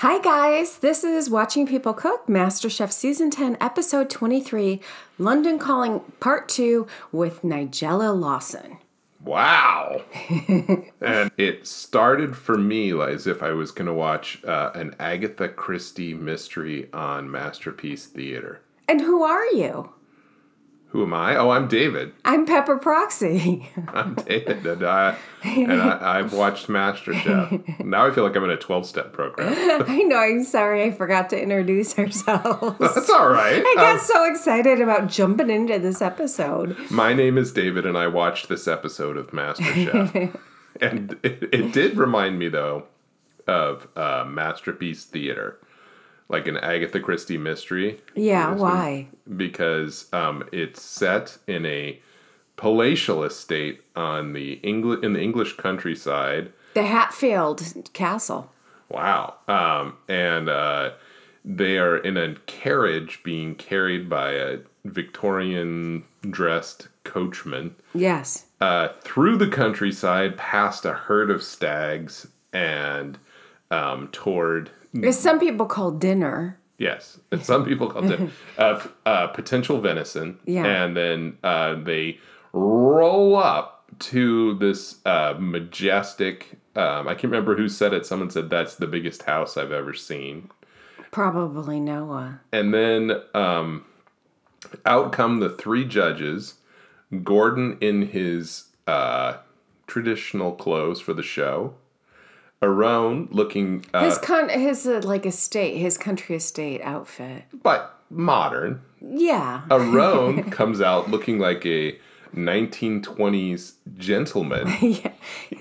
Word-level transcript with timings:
Hi, 0.00 0.20
guys. 0.20 0.76
This 0.80 1.02
is 1.02 1.30
Watching 1.30 1.66
People 1.66 1.94
Cook, 1.94 2.26
MasterChef 2.26 2.92
Season 2.92 3.30
10, 3.30 3.56
Episode 3.62 4.10
23, 4.10 4.78
London 5.16 5.58
Calling 5.58 6.00
Part 6.20 6.50
2 6.50 6.86
with 7.12 7.40
Nigella 7.40 8.14
Lawson. 8.14 8.76
Wow. 9.24 10.02
and 11.00 11.30
it 11.38 11.66
started 11.66 12.36
for 12.36 12.58
me 12.58 12.92
as 13.00 13.26
if 13.26 13.42
I 13.42 13.52
was 13.52 13.70
going 13.70 13.86
to 13.86 13.94
watch 13.94 14.44
uh, 14.44 14.70
an 14.74 14.94
Agatha 14.98 15.48
Christie 15.48 16.12
mystery 16.12 16.90
on 16.92 17.30
Masterpiece 17.30 18.04
Theater. 18.04 18.60
And 18.86 19.00
who 19.00 19.22
are 19.22 19.46
you? 19.46 19.94
Who 20.96 21.02
am 21.02 21.12
I? 21.12 21.36
Oh, 21.36 21.50
I'm 21.50 21.68
David. 21.68 22.14
I'm 22.24 22.46
Pepper 22.46 22.78
Proxy. 22.78 23.68
I'm 23.88 24.14
David, 24.14 24.64
and, 24.64 24.82
I, 24.82 25.18
and 25.44 25.70
I, 25.70 26.20
I've 26.20 26.32
watched 26.32 26.68
MasterChef. 26.68 27.84
Now 27.84 28.06
I 28.06 28.10
feel 28.12 28.24
like 28.24 28.34
I'm 28.34 28.44
in 28.44 28.48
a 28.50 28.56
12 28.56 28.86
step 28.86 29.12
program. 29.12 29.52
I 29.86 29.98
know. 30.04 30.16
I'm 30.16 30.42
sorry. 30.42 30.84
I 30.84 30.92
forgot 30.92 31.28
to 31.30 31.38
introduce 31.38 31.98
ourselves. 31.98 32.78
That's 32.78 33.10
all 33.10 33.28
right. 33.28 33.62
I 33.62 33.74
got 33.76 33.96
Um, 33.96 34.00
so 34.00 34.24
excited 34.24 34.80
about 34.80 35.08
jumping 35.10 35.50
into 35.50 35.78
this 35.78 36.00
episode. 36.00 36.74
my 36.90 37.12
name 37.12 37.36
is 37.36 37.52
David, 37.52 37.84
and 37.84 37.98
I 37.98 38.06
watched 38.06 38.48
this 38.48 38.66
episode 38.66 39.18
of 39.18 39.32
MasterChef. 39.32 40.34
and 40.80 41.18
it, 41.22 41.46
it 41.52 41.72
did 41.74 41.98
remind 41.98 42.38
me, 42.38 42.48
though, 42.48 42.84
of 43.46 43.86
uh, 43.96 44.24
Masterpiece 44.26 45.04
Theater, 45.04 45.58
like 46.28 46.46
an 46.46 46.56
Agatha 46.56 47.00
Christie 47.00 47.38
mystery. 47.38 48.00
Yeah, 48.14 48.54
why? 48.54 49.08
because 49.36 50.06
um, 50.12 50.48
it's 50.52 50.80
set 50.82 51.38
in 51.46 51.66
a 51.66 52.00
palatial 52.56 53.22
estate 53.24 53.80
on 53.94 54.32
the 54.32 54.60
Engli- 54.64 55.02
in 55.04 55.12
the 55.12 55.20
English 55.20 55.56
countryside. 55.56 56.52
The 56.74 56.82
Hatfield 56.84 57.62
Castle. 57.92 58.50
Wow. 58.88 59.34
Um, 59.48 59.96
and 60.08 60.48
uh, 60.48 60.90
they 61.44 61.78
are 61.78 61.96
in 61.96 62.16
a 62.16 62.34
carriage 62.46 63.20
being 63.24 63.54
carried 63.56 64.08
by 64.08 64.32
a 64.32 64.58
Victorian 64.84 66.04
dressed 66.28 66.88
coachman 67.04 67.74
Yes. 67.94 68.46
uh, 68.60 68.88
through 69.02 69.36
the 69.38 69.48
countryside 69.48 70.36
past 70.36 70.84
a 70.84 70.92
herd 70.92 71.30
of 71.30 71.42
stags 71.42 72.26
and 72.52 73.18
um, 73.70 74.08
toward 74.12 74.70
As 75.04 75.18
some 75.18 75.38
people 75.38 75.66
call 75.66 75.90
dinner. 75.90 76.58
Yes, 76.78 77.18
and 77.30 77.42
some 77.44 77.64
people 77.64 77.90
call 77.90 78.10
it 78.10 78.20
uh, 78.58 78.86
uh, 79.06 79.26
potential 79.28 79.80
venison. 79.80 80.38
Yeah. 80.44 80.64
and 80.66 80.96
then 80.96 81.38
uh, 81.42 81.74
they 81.82 82.18
roll 82.52 83.36
up 83.36 83.84
to 83.98 84.54
this 84.58 84.96
uh, 85.06 85.34
majestic. 85.38 86.58
Um, 86.74 87.08
I 87.08 87.14
can't 87.14 87.24
remember 87.24 87.56
who 87.56 87.68
said 87.68 87.94
it. 87.94 88.04
Someone 88.04 88.30
said 88.30 88.50
that's 88.50 88.74
the 88.74 88.86
biggest 88.86 89.22
house 89.22 89.56
I've 89.56 89.72
ever 89.72 89.94
seen. 89.94 90.50
Probably 91.10 91.80
Noah. 91.80 92.40
And 92.52 92.74
then 92.74 93.12
um, 93.34 93.86
out 94.84 95.12
come 95.12 95.40
the 95.40 95.48
three 95.50 95.84
judges. 95.84 96.54
Gordon 97.22 97.78
in 97.80 98.08
his 98.08 98.64
uh, 98.86 99.38
traditional 99.86 100.52
clothes 100.52 101.00
for 101.00 101.14
the 101.14 101.22
show. 101.22 101.74
Aaron 102.62 103.28
looking, 103.30 103.84
uh, 103.92 104.04
His 104.04 104.18
con 104.18 104.48
his 104.48 104.86
uh, 104.86 105.00
like 105.04 105.26
estate, 105.26 105.78
his 105.78 105.98
country 105.98 106.36
estate 106.36 106.80
outfit. 106.82 107.44
but 107.62 108.00
modern. 108.10 108.82
Yeah. 109.00 109.62
Aaron 109.70 110.50
comes 110.50 110.80
out 110.80 111.10
looking 111.10 111.38
like 111.38 111.66
a 111.66 111.98
1920s 112.34 113.74
gentleman. 113.96 114.68
yeah. 114.80 115.10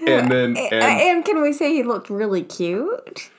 And 0.08 0.32
then, 0.32 0.58
and 0.58 0.74
and 0.74 1.26
can 1.26 1.42
we 1.42 1.54
say 1.54 1.74
he 1.74 1.84
looked 1.84 2.10
really 2.10 2.44
cute? 2.44 3.30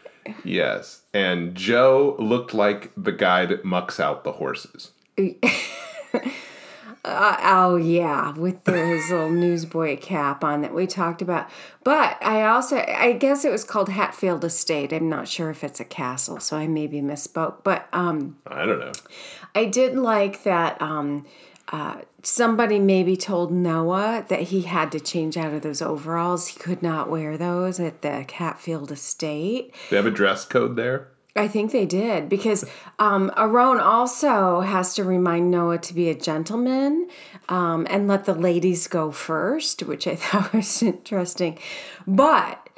yes, 0.44 1.02
and 1.14 1.54
Joe 1.54 2.16
looked 2.18 2.52
like 2.52 2.90
the 2.96 3.12
guy 3.12 3.46
that 3.46 3.64
mucks 3.64 4.00
out 4.00 4.24
the 4.24 4.32
horses. 4.32 4.90
Uh, 7.06 7.36
oh 7.40 7.76
yeah, 7.76 8.32
with 8.32 8.64
the, 8.64 8.72
his 8.72 9.10
little 9.10 9.30
newsboy 9.30 9.96
cap 9.96 10.42
on 10.42 10.62
that 10.62 10.74
we 10.74 10.88
talked 10.88 11.22
about. 11.22 11.48
But 11.84 12.20
I 12.20 12.42
also, 12.42 12.78
I 12.78 13.12
guess 13.12 13.44
it 13.44 13.52
was 13.52 13.62
called 13.62 13.90
Hatfield 13.90 14.44
Estate. 14.44 14.92
I'm 14.92 15.08
not 15.08 15.28
sure 15.28 15.48
if 15.50 15.62
it's 15.62 15.78
a 15.78 15.84
castle, 15.84 16.40
so 16.40 16.56
I 16.56 16.66
maybe 16.66 17.00
misspoke. 17.00 17.62
But 17.62 17.86
um, 17.92 18.38
I 18.48 18.66
don't 18.66 18.80
know. 18.80 18.92
I 19.54 19.66
did 19.66 19.96
like 19.96 20.42
that. 20.42 20.82
Um, 20.82 21.24
uh, 21.68 22.00
somebody 22.24 22.80
maybe 22.80 23.16
told 23.16 23.52
Noah 23.52 24.24
that 24.28 24.42
he 24.42 24.62
had 24.62 24.90
to 24.90 24.98
change 24.98 25.36
out 25.36 25.54
of 25.54 25.62
those 25.62 25.80
overalls. 25.80 26.48
He 26.48 26.58
could 26.58 26.82
not 26.82 27.08
wear 27.08 27.38
those 27.38 27.78
at 27.78 28.02
the 28.02 28.26
Hatfield 28.28 28.90
Estate. 28.90 29.72
They 29.90 29.96
have 29.96 30.06
a 30.06 30.10
dress 30.10 30.44
code 30.44 30.74
there. 30.74 31.08
I 31.36 31.48
think 31.48 31.72
they 31.72 31.86
did 31.86 32.28
because 32.28 32.64
um, 32.98 33.30
Aaron 33.36 33.78
also 33.78 34.60
has 34.60 34.94
to 34.94 35.04
remind 35.04 35.50
Noah 35.50 35.78
to 35.78 35.94
be 35.94 36.08
a 36.08 36.14
gentleman 36.14 37.08
um, 37.48 37.86
and 37.90 38.08
let 38.08 38.24
the 38.24 38.34
ladies 38.34 38.86
go 38.86 39.10
first, 39.10 39.82
which 39.82 40.06
I 40.06 40.16
thought 40.16 40.52
was 40.52 40.82
interesting. 40.82 41.58
But 42.06 42.68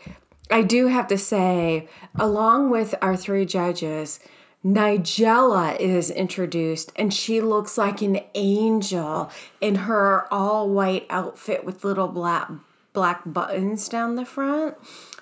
I 0.50 0.62
do 0.62 0.86
have 0.86 1.08
to 1.08 1.18
say, 1.18 1.88
along 2.18 2.70
with 2.70 2.94
our 3.02 3.16
three 3.16 3.44
judges, 3.44 4.20
Nigella 4.64 5.78
is 5.78 6.10
introduced 6.10 6.90
and 6.96 7.14
she 7.14 7.40
looks 7.40 7.78
like 7.78 8.02
an 8.02 8.20
angel 8.34 9.30
in 9.60 9.76
her 9.76 10.32
all 10.32 10.68
white 10.68 11.06
outfit 11.10 11.64
with 11.64 11.84
little 11.84 12.08
black 12.08 12.50
black 12.92 13.22
buttons 13.24 13.88
down 13.88 14.16
the 14.16 14.24
front. 14.24 14.76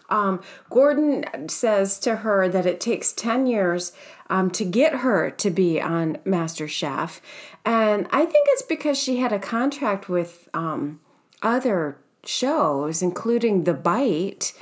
Um, 0.09 0.41
Gordon 0.71 1.49
says 1.49 1.99
to 2.00 2.16
her 2.16 2.49
that 2.49 2.66
it 2.66 2.81
takes 2.81 3.12
10 3.12 3.47
years 3.47 3.93
um, 4.31 4.50
to 4.53 4.65
get 4.65 4.97
her 4.97 5.31
to 5.31 5.50
be 5.50 5.81
on 5.81 6.16
MasterChef. 6.25 7.21
And 7.65 8.06
I 8.10 8.25
think 8.25 8.47
it's 8.50 8.62
because 8.62 8.99
she 8.99 9.19
had 9.19 9.32
a 9.32 9.38
contract 9.38 10.09
with 10.09 10.49
um, 10.55 11.00
other 11.43 11.99
shows, 12.25 13.03
including 13.03 13.65
The 13.65 13.75
Bite 13.75 14.53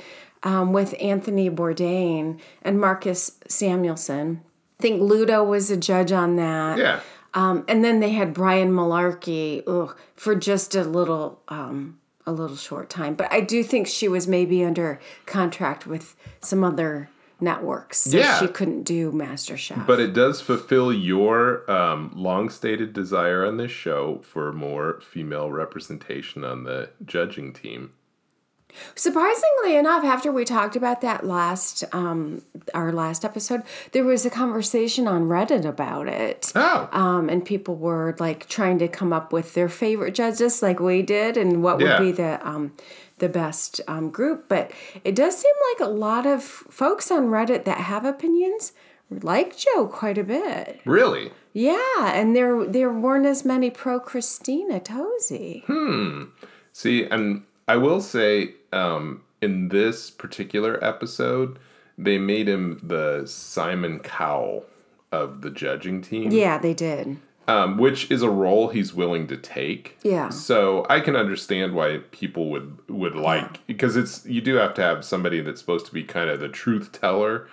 um, 0.43 0.73
with 0.73 0.95
Anthony 0.99 1.49
Bourdain 1.49 2.39
and 2.61 2.79
Marcus 2.79 3.37
Samuelsson. 3.47 4.41
I 4.79 4.81
think 4.81 5.01
Ludo 5.01 5.43
was 5.43 5.71
a 5.71 5.77
judge 5.77 6.11
on 6.11 6.35
that. 6.35 6.77
Yeah. 6.77 6.99
Um, 7.33 7.65
and 7.67 7.83
then 7.83 7.99
they 7.99 8.11
had 8.11 8.33
Brian 8.33 8.71
Malarkey 8.71 9.63
ugh, 9.67 9.97
for 10.15 10.35
just 10.35 10.73
a 10.73 10.83
little, 10.83 11.41
um, 11.49 11.99
a 12.27 12.31
little 12.31 12.55
short 12.57 12.89
time. 12.89 13.15
But 13.15 13.31
I 13.31 13.41
do 13.41 13.63
think 13.63 13.87
she 13.87 14.07
was 14.07 14.27
maybe 14.27 14.63
under 14.63 14.99
contract 15.25 15.85
with 15.85 16.15
some 16.41 16.63
other 16.63 17.09
networks, 17.39 17.99
so 17.99 18.17
Yeah. 18.17 18.39
she 18.39 18.47
couldn't 18.47 18.83
do 18.83 19.11
MasterChef. 19.11 19.85
But 19.85 19.99
it 19.99 20.13
does 20.13 20.39
fulfill 20.41 20.93
your 20.93 21.69
um, 21.69 22.11
long 22.15 22.49
stated 22.49 22.93
desire 22.93 23.45
on 23.45 23.57
this 23.57 23.71
show 23.71 24.21
for 24.23 24.53
more 24.53 25.01
female 25.01 25.51
representation 25.51 26.43
on 26.45 26.63
the 26.63 26.89
judging 27.05 27.51
team. 27.53 27.91
Surprisingly 28.95 29.75
enough, 29.75 30.03
after 30.03 30.31
we 30.31 30.45
talked 30.45 30.75
about 30.75 31.01
that 31.01 31.25
last, 31.25 31.83
um, 31.93 32.41
our 32.73 32.91
last 32.91 33.23
episode, 33.25 33.61
there 33.91 34.03
was 34.03 34.25
a 34.25 34.29
conversation 34.29 35.07
on 35.07 35.23
Reddit 35.25 35.65
about 35.65 36.07
it. 36.07 36.51
Oh. 36.55 36.89
Um, 36.91 37.29
and 37.29 37.45
people 37.45 37.75
were 37.75 38.15
like 38.19 38.47
trying 38.47 38.79
to 38.79 38.87
come 38.87 39.13
up 39.13 39.31
with 39.33 39.53
their 39.53 39.69
favorite 39.69 40.15
judges, 40.15 40.61
like 40.61 40.79
we 40.79 41.01
did, 41.01 41.37
and 41.37 41.63
what 41.63 41.79
Yeah. 41.79 41.99
would 41.99 42.05
be 42.05 42.11
the 42.11 42.45
um, 42.47 42.73
the 43.19 43.29
best 43.29 43.79
um, 43.87 44.09
group. 44.09 44.45
But 44.49 44.71
it 45.03 45.15
does 45.15 45.37
seem 45.37 45.53
like 45.73 45.87
a 45.87 45.91
lot 45.91 46.25
of 46.25 46.43
folks 46.43 47.11
on 47.11 47.27
Reddit 47.27 47.65
that 47.65 47.77
have 47.79 48.05
opinions 48.05 48.73
like 49.09 49.55
Joe 49.55 49.87
quite 49.87 50.17
a 50.17 50.23
bit. 50.23 50.81
really? 50.85 51.31
Yeah, 51.53 52.11
and 52.13 52.35
there 52.35 52.65
there 52.65 52.91
weren't 52.91 53.25
as 53.25 53.45
many 53.45 53.69
pro 53.69 53.99
Christina 53.99 54.79
Tosi. 54.81 55.63
See, 56.73 57.05
and 57.05 57.43
I 57.67 57.77
will 57.77 58.01
say, 58.01 58.55
um, 58.75 59.21
in 59.41 59.69
this 59.69 60.09
particular 60.11 60.83
episode, 60.83 61.57
they 61.97 62.17
made 62.17 62.47
him 62.47 62.79
the 62.83 63.25
Simon 63.25 63.99
Cowell 63.99 64.65
of 65.11 65.41
the 65.41 65.49
judging 65.49 66.01
team. 66.01 66.31
Yeah, 66.31 66.57
they 66.57 66.73
did. 66.73 67.17
um, 67.47 67.77
which 67.77 68.09
is 68.09 68.21
a 68.23 68.29
role 68.29 68.69
he's 68.69 68.91
willing 68.93 69.27
to 69.27 69.37
take. 69.37 69.97
Yeah. 70.03 70.29
So 70.29 70.85
I 70.89 70.99
can 70.99 71.15
understand 71.15 71.73
why 71.75 71.99
people 72.11 72.49
would 72.49 72.77
would 72.89 73.15
like 73.15 73.65
because 73.67 73.95
it's 73.95 74.25
you 74.25 74.41
do 74.41 74.55
have 74.55 74.73
to 74.75 74.81
have 74.81 75.05
somebody 75.05 75.41
that's 75.41 75.59
supposed 75.61 75.85
to 75.85 75.93
be 75.93 76.03
kind 76.03 76.29
of 76.29 76.39
the 76.39 76.49
truth 76.49 76.91
teller 76.91 77.47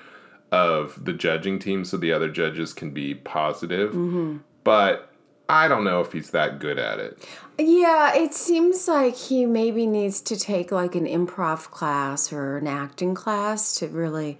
of 0.51 1.05
the 1.05 1.13
judging 1.13 1.59
team, 1.59 1.85
so 1.85 1.97
the 1.99 2.13
other 2.13 2.31
judges 2.31 2.73
can 2.73 2.91
be 2.91 3.15
positive. 3.15 3.91
Mm-hmm. 3.93 4.39
But 4.65 5.12
I 5.53 5.69
don't 5.69 5.85
know 5.85 6.01
if 6.01 6.13
he's 6.13 6.31
that 6.31 6.61
good 6.61 6.79
at 6.79 6.99
it. 6.99 7.29
Yeah, 7.59 8.15
it 8.15 8.33
seems 8.33 8.89
like 8.89 9.15
he 9.15 9.45
maybe 9.45 9.87
needs 9.87 10.23
to 10.23 10.37
take 10.37 10.73
like 10.73 10.95
an 10.95 11.05
improv 11.05 11.71
class 11.71 12.33
or 12.33 12.57
an 12.57 12.67
acting 12.67 13.15
class 13.15 13.75
to 13.77 13.89
really 13.89 14.39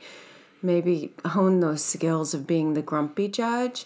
maybe 0.63 1.13
hone 1.27 1.61
those 1.61 1.85
skills 1.85 2.33
of 2.33 2.47
being 2.47 2.73
the 2.73 2.81
grumpy 2.81 3.29
judge. 3.29 3.85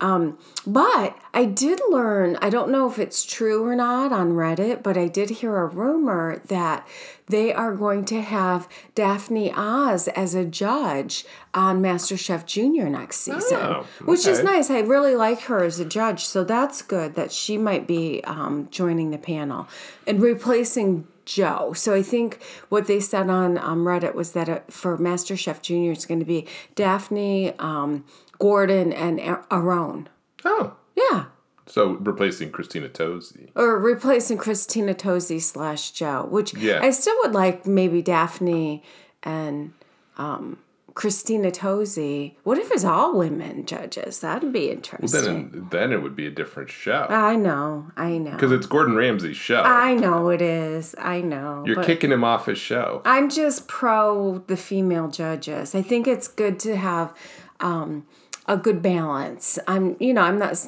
Um, 0.00 0.38
but 0.66 1.18
I 1.34 1.44
did 1.44 1.80
learn, 1.90 2.36
I 2.40 2.50
don't 2.50 2.70
know 2.70 2.88
if 2.88 2.98
it's 2.98 3.24
true 3.24 3.64
or 3.66 3.74
not 3.74 4.12
on 4.12 4.32
Reddit, 4.32 4.82
but 4.82 4.96
I 4.96 5.08
did 5.08 5.30
hear 5.30 5.56
a 5.56 5.66
rumor 5.66 6.40
that 6.46 6.86
they 7.26 7.52
are 7.52 7.74
going 7.74 8.04
to 8.06 8.22
have 8.22 8.68
Daphne 8.94 9.52
Oz 9.54 10.08
as 10.08 10.34
a 10.34 10.44
judge 10.44 11.24
on 11.52 11.82
MasterChef 11.82 12.46
Junior 12.46 12.88
next 12.88 13.18
season, 13.18 13.58
Oh, 13.60 13.86
which 14.04 14.26
is 14.26 14.42
nice. 14.42 14.70
I 14.70 14.80
really 14.80 15.14
like 15.14 15.42
her 15.42 15.64
as 15.64 15.78
a 15.80 15.84
judge, 15.84 16.24
so 16.24 16.44
that's 16.44 16.80
good 16.80 17.14
that 17.16 17.32
she 17.32 17.58
might 17.58 17.86
be 17.86 18.22
um, 18.24 18.68
joining 18.70 19.10
the 19.10 19.18
panel 19.18 19.68
and 20.06 20.22
replacing 20.22 21.06
Joe. 21.28 21.72
So 21.74 21.94
I 21.94 22.02
think 22.02 22.42
what 22.70 22.86
they 22.86 23.00
said 23.00 23.28
on 23.28 23.58
um, 23.58 23.84
Reddit 23.84 24.14
was 24.14 24.32
that 24.32 24.48
uh, 24.48 24.60
for 24.70 24.96
MasterChef 24.96 25.60
Junior, 25.60 25.92
it's 25.92 26.06
going 26.06 26.20
to 26.20 26.26
be 26.26 26.46
Daphne, 26.74 27.52
um, 27.58 28.04
Gordon, 28.38 28.92
and 28.92 29.20
A- 29.20 29.44
Aaron. 29.50 30.08
Oh, 30.44 30.74
Yeah. 30.96 31.26
so 31.66 31.90
replacing 32.00 32.50
Christina 32.50 32.88
Tosi. 32.88 33.50
Or 33.54 33.78
replacing 33.78 34.38
Christina 34.38 34.94
Tosi 34.94 35.40
slash 35.40 35.90
Joe, 35.90 36.26
which 36.30 36.54
Yeah. 36.54 36.80
I 36.82 36.90
still 36.90 37.16
would 37.22 37.32
like 37.34 37.66
maybe 37.66 38.00
Daphne 38.00 38.82
and 39.22 39.72
um, 40.16 40.58
Christina 40.98 41.52
Tosi. 41.52 42.34
What 42.42 42.58
if 42.58 42.72
it's 42.72 42.84
all 42.84 43.16
women 43.16 43.64
judges? 43.66 44.18
That'd 44.18 44.52
be 44.52 44.68
interesting. 44.68 45.22
Well, 45.22 45.32
Then 45.32 45.68
then 45.70 45.92
it 45.92 46.02
would 46.02 46.16
be 46.16 46.26
a 46.26 46.30
different 46.30 46.70
show 46.70 47.06
I 47.08 47.36
know, 47.36 47.92
I 47.96 48.18
know. 48.18 48.32
because 48.32 48.50
it's 48.50 48.66
Gordon 48.66 48.96
Ramsay's 48.96 49.36
show. 49.36 49.62
I 49.62 49.94
know 49.94 50.28
it 50.30 50.42
is. 50.42 50.96
I 50.98 51.20
know. 51.20 51.62
You're 51.64 51.84
kicking 51.84 52.10
him 52.10 52.24
off 52.24 52.46
his 52.46 52.58
show. 52.58 53.00
I'm 53.04 53.30
just 53.30 53.68
pro 53.68 54.42
the 54.48 54.56
female 54.56 55.06
judges. 55.06 55.72
I 55.72 55.82
think 55.82 56.08
it's 56.08 56.26
good 56.26 56.58
to 56.66 56.76
have 56.76 57.14
um, 57.60 58.04
a 58.48 58.56
good 58.56 58.82
balance. 58.82 59.56
I'm, 59.68 59.96
you 60.00 60.12
know, 60.12 60.22
I'm 60.22 60.40
not. 60.40 60.66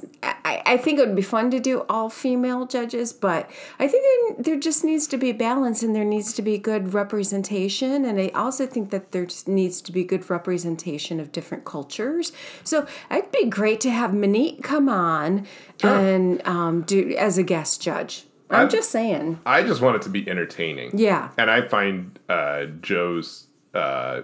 I, 0.71 0.75
I 0.75 0.77
think 0.77 0.99
it 0.99 1.07
would 1.07 1.17
be 1.17 1.23
fun 1.23 1.51
to 1.51 1.61
do 1.61 1.85
all 1.89 2.09
female 2.09 2.67
judges, 2.67 3.13
but 3.13 3.51
I 3.79 3.89
think 3.89 4.05
there, 4.37 4.45
there 4.45 4.61
just 4.61 4.85
needs 4.85 5.07
to 5.09 5.17
be 5.17 5.33
balance 5.33 5.83
and 5.83 5.95
there 5.95 6.05
needs 6.05 6.33
to 6.35 6.43
be 6.43 6.59
good 6.59 6.95
representation. 6.95 8.05
And 8.05 8.21
I 8.21 8.29
also 8.29 8.67
think 8.67 8.91
that 8.91 9.13
there 9.13 9.27
just 9.27 9.49
needs 9.49 9.81
to 9.83 9.93
be 9.93 10.05
good 10.05 10.29
representation 10.31 11.21
of 11.21 11.33
different 11.33 11.65
cultures. 11.65 12.33
So 12.65 12.87
it'd 13.11 13.33
be 13.33 13.47
great 13.47 13.81
to 13.83 13.91
have 13.91 14.15
Monique 14.15 14.63
come 14.63 14.89
on 14.89 15.47
and 15.83 16.47
um, 16.47 16.83
do 16.83 17.15
as 17.19 17.39
a 17.39 17.43
guest 17.43 17.83
judge. 17.83 18.27
I'm 18.51 18.61
I'm- 18.61 18.69
just 18.69 18.91
saying. 18.91 19.41
I 19.47 19.63
just 19.63 19.81
want 19.81 19.97
it 19.97 20.03
to 20.03 20.09
be 20.09 20.29
entertaining. 20.29 20.91
Yeah. 20.99 21.31
And 21.39 21.51
I 21.51 21.69
find 21.69 22.19
uh, 22.29 22.67
Joe's 22.81 23.47
uh, 23.75 24.23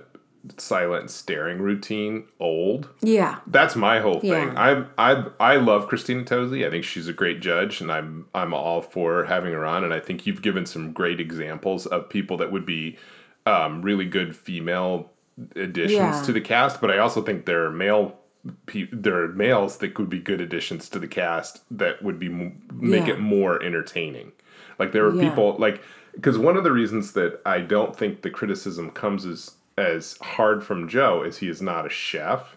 silent 0.58 1.10
staring 1.10 1.58
routine 1.58 2.24
old. 2.40 2.88
Yeah. 3.00 3.38
That's 3.46 3.76
my 3.76 4.00
whole 4.00 4.20
thing. 4.20 4.30
Yeah. 4.52 4.84
I 4.98 5.12
I 5.12 5.24
I 5.40 5.56
love 5.56 5.88
Christina 5.88 6.22
Tosi. 6.24 6.66
I 6.66 6.70
think 6.70 6.84
she's 6.84 7.08
a 7.08 7.12
great 7.12 7.40
judge, 7.40 7.80
and 7.80 7.90
I'm 7.90 8.26
I'm 8.34 8.52
all 8.54 8.82
for 8.82 9.24
having 9.24 9.52
her 9.52 9.64
on. 9.64 9.84
And 9.84 9.92
I 9.94 10.00
think 10.00 10.26
you've 10.26 10.42
given 10.42 10.66
some 10.66 10.92
great 10.92 11.20
examples 11.20 11.86
of 11.86 12.08
people 12.08 12.36
that 12.38 12.52
would 12.52 12.66
be 12.66 12.96
um, 13.46 13.82
really 13.82 14.04
good 14.06 14.34
female 14.36 15.10
additions 15.54 15.92
Yeah. 16.16 16.22
to 16.22 16.32
the 16.32 16.40
cast. 16.40 16.80
But 16.80 16.90
I 16.90 16.98
also 16.98 17.22
think 17.22 17.46
there 17.46 17.64
are 17.64 17.70
male. 17.70 18.16
pe- 18.66 18.88
There 18.92 19.22
are 19.22 19.28
males 19.28 19.78
that 19.78 19.94
could 19.94 20.08
be 20.08 20.20
good 20.20 20.40
additions 20.40 20.88
to 20.90 20.98
the 20.98 21.08
cast 21.08 21.62
that 21.76 22.02
would 22.02 22.18
be 22.18 22.26
m- 22.26 22.62
make 22.72 23.06
Yeah. 23.06 23.14
it 23.14 23.20
more 23.20 23.62
entertaining. 23.62 24.32
Like 24.78 24.92
there 24.92 25.04
are 25.06 25.12
people 25.12 25.56
like 25.58 25.82
because 26.14 26.38
one 26.38 26.56
of 26.56 26.64
the 26.64 26.72
reasons 26.72 27.12
that 27.12 27.40
I 27.44 27.60
don't 27.60 27.94
think 27.94 28.22
the 28.22 28.30
criticism 28.30 28.90
comes 28.90 29.26
as 29.26 29.52
as 29.78 30.16
hard 30.22 30.64
from 30.64 30.88
Joe 30.88 31.22
is 31.22 31.38
he 31.38 31.48
is 31.48 31.60
not 31.62 31.86
a 31.86 31.90
chef. 31.90 32.56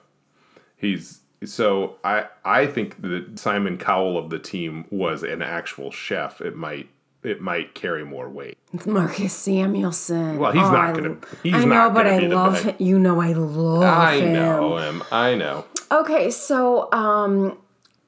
He's 0.77 1.19
so 1.43 1.95
I 2.03 2.25
I 2.45 2.65
think 2.67 3.01
that 3.01 3.37
Simon 3.39 3.77
Cowell 3.77 4.17
of 4.17 4.29
the 4.29 4.39
team 4.39 4.85
was 4.89 5.23
an 5.23 5.41
actual 5.41 5.91
chef. 5.91 6.41
It 6.41 6.55
might 6.55 6.89
it 7.21 7.41
might 7.41 7.75
carry 7.75 8.05
more 8.05 8.29
weight. 8.29 8.57
Marcus 8.85 9.33
Samuelsson. 9.33 10.37
Well, 10.37 10.53
he's 10.53 10.63
Oh, 10.63 10.71
not 10.71 10.89
I- 10.89 10.93
gonna- 10.93 11.17
I 11.53 11.65
know, 11.65 11.89
but 11.89 12.07
I 12.07 12.19
love 12.19 12.63
him. 12.63 12.75
You 12.79 12.97
know, 12.97 13.19
I 13.19 13.33
love 13.33 13.81
him. 13.83 13.89
I 13.89 14.13
him. 14.15 14.33
know 14.33 14.77
him. 14.77 15.03
I 15.11 15.35
know. 15.35 15.65
Okay, 15.91 16.31
so 16.31 16.87
um, 16.93 17.57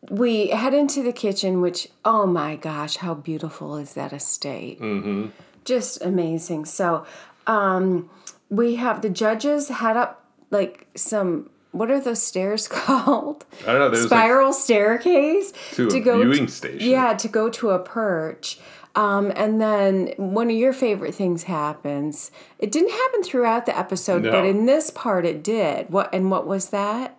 we 0.09 0.47
head 0.49 0.73
into 0.73 1.03
the 1.03 1.11
kitchen, 1.11 1.59
which 1.59 1.89
oh 2.05 2.25
my 2.25 2.55
gosh, 2.55 2.97
how 2.97 3.13
beautiful 3.13 3.75
is 3.75 3.95
that 3.95 4.13
estate? 4.13 4.79
Mm-hmm. 4.79 5.27
Just 5.65 6.01
amazing. 6.01 6.63
So 6.65 7.05
um, 7.47 8.09
we 8.51 8.75
have 8.75 9.01
the 9.01 9.09
judges 9.09 9.69
had 9.69 9.97
up 9.97 10.23
like 10.51 10.87
some. 10.95 11.49
What 11.71 11.89
are 11.89 12.01
those 12.01 12.21
stairs 12.21 12.67
called? 12.67 13.45
I 13.61 13.71
don't 13.71 13.79
know. 13.79 13.89
There's 13.89 14.11
like 14.11 14.19
Spiral 14.19 14.53
staircase 14.53 15.53
to 15.73 15.87
a 15.87 15.89
viewing 15.89 16.47
station. 16.49 16.87
Yeah, 16.87 17.13
to 17.15 17.27
go 17.27 17.49
to 17.49 17.71
a 17.71 17.79
perch. 17.79 18.59
Um, 18.93 19.31
and 19.37 19.61
then 19.61 20.13
one 20.17 20.49
of 20.49 20.55
your 20.57 20.73
favorite 20.73 21.15
things 21.15 21.43
happens. 21.43 22.29
It 22.59 22.73
didn't 22.73 22.91
happen 22.91 23.23
throughout 23.23 23.65
the 23.65 23.77
episode, 23.77 24.23
but 24.23 24.45
in 24.45 24.65
this 24.65 24.89
part 24.89 25.25
it 25.25 25.41
did. 25.41 25.89
What 25.89 26.13
and 26.13 26.29
what 26.29 26.45
was 26.45 26.69
that? 26.69 27.17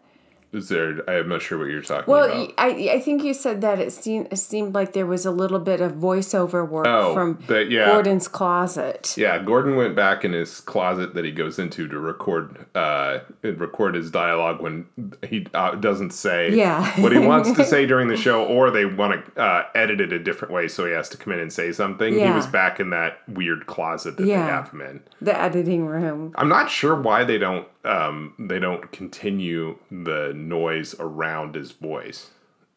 Is 0.52 0.68
there? 0.68 1.08
I'm 1.08 1.28
not 1.28 1.40
sure 1.40 1.58
what 1.58 1.68
you're 1.68 1.80
talking 1.82 2.12
Well, 2.12 2.24
about. 2.26 2.52
I 2.58 2.90
I 2.94 3.00
think 3.00 3.24
you 3.24 3.32
said 3.32 3.60
that 3.62 3.78
it 3.78 3.92
seemed 3.92 4.28
it 4.30 4.36
seemed 4.36 4.74
like 4.74 4.92
there 4.92 5.06
was 5.06 5.24
a 5.24 5.30
little 5.30 5.58
bit 5.58 5.80
of 5.80 5.92
voiceover 5.92 6.68
work 6.68 6.86
Oh, 6.86 7.14
from 7.14 7.38
that- 7.46 7.70
yeah. 7.70 7.86
Gordon's 7.86 8.28
closet. 8.28 9.14
Yeah, 9.16 9.42
Gordon 9.42 9.76
went 9.76 9.96
back 9.96 10.24
in 10.24 10.32
his 10.32 10.60
closet 10.60 11.14
that 11.14 11.24
he 11.24 11.30
goes 11.30 11.58
into 11.58 11.88
to 11.88 11.98
record 11.98 12.66
uh 12.74 13.20
record 13.42 13.94
his 13.94 14.10
dialogue 14.10 14.60
when 14.60 14.86
he 15.26 15.46
uh, 15.54 15.74
doesn't 15.76 16.10
say 16.12 16.52
Yeah. 16.54 17.00
what 17.00 17.12
he 17.12 17.18
wants 17.18 17.52
to 17.52 17.64
say 17.64 17.86
during 17.92 18.08
the 18.08 18.16
show, 18.16 18.44
or 18.44 18.70
they 18.70 18.84
want 18.84 19.24
to 19.34 19.40
uh, 19.42 19.66
edit 19.74 20.00
it 20.00 20.12
a 20.12 20.18
different 20.18 20.52
way, 20.52 20.68
so 20.68 20.84
he 20.86 20.92
has 20.92 21.08
to 21.10 21.16
come 21.16 21.32
in 21.32 21.40
and 21.40 21.52
say 21.52 21.72
something. 21.72 22.12
He 22.12 22.30
was 22.30 22.46
back 22.46 22.78
in 22.78 22.90
that 22.90 23.20
weird 23.28 23.66
closet 23.66 24.16
that 24.18 24.26
Yeah. 24.26 24.44
they 24.44 24.50
have 24.52 24.68
him 24.70 24.80
in. 24.82 25.00
The 25.20 25.38
editing 25.40 25.86
room. 25.86 26.32
I'm 26.36 26.48
not 26.48 26.70
sure 26.70 26.94
why 26.94 27.24
they 27.24 27.38
don't 27.38 27.66
um 27.84 28.34
they 28.38 28.58
don't 28.58 28.92
continue 28.92 29.78
the 29.90 30.32
noise 30.34 30.94
around 30.98 31.54
his 31.54 31.72
voice 31.72 32.30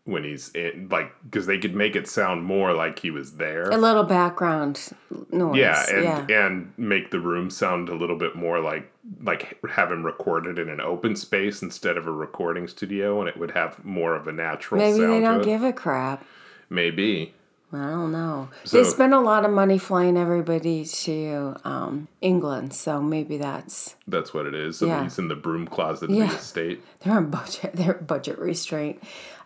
when 0.06 0.24
he's 0.24 0.50
in 0.50 0.88
like 0.90 1.12
because 1.24 1.48
they 1.48 1.58
could 1.58 1.76
make 1.76 1.96
it 1.96 2.08
sound 2.08 2.44
more 2.44 2.74
like 2.74 3.00
he 3.00 3.10
was 3.10 3.34
there. 3.34 3.64
A 3.64 3.78
little 3.78 4.04
background 4.04 4.92
noise. 5.32 5.58
Yeah, 5.58 5.84
and 5.90 6.30
yeah. 6.30 6.46
and 6.46 6.74
make 6.78 7.10
the 7.10 7.20
room 7.20 7.50
sound 7.50 7.90
a 7.90 7.96
little 7.96 8.18
bit 8.18 8.36
more 8.36 8.60
like 8.60 8.92
like 9.22 9.60
have 9.72 9.92
him 9.92 10.06
recorded 10.06 10.60
in 10.60 10.70
an 10.70 10.80
open 10.80 11.16
space 11.16 11.62
instead 11.62 11.98
of 11.98 12.08
a 12.08 12.12
recording 12.12 12.68
studio, 12.68 13.20
and 13.20 13.28
it 13.28 13.38
would 13.38 13.52
have 13.52 13.84
more 13.84 14.16
of 14.16 14.28
a 14.28 14.32
natural 14.32 14.80
Maybe 14.80 15.00
sound 15.00 15.12
they 15.12 15.20
don't 15.22 15.44
give 15.44 15.64
a 15.64 15.74
crap. 15.74 16.24
Maybe 16.70 17.34
I 17.74 17.90
don't 17.90 18.12
know. 18.12 18.50
So- 18.64 18.78
they 18.78 18.84
spend 18.84 19.14
a 19.14 19.20
lot 19.20 19.44
of 19.44 19.52
money 19.52 19.78
flying 19.78 20.18
everybody 20.18 20.86
to 20.86 21.56
um, 21.66 22.08
England, 22.22 22.74
so 22.74 23.02
maybe 23.02 23.38
that's 23.38 23.96
that's 24.08 24.34
what 24.34 24.46
it 24.46 24.54
is. 24.54 24.78
So 24.78 24.86
Yeah. 24.88 25.04
he's 25.04 25.18
in 25.20 25.28
the 25.28 25.36
broom 25.36 25.68
closet 25.68 26.10
of 26.10 26.16
Yeah. 26.16 26.28
the 26.28 26.36
estate. 26.36 26.84
they're 27.02 27.14
on 27.18 27.30
budget. 27.30 27.72
They're 27.76 27.94
budget 27.96 28.40
restraint. 28.40 29.02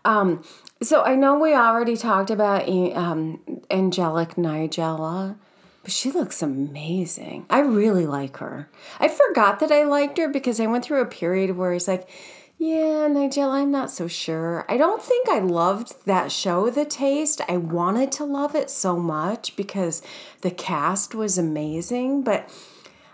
Um, 0.06 0.44
so 0.82 1.02
I 1.04 1.16
know 1.16 1.38
we 1.40 1.54
already 1.54 1.98
talked 1.98 2.30
about 2.30 2.68
um, 2.70 3.40
Angelic 3.72 4.36
Nigella, 4.36 5.36
but 5.84 5.92
she 5.92 6.12
looks 6.12 6.42
amazing. 6.42 7.46
I 7.50 7.60
really 7.60 8.06
like 8.06 8.38
her. 8.38 8.70
I 9.00 9.08
forgot 9.10 9.60
that 9.60 9.72
I 9.72 9.84
liked 9.84 10.18
her 10.18 10.30
because 10.30 10.60
I 10.60 10.68
went 10.68 10.86
through 10.86 11.02
a 11.02 11.06
period 11.06 11.58
where 11.58 11.74
it's 11.74 11.88
like, 11.88 12.08
yeah, 12.60 13.08
Nigella, 13.10 13.62
I'm 13.62 13.72
not 13.72 13.90
so 13.90 14.10
sure. 14.10 14.66
I 14.68 14.76
don't 14.76 15.02
think 15.02 15.30
I 15.30 15.40
loved 15.40 16.06
that 16.06 16.30
show, 16.30 16.70
The 16.70 16.84
Taste. 16.84 17.42
I 17.48 17.56
wanted 17.56 18.12
to 18.14 18.26
love 18.26 18.54
it 18.54 18.70
so 18.70 18.98
much 18.98 19.56
because 19.56 20.02
the 20.42 20.52
cast 20.52 21.16
was 21.16 21.38
amazing, 21.38 22.24
but 22.24 22.50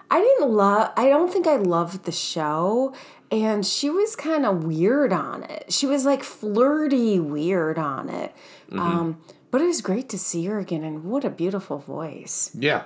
I 0.10 0.20
didn't 0.20 0.50
love 0.52 0.92
I 0.98 1.10
don't 1.10 1.32
think 1.32 1.46
I 1.48 1.58
loved 1.58 2.06
the 2.06 2.12
show 2.12 2.94
and 3.32 3.66
she 3.66 3.90
was 3.90 4.16
kind 4.16 4.46
of 4.46 4.64
weird 4.64 5.14
on 5.14 5.44
it. 5.44 5.72
She 5.72 5.86
was 5.86 6.06
like 6.06 6.24
flirty 6.24 7.20
weird 7.20 7.78
on 7.78 8.10
it. 8.10 8.34
Um 8.72 9.22
but 9.52 9.62
it 9.62 9.68
was 9.68 9.82
great 9.82 10.10
to 10.10 10.18
see 10.18 10.46
her 10.46 10.60
again 10.60 10.84
and 10.84 11.06
what 11.06 11.24
a 11.24 11.30
beautiful 11.30 11.78
voice. 11.78 12.52
Yeah, 12.54 12.84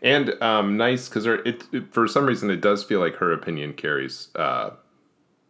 and 0.00 0.40
um, 0.42 0.76
nice 0.76 1.08
because 1.08 1.26
it, 1.26 1.64
it 1.72 1.92
for 1.92 2.08
some 2.08 2.26
reason 2.26 2.48
it 2.48 2.60
does 2.60 2.84
feel 2.84 3.00
like 3.00 3.16
her 3.16 3.32
opinion 3.32 3.74
carries 3.74 4.28
uh, 4.34 4.70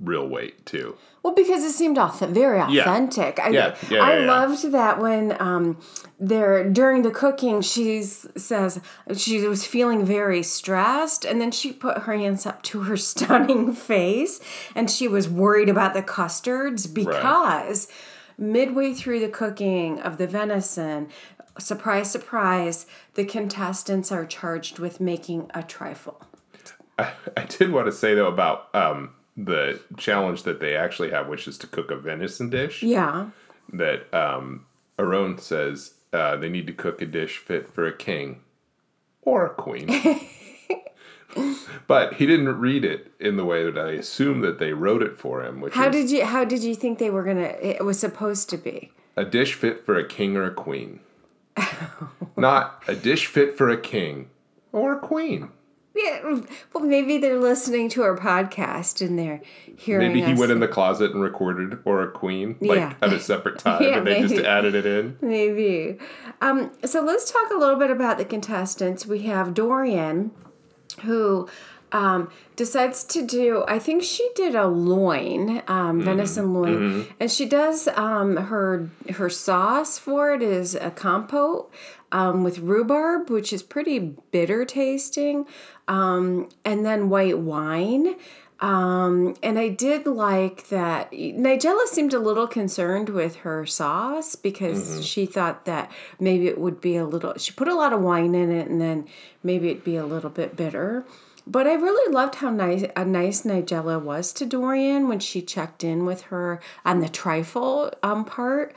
real 0.01 0.29
weight 0.29 0.67
too. 0.67 0.97
Well, 1.23 1.35
because 1.35 1.65
it 1.65 1.73
seemed 1.73 1.97
auth- 1.97 2.29
very 2.29 2.61
authentic. 2.61 3.41
I, 3.41 3.49
Yeah, 3.49 3.77
yeah, 3.91 4.03
I 4.03 4.15
yeah, 4.15 4.21
yeah. 4.21 4.27
loved 4.27 4.71
that 4.73 5.01
when 5.01 5.41
um, 5.41 5.81
they're 6.21 6.69
during 6.69 7.03
the 7.03 7.11
cooking, 7.11 7.63
she 7.63 8.03
says 8.03 8.81
she 9.17 9.41
was 9.49 9.67
feeling 9.67 10.05
very 10.05 10.43
stressed, 10.43 11.25
and 11.25 11.41
then 11.41 11.51
she 11.51 11.73
put 11.73 11.99
her 12.03 12.17
hands 12.17 12.47
up 12.47 12.63
to 12.65 12.83
her 12.83 12.97
stunning 13.13 13.73
face, 13.73 14.41
and 14.75 14.91
she 14.91 15.09
was 15.09 15.29
worried 15.29 15.69
about 15.69 15.95
the 15.95 16.03
custards 16.03 16.87
because 16.87 17.89
midway 18.39 18.93
through 18.93 19.21
the 19.21 19.29
cooking 19.29 19.99
of 20.01 20.19
the 20.19 20.27
venison. 20.27 21.09
Surprise, 21.59 22.11
surprise, 22.11 22.87
the 23.15 23.25
contestants 23.25 24.13
are 24.13 24.27
charged 24.27 24.79
with 24.79 25.01
making 25.01 25.51
a 25.55 25.63
trifle. 25.63 26.23
I, 26.99 27.13
I 27.37 27.45
did 27.45 27.73
want 27.73 27.87
to 27.87 27.93
say 27.93 28.15
though 28.15 28.29
about 28.29 28.75
um, 28.75 29.15
the 29.37 29.81
challenge 29.97 30.45
that 30.45 30.61
they 30.61 30.77
actually 30.77 31.11
have, 31.11 31.29
which 31.29 31.47
is 31.47 31.59
to 31.59 31.67
cook 31.67 31.91
a 31.91 31.97
venison 31.97 32.51
dish. 32.51 32.83
Yeah. 32.83 33.31
That 33.73 34.13
um, 34.15 34.67
Aaron 34.99 35.39
says 35.39 35.95
uh, 36.13 36.37
they 36.37 36.49
need 36.49 36.67
to 36.69 36.73
cook 36.73 37.03
a 37.03 37.07
dish 37.07 37.39
fit 37.39 37.69
for 37.69 37.87
a 37.87 37.97
king 37.97 38.41
or 39.23 39.45
a 39.47 39.51
queen. 39.51 39.89
but 41.87 42.15
he 42.15 42.27
didn't 42.27 42.59
read 42.59 42.85
it 42.85 43.13
in 43.21 43.37
the 43.37 43.45
way 43.45 43.65
that 43.69 43.79
I 43.79 43.93
assume 43.93 44.41
that 44.41 44.59
they 44.59 44.73
wrote 44.73 45.03
it 45.03 45.19
for 45.19 45.45
him, 45.45 45.61
which 45.61 45.75
How 45.75 45.89
is 45.89 45.95
did 45.95 46.11
you 46.11 46.25
how 46.25 46.45
did 46.45 46.63
you 46.63 46.75
think 46.75 46.99
they 46.99 47.11
were 47.11 47.25
gonna 47.25 47.55
it 47.61 47.85
was 47.85 47.99
supposed 47.99 48.49
to 48.51 48.57
be? 48.57 48.93
a 49.17 49.25
dish 49.25 49.55
fit 49.55 49.85
for 49.85 49.99
a 49.99 50.07
king 50.07 50.37
or 50.37 50.45
a 50.45 50.55
queen. 50.55 51.01
Not 52.37 52.83
a 52.87 52.95
dish 52.95 53.27
fit 53.27 53.57
for 53.57 53.69
a 53.71 53.81
king 53.81 54.29
or 54.73 54.93
a 54.95 54.99
queen. 54.99 55.51
Yeah, 55.97 56.41
well, 56.73 56.85
maybe 56.85 57.19
they're 57.19 57.41
listening 57.41 57.89
to 57.91 58.03
our 58.03 58.17
podcast 58.17 59.05
and 59.05 59.19
they're 59.19 59.41
hearing. 59.77 60.13
Maybe 60.13 60.23
he 60.27 60.35
went 60.35 60.53
in 60.53 60.61
the 60.61 60.69
closet 60.69 61.13
and 61.13 61.23
recorded 61.23 61.79
or 61.85 62.03
a 62.03 62.11
queen, 62.11 62.57
like 62.61 62.79
Yeah. 62.79 62.95
at 63.01 63.13
a 63.13 63.21
separate 63.21 63.59
time, 63.61 63.83
Yeah, 63.83 63.99
and 63.99 64.07
they 64.07 64.21
just 64.21 64.37
added 64.37 64.75
it 64.75 64.85
in. 64.87 65.17
Maybe. 65.21 65.99
Um, 66.41 66.71
so 66.85 67.01
let's 67.03 67.31
talk 67.31 67.51
a 67.51 67.57
little 67.57 67.79
bit 67.79 67.91
about 67.91 68.19
the 68.19 68.25
contestants. 68.25 69.07
We 69.07 69.21
have 69.23 69.55
Dorian, 69.55 70.33
who 71.03 71.49
um, 71.93 72.31
decides 72.57 73.05
to 73.05 73.25
do, 73.25 73.65
I 73.69 73.79
think 73.79 74.03
she 74.03 74.29
did 74.35 74.55
a 74.55 74.67
loin, 74.67 75.63
um, 75.69 76.03
venison 76.03 76.53
loin, 76.53 77.07
and 77.21 77.31
she 77.31 77.47
does 77.47 77.89
um, 77.95 78.37
her 78.37 78.91
her 79.15 79.31
sauce 79.31 79.97
for 79.99 80.33
it 80.35 80.43
is 80.43 80.75
a 80.75 80.91
compote 80.91 81.73
um, 82.13 82.45
with 82.45 82.59
rhubarb, 82.59 83.31
which 83.31 83.53
is 83.53 83.63
pretty 83.63 83.99
bitter 84.31 84.65
tasting, 84.65 85.47
um, 85.89 86.49
and 86.65 86.85
then 86.85 87.09
white 87.09 87.39
wine. 87.39 88.17
Um, 88.59 89.35
and 89.43 89.59
I 89.59 89.69
did 89.69 90.07
like 90.07 90.69
that 90.69 91.13
Nigella 91.13 91.87
seemed 91.87 92.15
a 92.15 92.19
little 92.19 92.47
concerned 92.47 93.11
with 93.11 93.37
her 93.37 93.67
sauce 93.67 94.35
because 94.35 95.05
she 95.07 95.27
thought 95.27 95.67
that 95.67 95.93
maybe 96.19 96.47
it 96.47 96.59
would 96.59 96.81
be 96.81 96.97
a 96.97 97.05
little, 97.05 97.35
she 97.37 97.53
put 97.53 97.69
a 97.69 97.75
lot 97.75 97.93
of 97.93 98.01
wine 98.01 98.35
in 98.35 98.51
it 98.51 98.69
and 98.69 98.81
then 98.81 99.07
maybe 99.43 99.69
it'd 99.69 99.85
be 99.85 99.97
a 99.97 100.07
little 100.07 100.31
bit 100.31 100.57
bitter. 100.57 101.05
But 101.47 101.67
I 101.67 101.75
really 101.75 102.13
loved 102.13 102.37
how 102.37 102.51
nice 102.51 102.85
a 102.97 103.05
nice 103.05 103.43
Nigella 103.43 104.01
was 104.01 104.33
to 104.33 104.47
Dorian 104.47 105.07
when 105.07 105.21
she 105.21 105.43
checked 105.43 105.85
in 105.85 106.05
with 106.05 106.23
her 106.23 106.61
on 106.85 107.01
the 107.01 107.09
trifle 107.09 107.93
um, 108.03 108.25
part 108.25 108.75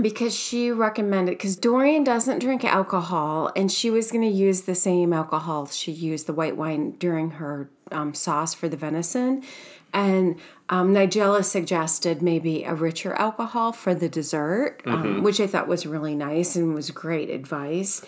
because 0.00 0.34
she 0.34 0.70
recommended 0.70 1.32
because 1.32 1.56
Dorian 1.56 2.04
doesn't 2.04 2.38
drink 2.38 2.64
alcohol 2.64 3.52
and 3.54 3.70
she 3.70 3.90
was 3.90 4.10
going 4.10 4.28
to 4.28 4.34
use 4.34 4.62
the 4.62 4.74
same 4.74 5.12
alcohol 5.12 5.66
she 5.66 5.92
used 5.92 6.26
the 6.26 6.32
white 6.32 6.56
wine 6.56 6.92
during 6.92 7.32
her 7.32 7.68
um, 7.92 8.14
sauce 8.14 8.54
for 8.54 8.68
the 8.68 8.76
venison. 8.76 9.42
And 9.92 10.36
um, 10.70 10.92
Nigella 10.92 11.44
suggested 11.44 12.20
maybe 12.20 12.64
a 12.64 12.74
richer 12.74 13.12
alcohol 13.14 13.72
for 13.72 13.94
the 13.94 14.08
dessert 14.08 14.80
um, 14.86 15.22
which 15.22 15.38
I 15.38 15.46
thought 15.46 15.68
was 15.68 15.86
really 15.86 16.16
nice 16.16 16.56
and 16.56 16.74
was 16.74 16.90
great 16.90 17.30
advice. 17.30 18.04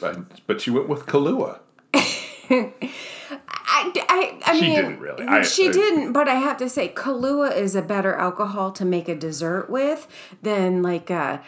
But, 0.00 0.46
but 0.46 0.60
she 0.60 0.70
went 0.70 0.88
with 0.88 1.06
Kahlua. 1.06 1.60
I, 3.74 3.92
I, 4.08 4.52
I 4.52 4.54
She 4.54 4.60
mean, 4.60 4.76
didn't 4.76 5.00
really. 5.00 5.24
I- 5.26 5.42
she 5.42 5.68
I- 5.68 5.72
didn't, 5.72 6.12
but 6.12 6.28
I 6.28 6.34
have 6.34 6.58
to 6.58 6.68
say, 6.68 6.88
Kahlua 6.90 7.56
is 7.56 7.74
a 7.74 7.82
better 7.82 8.14
alcohol 8.14 8.70
to 8.72 8.84
make 8.84 9.08
a 9.08 9.14
dessert 9.14 9.70
with 9.70 10.06
than 10.42 10.82
like 10.82 11.08
a. 11.10 11.40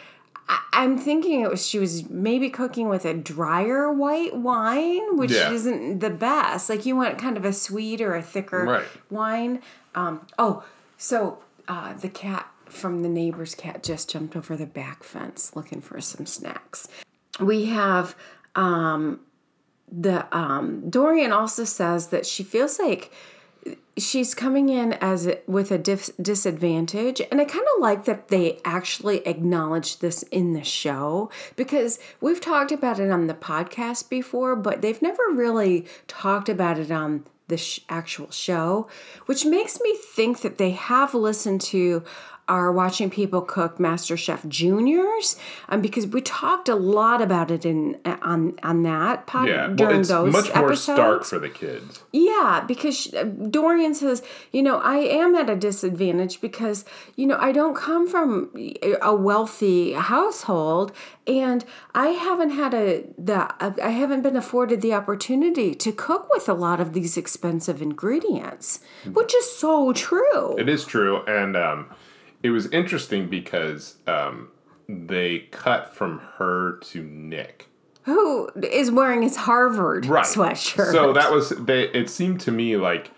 I- 0.49 0.59
I'm 0.73 0.97
thinking 0.97 1.41
it 1.41 1.49
was 1.49 1.65
she 1.65 1.79
was 1.79 2.09
maybe 2.09 2.49
cooking 2.49 2.89
with 2.89 3.05
a 3.05 3.13
drier 3.13 3.91
white 3.91 4.35
wine, 4.35 5.17
which 5.17 5.31
Yeah. 5.31 5.51
isn't 5.51 5.99
the 5.99 6.09
best. 6.09 6.69
Like 6.69 6.85
you 6.85 6.95
want 6.95 7.17
kind 7.17 7.37
of 7.37 7.45
a 7.45 7.53
sweet 7.53 8.01
or 8.01 8.15
a 8.15 8.21
thicker 8.21 8.63
Right. 8.63 8.85
wine. 9.09 9.61
Um, 9.95 10.21
oh, 10.37 10.63
so 10.97 11.39
uh, 11.67 11.93
the 11.93 12.09
cat 12.09 12.47
from 12.69 13.01
the 13.03 13.09
neighbor's 13.09 13.55
cat 13.55 13.81
just 13.83 14.09
jumped 14.09 14.35
over 14.35 14.55
the 14.55 14.65
back 14.65 15.03
fence 15.03 15.55
looking 15.55 15.79
for 15.81 15.99
some 16.01 16.25
snacks. 16.25 16.87
We 17.39 17.65
have 17.65 18.15
um, 18.55 19.19
the 19.91 20.25
um, 20.35 20.89
Dorian 20.89 21.31
also 21.31 21.63
says 21.63 22.07
that 22.07 22.25
she 22.25 22.43
feels 22.43 22.79
like 22.79 23.11
she's 23.97 24.35
coming 24.35 24.69
in 24.69 24.93
as 24.93 25.27
a, 25.27 25.39
with 25.47 25.71
a 25.71 25.77
dis- 25.77 26.11
disadvantage. 26.21 27.21
And 27.31 27.39
i 27.39 27.45
kind 27.45 27.65
of 27.75 27.81
like 27.81 28.05
that 28.05 28.27
they 28.27 28.59
actually 28.65 29.25
acknowledge 29.25 29.99
this 29.99 30.23
in 30.23 30.53
the 30.53 30.63
show 30.63 31.29
because 31.55 31.99
we've 32.19 32.41
talked 32.41 32.71
about 32.71 32.99
it 32.99 33.09
on 33.09 33.27
the 33.27 33.33
podcast 33.33 34.09
before 34.09 34.55
but 34.55 34.81
they've 34.81 35.01
never 35.01 35.23
really 35.31 35.85
talked 36.07 36.49
about 36.49 36.77
it 36.77 36.91
on 36.91 37.25
the 37.47 37.57
sh- 37.57 37.81
actual 37.89 38.31
show 38.31 38.87
which 39.27 39.45
makes 39.45 39.79
me 39.79 39.95
think 39.95 40.41
that 40.41 40.57
they 40.57 40.71
have 40.71 41.13
listened 41.13 41.61
to 41.61 42.03
our 42.47 42.71
watching 42.71 43.09
people 43.09 43.41
cook 43.41 43.79
master 43.79 44.15
chef 44.15 44.45
juniors 44.47 45.35
um, 45.69 45.81
because 45.81 46.05
we 46.05 46.21
talked 46.21 46.69
a 46.69 46.75
lot 46.75 47.21
about 47.21 47.49
it 47.49 47.65
in 47.65 47.97
on 48.21 48.53
on 48.61 48.83
that 48.83 49.25
pod 49.25 49.47
Yeah, 49.47 49.67
well, 49.67 49.75
during 49.75 49.99
it's 50.01 50.09
those 50.09 50.31
much 50.31 50.53
more 50.53 50.67
episodes. 50.67 50.83
stark 50.97 51.23
for 51.25 51.39
the 51.39 51.49
kids. 51.49 52.03
Yeah, 52.13 52.63
because 52.67 52.95
she, 52.95 53.11
Dorian 53.49 53.95
says, 53.95 54.21
you 54.51 54.61
know, 54.61 54.77
I 54.79 54.97
am 54.97 55.35
at 55.35 55.49
a 55.49 55.55
disadvantage 55.55 56.39
because, 56.39 56.85
you 57.15 57.25
know, 57.25 57.37
I 57.39 57.51
don't 57.51 57.75
come 57.75 58.07
from 58.07 58.51
a 59.01 59.15
wealthy 59.15 59.93
household 59.93 60.91
and 61.27 61.65
I 61.95 62.07
haven't 62.09 62.51
had 62.51 62.73
a 62.73 63.03
the 63.17 63.53
I 63.83 63.89
haven't 63.89 64.21
been 64.21 64.35
afforded 64.35 64.81
the 64.81 64.93
opportunity 64.93 65.73
to 65.75 65.91
cook 65.91 66.29
with 66.31 66.47
a 66.47 66.53
lot 66.53 66.79
of 66.79 66.93
these 66.93 67.17
expensive 67.17 67.81
ingredients, 67.81 68.81
which 69.11 69.33
is 69.33 69.51
so 69.57 69.91
true. 69.93 70.55
It 70.57 70.69
is 70.69 70.85
true, 70.85 71.23
and 71.25 71.57
um, 71.57 71.87
it 72.45 72.51
was 72.51 72.67
interesting 72.67 73.27
because 73.27 73.95
um, 74.05 74.49
they 74.87 75.39
cut 75.49 75.95
from 75.95 76.19
her 76.37 76.77
to 76.83 77.01
Nick. 77.01 77.69
Who 78.03 78.49
is 78.61 78.91
wearing 78.91 79.23
his 79.23 79.35
Harvard 79.35 80.03
sweatshirt? 80.03 80.91
So 80.91 81.11
that 81.11 81.31
was 81.31 81.49
they. 81.49 81.85
It 81.89 82.07
seemed 82.07 82.39
to 82.41 82.51
me 82.51 82.77
like 82.77 83.09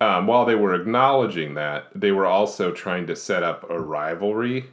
um, 0.00 0.26
while 0.26 0.46
they 0.46 0.54
were 0.54 0.74
acknowledging 0.74 1.52
that, 1.54 1.88
they 1.94 2.10
were 2.10 2.24
also 2.24 2.72
trying 2.72 3.06
to 3.08 3.16
set 3.16 3.42
up 3.42 3.68
a 3.68 3.78
rivalry 3.78 4.64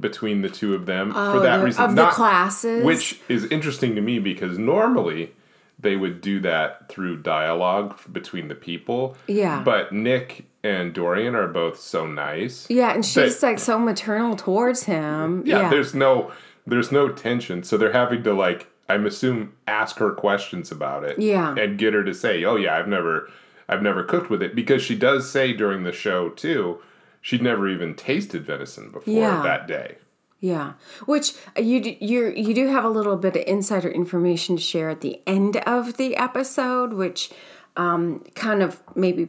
between 0.00 0.40
the 0.40 0.48
two 0.48 0.74
of 0.74 0.86
them 0.86 1.10
for 1.10 1.40
that 1.40 1.58
the- 1.58 1.64
reason. 1.64 1.84
of 1.84 1.94
the 1.94 2.06
classes? 2.06 2.84
which 2.86 3.20
is 3.28 3.44
interesting 3.44 3.94
to 3.96 4.00
me 4.00 4.18
because 4.18 4.56
normally 4.56 5.34
they 5.78 5.94
would 5.94 6.22
do 6.22 6.40
that 6.40 6.88
through 6.88 7.18
dialogue 7.18 8.00
between 8.10 8.48
the 8.48 8.54
people. 8.54 9.14
Yeah. 9.26 9.60
But 9.62 9.92
Nick 9.92 10.45
and 10.62 10.92
Dorian 10.92 11.34
are 11.34 11.46
both 11.48 11.78
so 11.78 12.06
nice. 12.06 12.66
yeah, 12.68 12.92
and 12.94 13.04
she's 13.04 13.40
that- 13.40 13.46
like 13.46 13.58
so 13.58 13.78
maternal 13.78 14.36
towards 14.36 14.84
him. 14.84 15.42
yeah, 15.46 15.62
yeah. 15.62 15.70
there's 15.70 15.94
no 15.94 16.32
there's 16.66 16.90
no 16.90 17.08
tension 17.08 17.62
so 17.62 17.76
they're 17.76 17.92
having 17.92 18.22
to 18.24 18.32
like 18.34 18.68
i'm 18.88 19.06
assume 19.06 19.52
ask 19.68 19.98
her 19.98 20.10
questions 20.10 20.72
about 20.72 21.04
it 21.04 21.16
Yeah. 21.18 21.54
and 21.56 21.78
get 21.78 21.94
her 21.94 22.02
to 22.02 22.12
say 22.12 22.44
oh 22.44 22.56
yeah 22.56 22.76
i've 22.76 22.88
never 22.88 23.30
i've 23.68 23.82
never 23.82 24.02
cooked 24.02 24.30
with 24.30 24.42
it 24.42 24.54
because 24.56 24.82
she 24.82 24.96
does 24.96 25.30
say 25.30 25.52
during 25.52 25.84
the 25.84 25.92
show 25.92 26.28
too 26.30 26.80
she'd 27.20 27.40
never 27.42 27.68
even 27.68 27.94
tasted 27.94 28.44
venison 28.44 28.90
before 28.90 29.14
Yeah. 29.14 29.42
that 29.44 29.68
day 29.68 29.98
Yeah, 30.40 30.72
which 31.06 31.34
uh, 31.56 31.60
you 31.60 31.96
you 32.00 32.28
you 32.36 32.52
do 32.52 32.66
have 32.68 32.84
a 32.84 32.90
little 32.90 33.16
bit 33.16 33.36
of 33.36 33.44
insider 33.46 33.88
information 33.88 34.56
to 34.56 34.62
share 34.62 34.90
at 34.90 35.00
the 35.02 35.20
end 35.26 35.56
of 35.66 35.96
the 35.96 36.16
episode, 36.16 36.92
which 36.92 37.30
um, 37.76 38.24
kind 38.34 38.60
of 38.62 38.82
maybe 38.94 39.28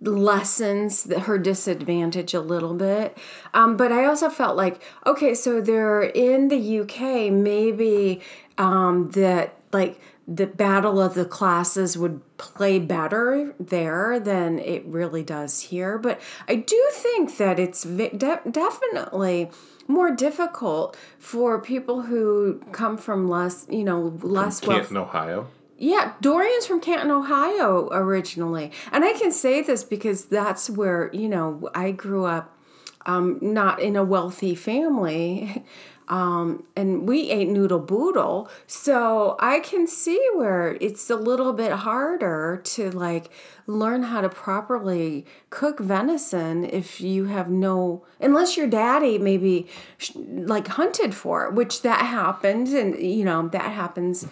lessens 0.00 1.04
the, 1.04 1.20
her 1.20 1.38
disadvantage 1.38 2.34
a 2.34 2.40
little 2.40 2.74
bit. 2.74 3.16
Um, 3.54 3.76
but 3.76 3.92
I 3.92 4.04
also 4.04 4.28
felt 4.28 4.56
like 4.56 4.82
okay, 5.06 5.34
so 5.34 5.60
they're 5.60 6.02
in 6.02 6.48
the 6.48 6.80
UK, 6.80 7.32
maybe 7.32 8.20
um, 8.58 9.10
that 9.12 9.54
like 9.72 10.00
the 10.28 10.46
battle 10.46 11.00
of 11.00 11.14
the 11.14 11.24
classes 11.24 11.96
would 11.96 12.20
play 12.36 12.78
better 12.78 13.54
there 13.60 14.18
than 14.18 14.58
it 14.58 14.84
really 14.86 15.22
does 15.22 15.60
here. 15.60 15.98
But 15.98 16.20
I 16.48 16.56
do 16.56 16.88
think 16.92 17.36
that 17.36 17.60
it's 17.60 17.84
de- 17.84 18.40
definitely 18.50 19.50
more 19.86 20.10
difficult 20.10 20.96
for 21.18 21.60
people 21.60 22.02
who 22.02 22.60
come 22.72 22.98
from 22.98 23.28
less, 23.28 23.66
you 23.70 23.84
know, 23.84 24.18
less 24.20 24.66
wealth. 24.66 24.80
canton 24.80 24.96
ohio 24.96 25.48
Yeah, 25.78 26.14
Dorian's 26.20 26.66
from 26.66 26.80
Canton, 26.80 27.10
Ohio 27.10 27.88
originally. 27.92 28.72
And 28.92 29.04
I 29.04 29.12
can 29.12 29.30
say 29.30 29.60
this 29.60 29.84
because 29.84 30.26
that's 30.26 30.70
where, 30.70 31.10
you 31.12 31.28
know, 31.28 31.68
I 31.74 31.90
grew 31.90 32.24
up 32.24 32.56
um, 33.04 33.38
not 33.40 33.80
in 33.80 33.94
a 33.94 34.04
wealthy 34.04 34.54
family. 34.54 35.64
Um, 36.08 36.62
and 36.76 37.08
we 37.08 37.30
ate 37.30 37.48
noodle 37.48 37.80
boodle. 37.80 38.48
So 38.68 39.36
I 39.40 39.58
can 39.58 39.86
see 39.86 40.24
where 40.34 40.78
it's 40.80 41.10
a 41.10 41.16
little 41.16 41.52
bit 41.52 41.72
harder 41.72 42.60
to 42.62 42.90
like 42.92 43.30
learn 43.66 44.04
how 44.04 44.20
to 44.20 44.28
properly 44.28 45.26
cook 45.50 45.80
venison 45.80 46.64
if 46.64 47.00
you 47.00 47.24
have 47.24 47.50
no, 47.50 48.04
unless 48.20 48.56
your 48.56 48.68
daddy 48.68 49.18
maybe 49.18 49.66
like 50.14 50.68
hunted 50.68 51.12
for 51.12 51.46
it, 51.46 51.54
which 51.54 51.82
that 51.82 52.02
happens. 52.02 52.72
And, 52.72 52.96
you 53.00 53.24
know, 53.24 53.48
that 53.48 53.72
happens 53.72 54.28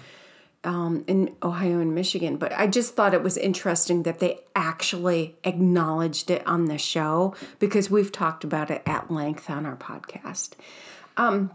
um, 0.64 1.04
in 1.06 1.35
Ohio 1.42 1.80
and 1.80 1.94
Michigan. 1.94 2.37
But 2.37 2.52
I 2.52 2.66
just 2.66 2.94
thought 2.94 3.14
it 3.14 3.23
was 3.23 3.37
interesting 3.37 4.02
that 4.04 4.18
they 4.18 4.40
actually 4.54 5.37
acknowledged 5.44 6.30
it 6.30 6.47
on 6.47 6.66
the 6.66 6.78
show 6.78 7.35
because 7.59 7.90
we've 7.90 8.12
talked 8.12 8.44
about 8.44 8.71
it 8.71 8.83
at 8.87 9.11
length 9.11 9.50
on 9.50 9.66
our 9.66 9.76
podcast. 9.76 10.52
Um, 11.16 11.50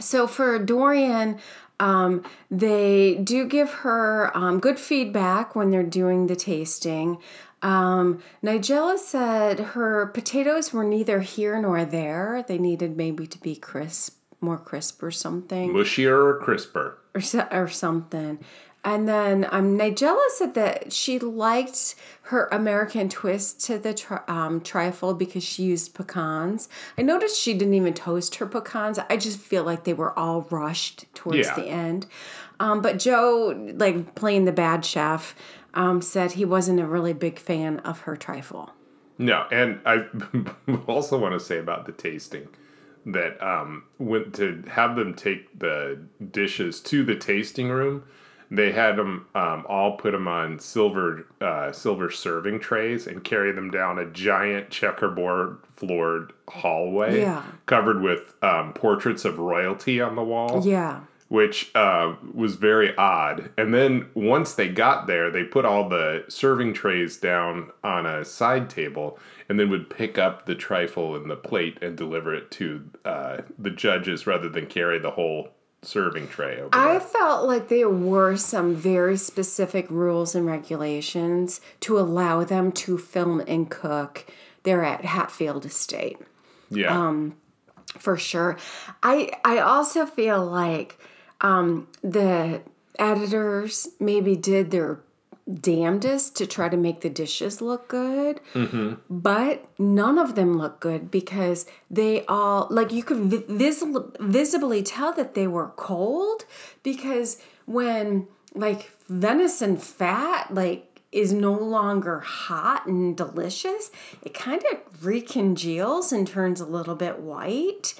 so 0.00 0.26
for 0.26 0.58
Dorian, 0.58 1.38
um, 1.80 2.24
they 2.50 3.16
do 3.16 3.46
give 3.46 3.70
her 3.70 4.36
um, 4.36 4.58
good 4.60 4.78
feedback 4.78 5.54
when 5.54 5.70
they're 5.70 5.82
doing 5.82 6.26
the 6.26 6.36
tasting. 6.36 7.18
Um, 7.62 8.22
Nigella 8.42 8.98
said 8.98 9.60
her 9.60 10.06
potatoes 10.06 10.72
were 10.72 10.84
neither 10.84 11.20
here 11.20 11.60
nor 11.60 11.84
there. 11.84 12.44
They 12.46 12.58
needed 12.58 12.96
maybe 12.96 13.26
to 13.26 13.38
be 13.40 13.56
crisp, 13.56 14.16
more 14.40 14.58
crisp 14.58 15.02
or 15.02 15.10
something. 15.10 15.72
Mushier 15.72 16.24
or 16.24 16.40
crisper? 16.40 16.98
Or, 17.18 17.20
so, 17.20 17.46
or 17.50 17.66
something. 17.68 18.38
And 18.84 19.08
then 19.08 19.44
um, 19.50 19.76
Nigella 19.76 20.28
said 20.36 20.54
that 20.54 20.92
she 20.92 21.18
liked 21.18 21.96
her 22.22 22.48
American 22.52 23.08
twist 23.08 23.60
to 23.66 23.76
the 23.76 23.92
tri- 23.92 24.22
um, 24.28 24.60
trifle 24.60 25.14
because 25.14 25.42
she 25.42 25.64
used 25.64 25.94
pecans. 25.94 26.68
I 26.96 27.02
noticed 27.02 27.38
she 27.40 27.54
didn't 27.54 27.74
even 27.74 27.92
toast 27.92 28.36
her 28.36 28.46
pecans. 28.46 29.00
I 29.10 29.16
just 29.16 29.40
feel 29.40 29.64
like 29.64 29.82
they 29.82 29.94
were 29.94 30.16
all 30.16 30.42
rushed 30.50 31.12
towards 31.12 31.38
Yeah. 31.48 31.54
the 31.56 31.66
end. 31.66 32.06
Um, 32.60 32.80
but 32.80 33.00
Joe, 33.00 33.72
like 33.76 34.14
playing 34.14 34.44
the 34.44 34.52
bad 34.52 34.84
chef, 34.84 35.34
um, 35.74 36.00
said 36.00 36.32
he 36.32 36.44
wasn't 36.44 36.78
a 36.80 36.86
really 36.86 37.12
big 37.12 37.38
fan 37.40 37.80
of 37.80 38.02
her 38.02 38.16
trifle. 38.16 38.70
No, 39.18 39.44
and 39.50 39.80
I 39.84 40.06
also 40.86 41.18
want 41.18 41.34
to 41.34 41.40
say 41.44 41.58
about 41.58 41.86
the 41.86 41.92
tasting 41.92 42.46
that 43.06 43.42
um, 43.42 43.84
when 43.98 44.32
to 44.32 44.62
have 44.68 44.96
them 44.96 45.14
take 45.14 45.58
the 45.58 45.98
dishes 46.30 46.80
to 46.82 47.04
the 47.04 47.14
tasting 47.16 47.68
room, 47.68 48.04
they 48.50 48.72
had 48.72 48.96
them 48.96 49.26
um, 49.34 49.66
all 49.68 49.96
put 49.96 50.12
them 50.12 50.26
on 50.26 50.58
silver 50.58 51.26
uh, 51.40 51.70
silver 51.72 52.10
serving 52.10 52.60
trays 52.60 53.06
and 53.06 53.22
carry 53.22 53.52
them 53.52 53.70
down 53.70 53.98
a 53.98 54.06
giant 54.06 54.70
checkerboard 54.70 55.58
floored 55.76 56.32
hallway 56.48 57.20
Yeah. 57.20 57.42
covered 57.66 58.00
with 58.00 58.34
um, 58.42 58.72
portraits 58.72 59.24
of 59.24 59.38
royalty 59.38 60.00
on 60.00 60.16
the 60.16 60.24
wall 60.24 60.62
Yeah. 60.66 61.00
Which 61.28 61.70
uh, 61.74 62.14
was 62.32 62.56
very 62.56 62.96
odd. 62.96 63.50
And 63.58 63.72
then 63.74 64.08
once 64.14 64.54
they 64.54 64.68
got 64.68 65.06
there, 65.06 65.30
they 65.30 65.44
put 65.44 65.64
all 65.64 65.88
the 65.88 66.24
serving 66.28 66.72
trays 66.72 67.18
down 67.18 67.70
on 67.84 68.06
a 68.06 68.24
side 68.24 68.70
table 68.70 69.18
and 69.48 69.60
then 69.60 69.68
would 69.70 69.90
pick 69.90 70.18
up 70.18 70.46
the 70.46 70.54
trifle 70.54 71.14
and 71.14 71.30
the 71.30 71.36
plate 71.36 71.78
and 71.82 71.96
deliver 71.96 72.34
it 72.34 72.50
to 72.52 72.90
uh, 73.04 73.38
the 73.58 73.70
judges 73.70 74.26
rather 74.26 74.48
than 74.48 74.66
carry 74.66 74.98
the 74.98 75.10
whole 75.10 75.50
serving 75.82 76.28
tray 76.28 76.60
over 76.60 76.70
I 76.72 76.92
there. 76.92 77.00
felt 77.00 77.46
like 77.46 77.68
there 77.68 77.88
were 77.90 78.36
some 78.36 78.74
very 78.74 79.16
specific 79.16 79.88
rules 79.90 80.34
and 80.34 80.46
regulations 80.46 81.60
to 81.80 81.98
allow 81.98 82.42
them 82.42 82.72
to 82.72 82.98
film 82.98 83.40
and 83.46 83.70
cook 83.70 84.26
there 84.64 84.82
at 84.82 85.04
Hatfield 85.04 85.64
Estate. 85.66 86.18
Yeah. 86.70 86.90
um, 86.92 87.36
for 87.98 88.16
sure. 88.16 88.56
I 89.02 89.30
I 89.44 89.58
also 89.58 90.04
feel 90.04 90.44
like 90.44 90.98
um, 91.40 91.88
the 92.02 92.60
editors 92.98 93.88
maybe 94.00 94.34
did 94.36 94.70
their 94.70 95.00
damnedest 95.50 96.36
to 96.36 96.46
try 96.46 96.68
to 96.68 96.76
make 96.76 97.00
the 97.00 97.08
dishes 97.08 97.62
look 97.62 97.88
good, 97.88 98.40
but 99.08 99.66
none 99.78 100.18
of 100.18 100.34
them 100.34 100.58
look 100.58 100.78
good 100.80 101.10
because 101.10 101.64
they 101.90 102.24
all 102.26 102.66
like 102.70 102.92
you 102.92 103.02
could 103.02 103.18
vi- 103.18 103.44
vis- 103.48 103.84
visibly 104.20 104.82
tell 104.82 105.12
that 105.14 105.34
they 105.34 105.46
were 105.46 105.68
cold 105.76 106.44
because 106.82 107.40
when 107.64 108.26
like 108.54 108.90
venison 109.08 109.76
fat 109.78 110.52
like 110.52 111.00
is 111.12 111.32
no 111.32 111.54
longer 111.54 112.20
hot 112.20 112.84
and 112.86 113.16
delicious, 113.16 113.90
it 114.22 114.34
kind 114.34 114.62
of 114.70 115.00
recongeals 115.00 116.12
and 116.12 116.26
turns 116.28 116.60
a 116.60 116.66
little 116.66 116.94
bit 116.94 117.20
white, 117.20 117.94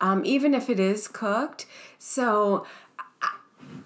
um, 0.00 0.24
even 0.24 0.54
if 0.54 0.70
it 0.70 0.78
is 0.78 1.08
cooked. 1.08 1.66
So 1.98 2.64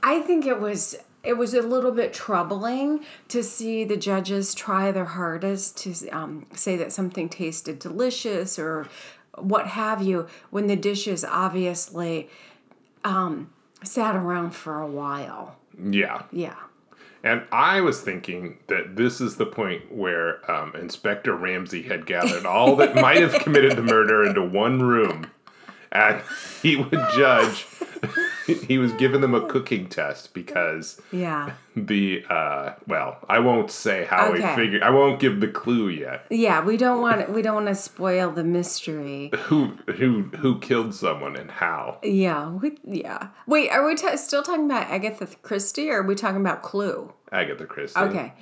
I- 0.02 0.20
think 0.20 0.46
it 0.46 0.60
was 0.60 0.96
it 1.22 1.36
was 1.36 1.54
a 1.54 1.62
little 1.62 1.90
bit 1.90 2.12
troubling 2.12 3.04
to 3.28 3.42
see 3.42 3.82
the 3.84 3.96
judges 3.96 4.54
try 4.54 4.92
their 4.92 5.04
hardest 5.06 5.76
to 5.78 6.08
um, 6.10 6.46
say 6.54 6.76
that 6.76 6.92
something 6.92 7.28
tasted 7.28 7.80
delicious 7.80 8.58
or 8.60 8.86
what 9.36 9.66
have 9.66 10.00
you 10.00 10.28
when 10.50 10.68
the 10.68 10.76
dishes 10.76 11.24
obviously 11.24 12.30
um, 13.04 13.50
sat 13.82 14.14
around 14.14 14.52
for 14.52 14.80
a 14.80 14.86
while. 14.86 15.56
yeah. 15.90 16.22
Yeah. 16.30 16.54
And 17.24 17.42
I 17.50 17.80
was 17.80 18.00
thinking 18.02 18.58
that 18.68 18.94
this 18.94 19.20
is 19.20 19.34
the 19.36 19.46
point 19.46 19.92
where 19.92 20.48
um, 20.48 20.76
Inspector 20.76 21.34
Ramsay 21.34 21.82
had 21.82 22.06
gathered 22.06 22.46
all 22.46 22.76
that 22.76 22.94
might 23.02 23.20
have 23.20 23.34
committed 23.42 23.74
the 23.76 23.82
murder 23.82 24.22
into 24.22 24.42
one 24.42 24.80
room, 24.80 25.28
and 25.90 26.22
he 26.62 26.76
would 26.76 27.00
judge. 27.16 27.66
he 28.68 28.78
was 28.78 28.92
giving 28.92 29.20
them 29.20 29.34
a 29.34 29.46
cooking 29.46 29.88
test 29.88 30.32
because 30.34 31.00
Yeah. 31.10 31.50
the 31.76 32.24
uh, 32.30 32.72
well, 32.86 33.18
I 33.28 33.38
won't 33.40 33.70
say 33.70 34.04
how 34.06 34.32
Okay. 34.32 34.40
he 34.48 34.54
figured. 34.56 34.82
I 34.82 34.90
won't 34.90 35.20
give 35.20 35.40
the 35.40 35.48
clue 35.48 35.88
yet. 35.88 36.24
Yeah, 36.30 36.64
we 36.64 36.76
don't 36.76 37.00
want 37.00 37.30
we 37.30 37.42
don't 37.42 37.54
want 37.54 37.66
to 37.68 37.74
spoil 37.74 38.30
the 38.30 38.44
mystery. 38.44 39.30
Who 39.46 39.72
who 39.96 40.22
who 40.38 40.58
killed 40.60 40.94
someone 40.94 41.36
and 41.36 41.50
how? 41.50 41.98
Yeah, 42.02 42.50
we, 42.50 42.78
yeah. 42.84 43.28
Wait, 43.46 43.70
are 43.70 43.84
we 43.86 43.94
ta 43.94 44.16
still 44.16 44.42
talking 44.42 44.66
about 44.66 44.88
Agatha 44.90 45.26
Christie, 45.42 45.90
or 45.90 46.00
are 46.00 46.02
we 46.02 46.14
talking 46.14 46.40
about 46.40 46.62
Clue? 46.62 47.12
Agatha 47.32 47.66
Christie. 47.66 48.00
Okay. 48.00 48.32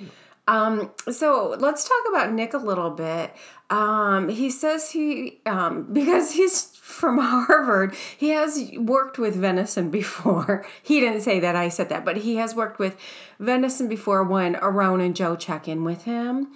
Um, 0.47 0.91
so 1.11 1.55
let's 1.59 1.83
talk 1.89 2.03
about 2.09 2.31
Nick 2.31 2.53
a 2.53 2.59
little 2.59 2.91
bit. 2.91 3.33
Um, 3.71 4.29
he 4.29 4.51
says 4.51 4.91
he, 4.91 5.39
um, 5.47 5.91
because 5.91 6.33
he's 6.33 6.74
from 6.85 7.17
Harvard, 7.21 7.95
he 8.15 8.29
has 8.29 8.71
worked 8.77 9.17
with 9.17 9.35
venison 9.35 9.89
before. 9.89 10.63
He 10.83 10.99
didn't 10.99 11.21
say 11.21 11.39
that, 11.39 11.55
I 11.55 11.67
said 11.69 11.89
that, 11.89 12.05
but 12.05 12.17
he 12.17 12.35
has 12.35 12.53
worked 12.53 12.77
with 12.77 12.95
venison 13.39 13.87
before 13.87 14.23
when 14.23 14.55
Aaron 14.55 15.01
and 15.01 15.15
Joe 15.15 15.35
check 15.35 15.67
in 15.67 15.83
with 15.83 16.03
him. 16.03 16.53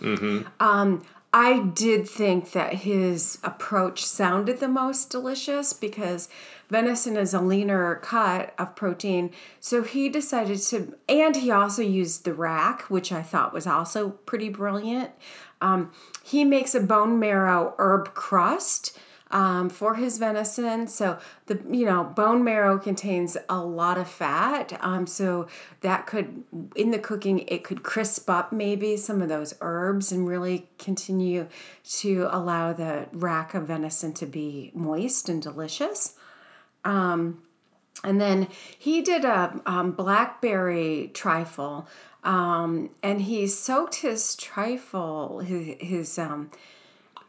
Um, 0.59 1.03
I 1.33 1.59
did 1.59 2.07
think 2.07 2.51
that 2.51 2.75
his 2.75 3.39
approach 3.43 4.05
sounded 4.05 4.59
the 4.59 4.67
most 4.67 5.09
delicious 5.09 5.73
because 5.73 6.29
venison 6.69 7.17
is 7.17 7.33
a 7.33 7.41
leaner 7.41 7.95
cut 7.95 8.53
of 8.59 8.75
protein. 8.75 9.31
So 9.59 9.81
he 9.81 10.09
decided 10.09 10.59
to, 10.59 10.95
and 11.07 11.35
he 11.35 11.49
also 11.49 11.81
used 11.81 12.23
the 12.23 12.33
rack, 12.35 12.83
which 12.83 13.11
I 13.11 13.23
thought 13.23 13.53
was 13.53 13.65
also 13.65 14.11
pretty 14.11 14.49
brilliant. 14.49 15.09
Um, 15.59 15.91
he 16.23 16.43
makes 16.45 16.75
a 16.75 16.79
bone 16.79 17.19
marrow 17.19 17.73
herb 17.79 18.13
crust 18.13 18.97
um, 19.31 19.69
for 19.69 19.95
his 19.95 20.17
venison. 20.17 20.87
So 20.87 21.19
the 21.45 21.59
you 21.69 21.85
know 21.85 22.03
bone 22.03 22.43
marrow 22.43 22.77
contains 22.77 23.37
a 23.47 23.59
lot 23.59 23.97
of 23.97 24.09
fat. 24.09 24.77
Um, 24.81 25.07
so 25.07 25.47
that 25.81 26.07
could 26.07 26.43
in 26.75 26.91
the 26.91 26.99
cooking 26.99 27.39
it 27.47 27.63
could 27.63 27.83
crisp 27.83 28.29
up 28.29 28.51
maybe 28.51 28.97
some 28.97 29.21
of 29.21 29.29
those 29.29 29.53
herbs 29.61 30.11
and 30.11 30.27
really 30.27 30.67
continue 30.77 31.47
to 31.99 32.27
allow 32.31 32.73
the 32.73 33.07
rack 33.11 33.53
of 33.53 33.67
venison 33.67 34.13
to 34.13 34.25
be 34.25 34.71
moist 34.73 35.29
and 35.29 35.41
delicious. 35.41 36.15
Um, 36.83 37.43
and 38.03 38.21
then 38.21 38.47
he 38.77 39.01
did 39.01 39.25
a 39.25 39.59
um, 39.65 39.91
blackberry 39.91 41.11
trifle, 41.13 41.85
um, 42.23 42.91
and 43.03 43.21
he 43.21 43.45
soaked 43.47 43.95
his 43.95 44.37
trifle, 44.37 45.39
his, 45.39 45.75
his 45.79 46.17
um, 46.17 46.49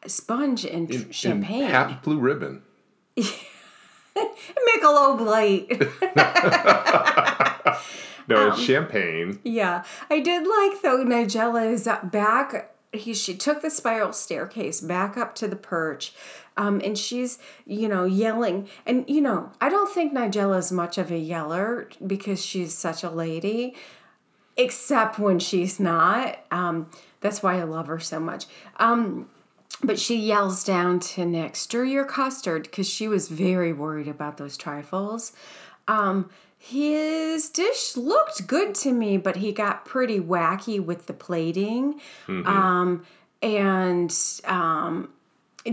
sponge 0.06 0.64
in, 0.64 0.86
tr- 0.86 0.92
In 0.94 1.10
champagne. 1.10 1.68
Pabst 1.70 2.02
Blue 2.02 2.18
Ribbon. 2.18 2.62
Michelob 4.16 5.20
Light. 5.20 5.70
No, 8.28 8.46
Um, 8.46 8.52
it's 8.52 8.60
champagne. 8.62 9.40
yeah, 9.42 9.82
I 10.08 10.20
did 10.20 10.46
like 10.46 10.82
though. 10.82 11.04
Nigella 11.04 11.68
is 11.72 11.88
back. 12.12 12.72
He 12.92 13.12
she 13.12 13.34
took 13.34 13.60
the 13.60 13.70
spiral 13.70 14.12
staircase 14.12 14.80
back 14.80 15.16
up 15.16 15.34
to 15.36 15.48
the 15.48 15.56
perch, 15.56 16.12
um, 16.56 16.80
and 16.84 16.96
she's 16.96 17.40
you 17.66 17.88
know 17.88 18.04
yelling. 18.04 18.68
And 18.86 19.04
you 19.08 19.20
know 19.20 19.50
I 19.60 19.68
don't 19.68 19.92
think 19.92 20.12
Nigella 20.12 20.58
is 20.58 20.70
much 20.70 20.96
of 20.96 21.10
a 21.10 21.18
yeller 21.18 21.88
because 22.06 22.44
she's 22.44 22.72
such 22.72 23.02
a 23.02 23.10
lady, 23.10 23.74
except 24.56 25.18
when 25.18 25.40
she's 25.40 25.80
not. 25.80 26.38
Um, 26.52 26.88
that's 27.20 27.42
why 27.42 27.58
I 27.58 27.64
love 27.64 27.88
her 27.88 27.98
so 27.98 28.20
much. 28.20 28.46
Um, 28.76 29.28
but 29.82 29.98
she 29.98 30.16
yells 30.16 30.64
down 30.64 31.00
to 31.00 31.24
Nick, 31.24 31.56
stir 31.56 31.84
your 31.84 32.04
custard, 32.04 32.64
because 32.64 32.88
she 32.88 33.08
was 33.08 33.28
very 33.28 33.72
worried 33.72 34.08
about 34.08 34.36
those 34.36 34.56
trifles. 34.56 35.32
Um, 35.88 36.30
his 36.58 37.48
dish 37.48 37.96
looked 37.96 38.46
good 38.46 38.74
to 38.76 38.92
me, 38.92 39.16
but 39.16 39.36
he 39.36 39.50
got 39.50 39.86
pretty 39.86 40.20
wacky 40.20 40.78
with 40.78 41.06
the 41.06 41.14
plating. 41.14 42.00
Um, 42.46 43.06
and 43.42 44.14
um, 44.44 45.08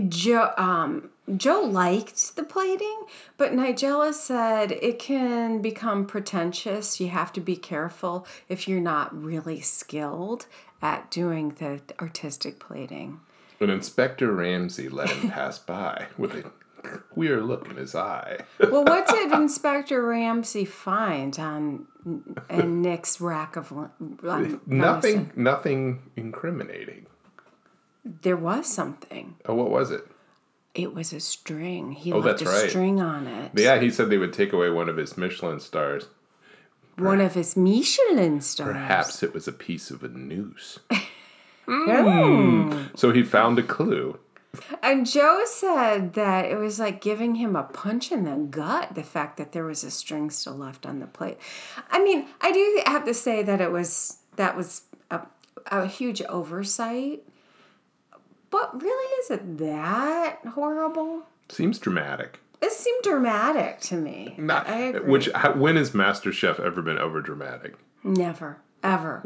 Joe 0.08 0.52
um, 0.56 1.10
Joe 1.36 1.60
liked 1.60 2.36
the 2.36 2.42
plating, 2.42 3.02
but 3.36 3.52
Nigella 3.52 4.14
said 4.14 4.72
it 4.72 4.98
can 4.98 5.60
become 5.60 6.06
pretentious. 6.06 7.00
You 7.00 7.08
have 7.08 7.34
to 7.34 7.40
be 7.40 7.56
careful 7.56 8.26
if 8.48 8.66
you're 8.66 8.80
not 8.80 9.14
really 9.14 9.60
skilled 9.60 10.46
at 10.80 11.10
doing 11.10 11.50
the 11.58 11.80
artistic 12.00 12.58
plating. 12.58 13.20
But 13.58 13.70
Inspector 13.70 14.30
Ramsay 14.30 14.88
let 14.88 15.10
him 15.10 15.30
pass 15.30 15.58
by 15.58 16.06
with 16.16 16.32
a 16.34 16.44
queer 17.10 17.40
look 17.42 17.68
in 17.68 17.76
his 17.76 17.94
eye. 17.94 18.38
Well, 18.60 18.84
what 18.84 19.08
did 19.08 19.32
Inspector 19.32 20.00
Ramsay 20.00 20.64
find 20.64 21.38
on 21.38 21.86
in 22.50 22.82
Nick's 22.82 23.20
rack 23.20 23.56
of 23.56 23.72
on 23.72 24.60
nothing, 24.66 25.32
nothing 25.36 26.02
incriminating. 26.16 27.06
There 28.04 28.36
was 28.36 28.66
something. 28.66 29.36
Oh, 29.46 29.54
what 29.54 29.70
was 29.70 29.90
it? 29.90 30.06
It 30.74 30.94
was 30.94 31.12
a 31.12 31.20
string. 31.20 31.92
He 31.92 32.12
Oh, 32.12 32.18
left 32.18 32.42
a 32.42 32.44
right. 32.44 32.70
string 32.70 33.00
on 33.00 33.26
it. 33.26 33.52
Yeah, 33.54 33.80
he 33.80 33.90
said 33.90 34.08
they 34.10 34.18
would 34.18 34.32
take 34.32 34.52
away 34.52 34.70
one 34.70 34.88
of 34.88 34.96
his 34.96 35.16
Michelin 35.18 35.60
stars. 35.60 36.06
One 36.96 37.20
of 37.20 37.34
his 37.34 37.56
Michelin 37.56 38.40
stars. 38.40 38.72
Perhaps 38.72 39.22
it 39.22 39.34
was 39.34 39.46
a 39.48 39.52
piece 39.52 39.90
of 39.90 40.02
a 40.04 40.08
noose. 40.08 40.78
Oh. 41.68 42.88
So 42.94 43.12
he 43.12 43.22
found 43.22 43.58
a 43.58 43.62
clue. 43.62 44.18
And 44.82 45.06
Joe 45.06 45.42
said 45.46 46.14
that 46.14 46.46
it 46.46 46.56
was 46.56 46.78
like 46.80 47.00
giving 47.00 47.34
him 47.36 47.54
a 47.54 47.64
punch 47.64 48.10
in 48.10 48.24
the 48.24 48.36
gut, 48.36 48.94
the 48.94 49.02
fact 49.02 49.36
that 49.36 49.52
there 49.52 49.64
was 49.64 49.84
a 49.84 49.90
string 49.90 50.30
still 50.30 50.56
left 50.56 50.86
on 50.86 51.00
the 51.00 51.06
plate. 51.06 51.38
I 51.90 52.02
mean, 52.02 52.26
I 52.40 52.52
do 52.52 52.82
have 52.86 53.04
to 53.04 53.14
say 53.14 53.42
that 53.42 53.60
it 53.60 53.70
was 53.70 54.18
that 54.36 54.56
was 54.56 54.82
a, 55.10 55.22
a 55.66 55.86
huge 55.86 56.22
oversight. 56.22 57.22
But 58.50 58.80
really, 58.80 59.12
is 59.22 59.30
it 59.30 59.58
that 59.58 60.38
horrible? 60.54 61.24
Seems 61.50 61.78
dramatic. 61.78 62.40
It 62.60 62.72
seemed 62.72 63.02
dramatic 63.02 63.80
to 63.82 63.96
me. 63.96 64.34
Not, 64.38 64.68
I 64.68 64.78
agree. 64.78 65.10
which 65.10 65.28
when 65.54 65.76
has 65.76 65.90
MasterChef 65.90 66.58
ever 66.58 66.82
been 66.82 66.98
over 66.98 67.20
dramatic? 67.20 67.76
Never, 68.02 68.58
ever. 68.82 69.22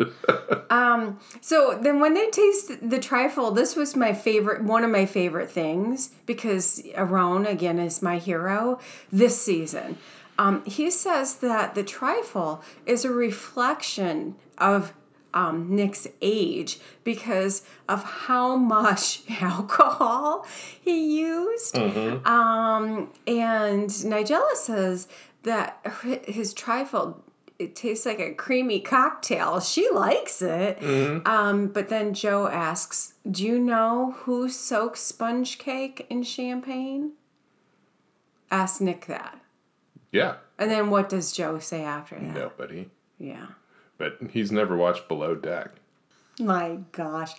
um, 0.71 1.19
so 1.41 1.79
then 1.81 2.01
when 2.01 2.15
they 2.15 2.31
taste 2.31 2.73
the 2.89 2.99
trifle, 2.99 3.51
this 3.51 3.77
was 3.77 3.97
my 3.97 4.13
favorite, 4.13 4.63
one 4.63 4.85
of 4.85 4.91
my 4.91 5.07
favorite 5.07 5.51
things 5.51 6.11
because 6.27 6.83
Aaron 6.95 7.47
again, 7.47 7.79
is 7.79 8.03
my 8.03 8.19
hero 8.19 8.79
this 9.11 9.41
season. 9.41 9.99
Um, 10.39 10.65
he 10.65 10.91
says 10.91 11.37
that 11.37 11.75
the 11.75 11.83
trifle 11.83 12.63
is 12.87 13.05
a 13.05 13.11
reflection 13.11 14.35
of 14.59 14.93
um, 15.35 15.75
Nick's 15.75 16.07
age 16.21 16.79
because 17.05 17.63
of 17.89 18.03
how 18.05 18.57
much 18.57 19.23
alcohol 19.41 20.47
he 20.81 21.21
used. 21.21 21.77
Um, 21.77 23.11
and 23.27 23.89
Nigella 23.89 24.55
says 24.55 25.09
that 25.43 25.85
his 26.27 26.53
trifle 26.55 27.23
it 27.63 27.77
tastes 27.77 28.05
like 28.05 28.21
a 28.21 28.35
creamy 28.35 28.81
cocktail. 28.81 29.61
She 29.61 29.89
likes 29.91 30.43
it. 30.43 30.83
Um, 31.27 31.69
but 31.69 31.89
then 31.89 32.13
Joe 32.15 32.47
asks, 32.49 33.15
"Do 33.31 33.45
you 33.45 33.59
know 33.59 34.13
who 34.25 34.49
soaks 34.49 35.01
sponge 35.01 35.59
cake 35.59 36.07
in 36.11 36.23
champagne?" 36.23 37.13
Ask 38.51 38.81
Nick 38.81 39.07
that. 39.07 39.39
Yeah, 40.11 40.35
And 40.59 40.71
then 40.71 40.91
what 40.91 41.09
does 41.09 41.33
Joe 41.33 41.59
say 41.59 41.83
after 41.83 42.17
that? 42.17 42.35
nobody. 42.35 42.91
Yeah. 43.19 43.47
But 43.97 44.19
he's 44.31 44.53
never 44.53 44.77
watched 44.77 45.09
Below 45.09 45.35
Deck. 45.37 45.71
My 46.39 46.79
gosh. 46.93 47.33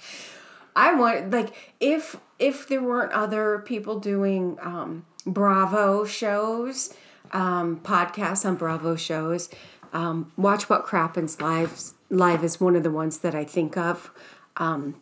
I 0.75 0.95
want 0.95 1.29
like 1.29 1.53
if 1.79 2.15
if 2.39 2.67
there 2.67 2.81
weren't 2.81 3.11
other 3.11 3.59
people 3.65 3.99
doing 3.99 4.57
um 4.61 5.05
Bravo 5.25 6.03
shows, 6.03 6.95
um 7.31 7.79
podcasts 7.83 8.43
on 8.43 8.55
Bravo 8.55 8.95
shows, 8.95 9.49
um 9.93 10.31
Watch 10.37 10.69
What 10.69 10.85
Crappens 10.85 11.41
Live 11.41 11.93
live 12.09 12.43
is 12.43 12.59
one 12.59 12.75
of 12.75 12.83
the 12.83 12.91
ones 12.91 13.19
that 13.19 13.35
I 13.35 13.45
think 13.45 13.77
of. 13.77 14.11
Um 14.57 14.95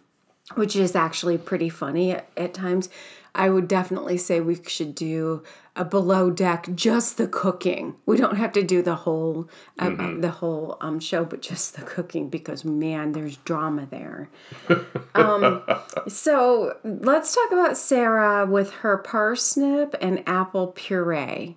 which 0.55 0.75
is 0.75 0.95
actually 0.95 1.37
pretty 1.37 1.69
funny 1.69 2.11
at, 2.11 2.27
at 2.35 2.53
times. 2.53 2.89
I 3.33 3.49
would 3.49 3.67
definitely 3.67 4.17
say 4.17 4.41
we 4.41 4.61
should 4.67 4.93
do 4.93 5.43
a 5.75 5.85
below 5.85 6.29
deck, 6.29 6.67
just 6.75 7.17
the 7.17 7.27
cooking. 7.27 7.95
We 8.05 8.17
don't 8.17 8.35
have 8.35 8.51
to 8.53 8.63
do 8.63 8.81
the 8.81 8.95
whole 8.95 9.49
uh, 9.79 9.95
uh, 9.97 10.19
the 10.19 10.31
whole 10.31 10.77
um, 10.81 10.99
show, 10.99 11.23
but 11.23 11.41
just 11.41 11.77
the 11.77 11.83
cooking 11.83 12.29
because 12.29 12.65
man, 12.65 13.13
there's 13.13 13.37
drama 13.37 13.87
there. 13.89 14.29
um, 15.15 15.63
so 16.09 16.75
let's 16.83 17.33
talk 17.33 17.51
about 17.53 17.77
Sarah 17.77 18.45
with 18.45 18.71
her 18.71 18.97
parsnip 18.97 19.95
and 20.01 20.23
apple 20.27 20.67
puree. 20.67 21.55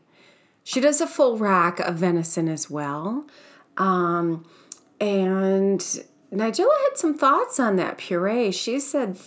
She 0.64 0.80
does 0.80 1.00
a 1.00 1.06
full 1.06 1.36
rack 1.36 1.78
of 1.78 1.96
venison 1.96 2.48
as 2.48 2.70
well. 2.70 3.26
Um, 3.76 4.46
and 4.98 5.78
Nigella 6.32 6.76
had 6.84 6.96
some 6.96 7.16
thoughts 7.16 7.60
on 7.60 7.76
that 7.76 7.98
puree. 7.98 8.50
She 8.50 8.80
said 8.80 9.18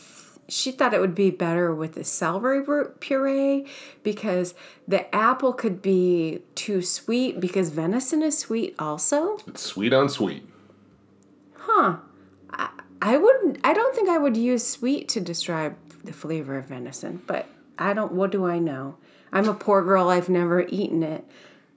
she 0.50 0.72
thought 0.72 0.94
it 0.94 1.00
would 1.00 1.16
be 1.16 1.30
better 1.30 1.74
with 1.74 1.94
the 1.94 2.04
celery 2.04 2.62
root 2.62 3.00
puree 3.00 3.66
because 4.02 4.56
the 4.88 5.14
apple 5.16 5.54
could 5.54 5.82
be 5.82 6.42
too 6.56 6.82
sweet 6.82 7.40
because 7.40 7.70
venison 7.70 8.24
is 8.24 8.38
sweet 8.38 8.74
also. 8.80 9.38
It's 9.46 9.62
sweet 9.62 9.94
on 9.94 10.10
sweet. 10.10 10.48
Huh. 11.54 11.98
I, 12.50 12.70
I 13.02 13.18
wouldn't 13.18 13.60
I 13.64 13.74
don't 13.74 13.94
think 13.94 14.10
I 14.10 14.18
would 14.18 14.38
use 14.38 14.66
sweet 14.66 15.08
to 15.10 15.22
describe 15.22 15.76
the 16.04 16.14
flavor 16.14 16.58
of 16.58 16.66
venison, 16.66 17.22
but 17.28 17.48
I 17.78 17.94
don't 17.94 18.14
what 18.14 18.32
do 18.32 18.46
I 18.46 18.60
know? 18.60 18.98
I'm 19.32 19.48
a 19.50 19.54
poor 19.54 19.84
girl, 19.84 20.10
I've 20.10 20.30
never 20.30 20.62
eaten 20.62 21.04
it. 21.04 21.26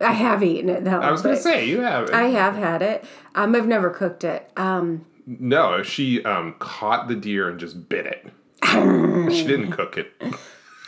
I 0.01 0.13
have 0.13 0.43
eaten 0.43 0.71
it 0.71 0.85
though. 0.85 1.01
I 1.01 1.11
was 1.11 1.23
going 1.23 1.37
to 1.37 1.43
say, 1.43 1.69
you 1.69 1.81
have. 1.81 2.11
I 2.11 2.29
have 2.29 2.55
had 2.55 2.81
it. 2.81 3.05
Um, 3.35 3.55
I've 3.55 3.67
never 3.67 3.91
cooked 3.91 4.25
it. 4.25 4.51
Um, 4.57 5.05
no, 5.27 5.83
she 5.83 6.25
um, 6.25 6.55
caught 6.59 7.09
the 7.09 7.15
deer 7.15 7.49
and 7.49 7.61
just 7.61 7.89
bit 7.89 8.07
it. 8.07 8.33
she 9.33 9.47
didn't 9.47 9.73
cook 9.73 9.99
it 9.99 10.13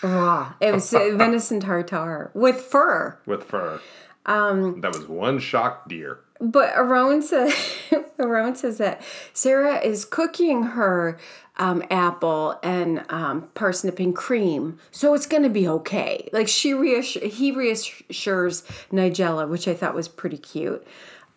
raw. 0.02 0.54
It 0.60 0.72
was 0.72 0.90
venison 0.90 1.60
tartare 1.60 2.30
with 2.34 2.60
fur. 2.60 3.18
with 3.26 3.44
fur. 3.44 3.80
Um, 4.26 4.80
that 4.80 4.94
was 4.96 5.08
one 5.08 5.38
shocked 5.38 5.88
deer. 5.88 6.20
But 6.42 6.74
Aaron 6.74 7.22
says, 7.22 7.54
Aaron 8.18 8.56
says 8.56 8.78
that 8.78 9.00
Sarah 9.32 9.78
is 9.78 10.04
cooking 10.04 10.64
her 10.64 11.16
um, 11.56 11.84
apple 11.88 12.58
and 12.64 13.04
um, 13.08 13.48
parsnip 13.54 14.00
and 14.00 14.14
cream, 14.14 14.80
so 14.90 15.14
it's 15.14 15.26
going 15.26 15.44
to 15.44 15.48
be 15.48 15.68
okay. 15.68 16.28
Like 16.32 16.48
she 16.48 16.74
reassure, 16.74 17.28
he 17.28 17.52
reassures 17.52 18.62
Nigella, 18.90 19.48
which 19.48 19.68
I 19.68 19.74
thought 19.74 19.94
was 19.94 20.08
pretty 20.08 20.36
cute. 20.36 20.84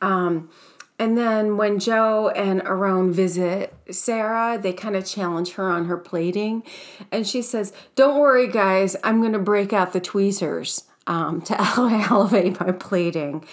Um, 0.02 0.50
and 0.98 1.16
then 1.16 1.58
when 1.58 1.78
Joe 1.78 2.30
and 2.30 2.64
Aaron 2.64 3.14
visit 3.14 3.76
Sarah, 3.92 4.58
they 4.60 4.74
kind 4.74 4.96
of 4.96 5.06
challenge 5.06 5.52
her 5.52 5.70
on 5.70 5.86
her 5.86 5.98
plating, 5.98 6.64
and 7.12 7.28
she 7.28 7.44
says, 7.44 7.74
"Don't 7.96 8.20
worry, 8.20 8.48
guys, 8.48 8.96
I'm 9.04 9.22
going 9.22 9.34
to 9.34 9.40
break 9.40 9.72
out 9.72 9.94
the 9.94 10.02
tweezers 10.02 10.86
um, 11.06 11.44
to 11.44 11.62
elevate 12.10 12.60
my 12.60 12.72
plating." 12.72 13.46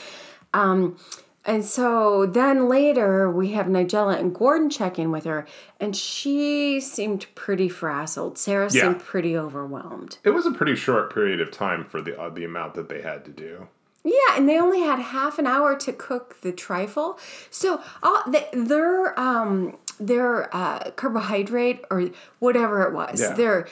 Um, 0.55 0.97
and 1.45 1.65
so 1.65 2.27
then 2.27 2.69
later 2.69 3.31
we 3.31 3.53
have 3.53 3.67
Nigella 3.67 4.19
and 4.19 4.35
Gordon 4.35 4.71
check 4.71 4.99
in 4.99 5.11
with 5.11 5.25
her, 5.25 5.47
and 5.81 5.97
she 5.97 6.81
seemed 6.81 7.27
pretty 7.35 7.69
frazzled. 7.69 8.39
Sarah 8.39 8.69
Yeah. 8.73 8.83
seemed 8.83 9.01
pretty 9.01 9.37
overwhelmed. 9.37 10.19
It 10.25 10.31
was 10.31 10.47
a 10.47 10.53
pretty 10.53 10.77
short 10.77 11.13
period 11.13 11.41
of 11.41 11.51
time 11.51 11.85
for 11.85 12.01
the 12.01 12.21
uh, 12.21 12.29
the 12.31 12.45
amount 12.45 12.75
that 12.75 12.89
they 12.89 13.03
had 13.03 13.25
to 13.25 13.31
do. 13.31 13.69
Yeah, 14.05 14.37
and 14.37 14.49
they 14.49 14.59
only 14.59 14.81
had 14.81 14.99
half 14.99 15.39
an 15.39 15.47
hour 15.47 15.77
to 15.77 15.93
cook 15.93 16.41
the 16.43 16.51
trifle. 16.53 17.19
So 17.51 17.81
all 18.03 18.23
the, 18.31 18.45
their 18.53 19.19
um 19.19 19.77
their 20.01 20.55
uh, 20.55 20.91
carbohydrate 20.97 21.85
or 21.91 22.11
whatever 22.41 22.83
it 22.83 22.93
was, 22.93 23.21
Yeah. 23.21 23.35
their 23.35 23.69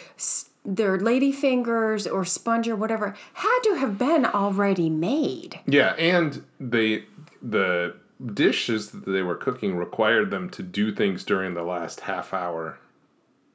their 0.64 0.98
lady 0.98 1.32
fingers 1.32 2.06
or 2.06 2.24
sponge 2.24 2.68
or 2.68 2.76
whatever 2.76 3.14
had 3.32 3.60
to 3.64 3.74
have 3.76 3.98
been 3.98 4.26
already 4.26 4.90
made. 4.90 5.58
Yeah, 5.66 5.94
and 5.94 6.44
they 6.60 7.04
the 7.42 7.94
dishes 8.34 8.90
that 8.90 9.06
they 9.06 9.22
were 9.22 9.34
cooking 9.34 9.76
required 9.76 10.30
them 10.30 10.50
to 10.50 10.62
do 10.62 10.94
things 10.94 11.24
during 11.24 11.54
the 11.54 11.62
last 11.62 12.00
half 12.00 12.34
hour 12.34 12.78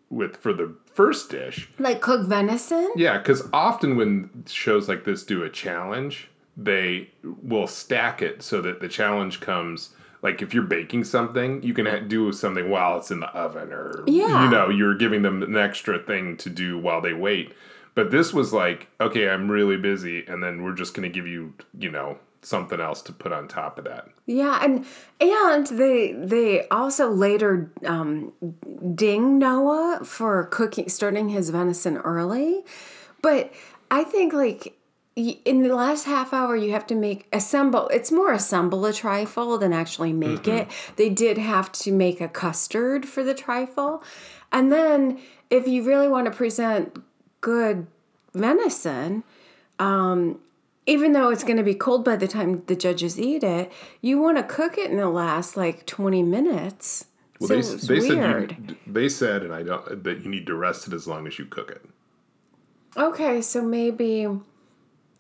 with 0.10 0.38
for 0.38 0.54
the 0.54 0.74
first 0.94 1.30
dish. 1.30 1.70
Like 1.80 2.02
cook 2.02 2.28
venison. 2.28 2.92
Yeah, 2.96 3.18
because 3.18 3.48
often 3.54 3.96
when 3.98 4.44
shows 4.48 4.88
like 4.90 5.04
this 5.04 5.24
do 5.24 5.44
a 5.44 5.50
challenge, 5.50 6.30
they 6.58 7.10
will 7.44 7.68
stack 7.68 8.22
it 8.22 8.42
so 8.42 8.62
that 8.62 8.80
the 8.80 8.88
challenge 8.88 9.40
comes. 9.40 9.90
Like 10.22 10.42
if 10.42 10.54
you're 10.54 10.64
baking 10.64 11.04
something, 11.04 11.62
you 11.62 11.74
can 11.74 12.08
do 12.08 12.32
something 12.32 12.70
while 12.70 12.98
it's 12.98 13.12
in 13.12 13.20
the 13.20 13.28
oven, 13.28 13.72
or 13.72 14.04
Yeah. 14.08 14.46
you 14.46 14.50
know, 14.50 14.70
you're 14.70 14.96
giving 14.96 15.22
them 15.22 15.44
an 15.44 15.56
extra 15.58 16.00
thing 16.00 16.38
to 16.38 16.50
do 16.50 16.80
while 16.80 17.02
they 17.02 17.14
wait. 17.14 17.54
But 17.94 18.10
this 18.12 18.34
was 18.34 18.52
like, 18.52 18.88
okay, 19.00 19.30
I'm 19.30 19.50
really 19.52 19.78
busy, 19.78 20.26
and 20.28 20.42
then 20.42 20.64
we're 20.64 20.74
just 20.74 20.94
gonna 20.96 21.10
give 21.10 21.28
you, 21.28 21.54
you 21.78 21.92
know, 21.92 22.18
something 22.46 22.80
else 22.80 23.02
to 23.02 23.12
put 23.12 23.32
on 23.32 23.48
top 23.48 23.78
of 23.78 23.86
that. 23.86 24.08
Yeah, 24.26 24.60
and 24.62 24.86
and 25.20 25.68
they 25.68 26.14
they 26.14 26.68
also 26.70 27.10
later 27.10 27.72
um, 27.86 28.34
ding 28.94 29.40
Noah 29.40 30.02
for 30.06 30.46
cooking, 30.46 30.90
starting 30.90 31.30
his 31.30 31.50
venison 31.50 31.98
early, 31.98 32.64
but 33.22 33.52
I 33.90 34.04
think 34.04 34.34
like 34.34 34.78
in 35.16 35.64
the 35.64 35.74
last 35.74 36.06
half 36.06 36.34
hour 36.34 36.56
you 36.56 36.72
have 36.72 36.86
to 36.88 36.96
make 36.96 37.28
assemble. 37.34 37.88
It's 37.88 38.12
more 38.12 38.34
assemble 38.34 38.86
a 38.86 38.94
trifle 38.94 39.58
than 39.58 39.74
actually 39.74 40.14
make 40.14 40.48
it. 40.48 40.68
They 40.98 41.10
did 41.10 41.38
have 41.38 41.72
to 41.74 41.92
make 41.92 42.20
a 42.22 42.28
custard 42.28 43.06
for 43.06 43.24
the 43.24 43.34
trifle, 43.34 44.04
and 44.52 44.72
then 44.72 45.20
if 45.50 45.68
you 45.68 45.84
really 45.84 46.08
want 46.08 46.26
to 46.26 46.32
present 46.32 47.02
good 47.42 47.88
venison 48.34 49.24
even 50.86 51.14
though 51.14 51.30
it's 51.30 51.44
going 51.44 51.58
to 51.58 51.64
be 51.64 51.76
cold 51.76 52.06
by 52.06 52.16
the 52.16 52.28
time 52.28 52.64
the 52.68 52.76
judges 52.76 53.20
eat 53.20 53.44
it, 53.44 53.72
you 54.02 54.20
want 54.22 54.38
to 54.38 54.44
cook 54.44 54.78
it 54.78 54.92
in 54.92 54.98
the 54.98 55.10
last 55.10 55.58
like 55.58 55.86
20 55.86 56.24
minutes. 56.24 57.06
Well, 57.40 57.50
so 57.50 57.56
they, 57.56 57.60
it's 57.62 57.88
they 57.88 58.00
weird. 58.00 58.52
said 58.52 58.58
you, 58.70 58.78
they 58.86 59.10
said, 59.10 59.44
and 59.44 59.54
I 59.54 59.64
don't 59.64 60.04
that 60.04 60.22
you 60.24 60.30
need 60.30 60.46
to 60.48 60.56
rest 60.56 60.88
it 60.88 60.94
as 60.94 61.08
long 61.08 61.28
as 61.28 61.38
you 61.40 61.46
cook 61.46 61.72
it. 61.72 61.84
okay, 62.98 63.42
so 63.42 63.62
maybe 63.62 64.28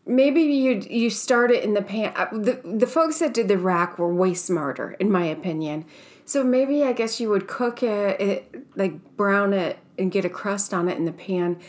maybe 0.06 0.42
you 0.42 0.82
you 0.90 1.10
start 1.10 1.52
it 1.52 1.64
in 1.64 1.74
the 1.74 1.82
pan. 1.82 2.14
uh, 2.16 2.28
The 2.32 2.62
the 2.64 2.88
folks 2.88 3.20
that 3.20 3.34
did 3.34 3.48
the 3.48 3.58
rack 3.58 3.98
were 4.00 4.14
way 4.14 4.34
smarter, 4.34 4.92
in 5.00 5.12
my 5.12 5.26
opinion. 5.26 5.86
So 6.26 6.44
maybe 6.44 6.84
I 6.84 6.94
guess 6.94 7.20
you 7.20 7.30
would 7.30 7.48
cook 7.48 7.84
it, 7.84 8.20
it 8.20 8.66
like 8.76 9.16
brown 9.16 9.54
it 9.54 9.78
and 9.98 10.12
get 10.12 10.26
a 10.26 10.30
crust 10.30 10.74
on 10.74 10.88
it 10.88 10.98
in 10.98 11.06
the 11.06 11.12
pan, 11.12 11.60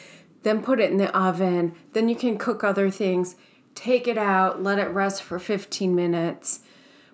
then 0.45 0.63
put 0.63 0.81
it 0.81 0.91
in 0.91 0.97
the 0.97 1.15
oven. 1.17 1.75
Then 1.93 2.09
you 2.09 2.17
can 2.17 2.39
cook 2.39 2.65
other 2.65 2.91
things. 2.91 3.37
Take 3.77 4.09
it 4.09 4.19
out, 4.19 4.63
let 4.63 4.81
it 4.81 4.89
rest 4.89 5.23
for 5.23 5.39
15 5.39 5.95
minutes. 5.95 6.61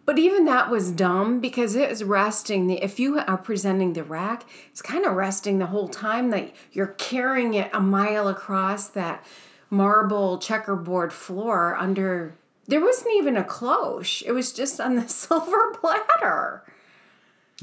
But 0.07 0.18
even 0.18 0.46
that 0.46 0.70
was 0.70 0.90
dumb 0.90 1.40
because 1.40 1.77
it 1.77 1.90
was 1.90 2.03
resting. 2.03 2.66
The 2.68 2.83
if 2.83 2.98
you 2.98 3.18
are 3.18 3.37
presenting 3.37 3.92
the 3.92 4.03
rack, 4.03 4.44
it's 4.70 4.81
kind 4.81 5.05
of 5.05 5.14
resting 5.14 5.59
the 5.59 5.66
whole 5.66 5.88
time 5.88 6.31
that 6.31 6.53
you're 6.72 6.87
carrying 6.87 7.55
it 7.55 7.70
a 7.75 7.81
mile 7.81 8.27
across 8.29 8.88
that 8.88 9.25
marble 9.70 10.38
checkerboard 10.38 11.12
floor 11.12 11.77
under. 11.77 12.35
There 12.66 12.81
wasn't 12.81 13.14
even 13.16 13.37
a 13.37 13.44
cloche. 13.44 14.22
It 14.25 14.33
was 14.33 14.53
just 14.53 14.81
on 14.81 14.94
the 14.96 15.09
silver 15.09 15.72
platter. 15.75 16.62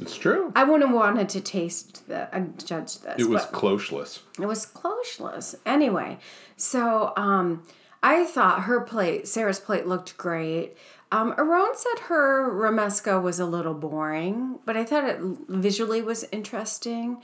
It's 0.02 0.16
true. 0.16 0.52
I 0.56 0.64
wouldn't 0.64 0.90
have 0.90 0.96
wanted 0.96 1.30
to 1.30 1.42
taste 1.42 2.08
the 2.08 2.34
uh, 2.36 2.46
judge 2.64 3.00
this. 3.00 3.16
It 3.18 3.28
was 3.30 3.46
clocheless. 3.48 4.20
it 4.40 4.46
was 4.46 4.66
clocheless. 4.66 5.56
Anyway, 5.66 6.20
so 6.56 7.12
um, 7.18 7.64
I 8.02 8.26
thought 8.26 8.64
her 8.64 8.82
plate, 8.82 9.28
Sarah's 9.28 9.60
plate, 9.60 9.86
looked 9.86 10.18
great. 10.18 10.76
Um, 11.12 11.34
Aaron 11.38 11.72
said 11.76 12.04
her 12.04 12.50
romesco 12.52 13.22
was 13.22 13.40
a 13.40 13.46
little 13.46 13.74
boring, 13.74 14.60
but 14.66 14.78
I 14.78 14.84
thought 14.86 15.10
it 15.10 15.20
visually 15.48 16.02
was 16.02 16.26
interesting. 16.32 17.22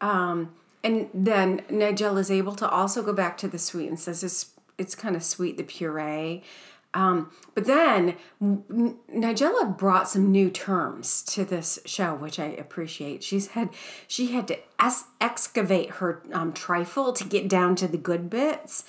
Um, 0.00 0.52
and 0.82 1.08
then 1.14 1.62
Nigel 1.70 2.18
is 2.18 2.30
able 2.30 2.54
to 2.56 2.68
also 2.68 3.02
go 3.02 3.12
back 3.12 3.38
to 3.38 3.48
the 3.48 3.58
sweet 3.58 3.88
and 3.88 3.98
says 3.98 4.22
it's 4.22 4.52
it's 4.76 4.94
kind 4.94 5.16
of 5.16 5.24
sweet 5.24 5.56
the 5.56 5.64
puree. 5.64 6.42
Um, 6.98 7.30
but 7.54 7.66
then 7.66 8.16
Nigella 8.42 9.78
brought 9.78 10.08
some 10.08 10.32
new 10.32 10.50
terms 10.50 11.22
to 11.26 11.44
this 11.44 11.78
show, 11.84 12.16
which 12.16 12.40
I 12.40 12.46
appreciate. 12.46 13.22
She's 13.22 13.48
had 13.48 13.70
she 14.08 14.32
had 14.32 14.48
to 14.48 14.58
es- 14.80 15.04
excavate 15.20 15.90
her 15.90 16.20
um, 16.32 16.52
trifle 16.52 17.12
to 17.12 17.22
get 17.22 17.48
down 17.48 17.76
to 17.76 17.86
the 17.86 17.98
good 17.98 18.28
bits, 18.28 18.84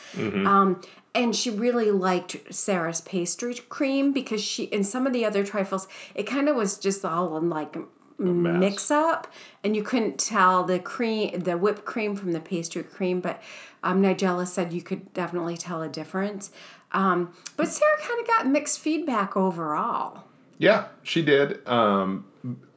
um, 0.48 0.82
and 1.14 1.36
she 1.36 1.52
really 1.52 1.92
liked 1.92 2.38
Sarah's 2.50 3.02
pastry 3.02 3.54
cream 3.70 4.12
because 4.12 4.44
she 4.44 4.64
in 4.64 4.84
some 4.84 5.06
of 5.06 5.14
the 5.14 5.24
other 5.24 5.46
trifles 5.46 5.88
it 6.16 6.24
kind 6.24 6.50
of 6.50 6.56
was 6.56 6.80
just 6.80 7.06
all 7.06 7.38
in 7.38 7.48
like 7.48 7.78
mix 8.20 8.92
up 8.92 9.32
and 9.64 9.78
you 9.78 9.84
couldn't 9.84 10.20
tell 10.20 10.66
the 10.66 10.78
cream 10.78 11.40
the 11.40 11.58
whipped 11.58 11.86
cream 11.86 12.18
from 12.18 12.34
the 12.34 12.40
pastry 12.42 12.84
cream 12.84 13.22
but 13.22 13.42
um, 13.82 14.02
nigella 14.02 14.46
said 14.46 14.74
you 14.74 14.82
could 14.82 15.14
definitely 15.14 15.56
tell 15.56 15.82
a 15.82 15.88
difference 15.88 16.52
um, 16.92 17.34
but 17.58 17.68
sarah 17.68 17.98
kind 18.02 18.20
of 18.22 18.28
got 18.28 18.48
mixed 18.48 18.80
feedback 18.80 19.36
overall 19.38 20.24
Yeah, 20.58 20.88
she 21.04 21.22
did. 21.22 21.66
Um, 21.68 22.26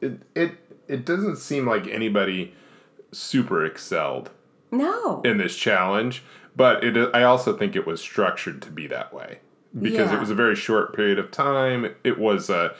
it 0.01 0.21
it 0.35 0.51
it 0.87 1.05
doesn't 1.05 1.37
seem 1.37 1.65
like 1.67 1.87
anybody 1.87 2.53
super 3.11 3.65
excelled 3.65 4.29
no 4.71 5.21
in 5.23 5.37
this 5.37 5.55
challenge, 5.55 6.23
but 6.55 6.83
it 6.83 7.09
I 7.13 7.23
also 7.23 7.55
think 7.57 7.75
it 7.75 7.85
was 7.85 7.99
structured 8.01 8.61
to 8.63 8.71
be 8.71 8.87
that 8.87 9.13
way 9.13 9.39
because 9.73 10.09
Yeah. 10.11 10.17
it 10.17 10.19
was 10.19 10.29
a 10.29 10.35
very 10.35 10.55
short 10.55 10.95
period 10.95 11.19
of 11.19 11.29
time. 11.31 11.93
It 12.03 12.17
was 12.19 12.49
a 12.49 12.75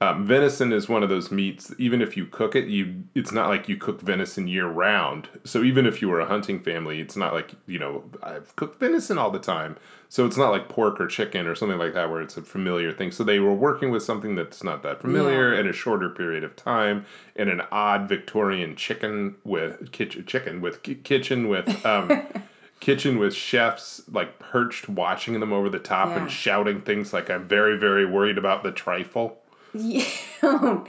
um, 0.00 0.24
venison 0.24 0.72
is 0.72 0.88
one 0.88 1.02
of 1.02 1.08
those 1.08 1.30
meats. 1.32 1.74
Even 1.78 2.00
if 2.00 2.16
you 2.16 2.24
cook 2.26 2.54
it, 2.54 2.68
you 2.68 3.02
it's 3.14 3.32
not 3.32 3.48
like 3.48 3.68
you 3.68 3.76
cook 3.76 4.00
venison 4.00 4.46
year 4.46 4.66
round. 4.66 5.28
So 5.44 5.62
even 5.64 5.86
if 5.86 6.00
you 6.00 6.08
were 6.08 6.20
a 6.20 6.26
hunting 6.26 6.60
family, 6.60 7.00
it's 7.00 7.16
not 7.16 7.32
like 7.32 7.52
you 7.66 7.78
know 7.78 8.04
I've 8.22 8.54
cooked 8.56 8.78
venison 8.78 9.18
all 9.18 9.30
the 9.30 9.38
time. 9.40 9.76
So 10.10 10.24
it's 10.24 10.36
not 10.38 10.50
like 10.50 10.68
pork 10.70 11.00
or 11.00 11.06
chicken 11.06 11.46
or 11.46 11.54
something 11.54 11.76
like 11.78 11.92
that 11.94 12.10
where 12.10 12.22
it's 12.22 12.36
a 12.38 12.42
familiar 12.42 12.92
thing. 12.92 13.10
So 13.10 13.24
they 13.24 13.40
were 13.40 13.52
working 13.52 13.90
with 13.90 14.02
something 14.02 14.36
that's 14.36 14.62
not 14.64 14.82
that 14.84 15.02
familiar 15.02 15.52
in 15.52 15.66
a 15.68 15.72
shorter 15.72 16.08
period 16.08 16.44
of 16.44 16.56
time 16.56 17.04
in 17.34 17.48
an 17.50 17.60
odd 17.72 18.08
Victorian 18.08 18.74
chicken 18.76 19.34
with 19.44 19.90
kitchen 19.92 20.24
chicken 20.24 20.60
with 20.60 20.82
kitchen 21.02 21.48
with 21.48 21.84
um, 21.84 22.22
kitchen 22.80 23.18
with 23.18 23.34
chefs 23.34 24.00
like 24.10 24.38
perched 24.38 24.88
watching 24.88 25.40
them 25.40 25.52
over 25.52 25.68
the 25.68 25.78
top 25.80 26.10
Yeah. 26.10 26.20
and 26.22 26.30
shouting 26.30 26.80
things 26.82 27.12
like 27.12 27.28
I'm 27.28 27.48
very 27.48 27.76
very 27.76 28.06
worried 28.06 28.38
about 28.38 28.62
the 28.62 28.70
trifle. 28.72 29.42
Yeah, 29.78 30.04
oh, 30.42 30.84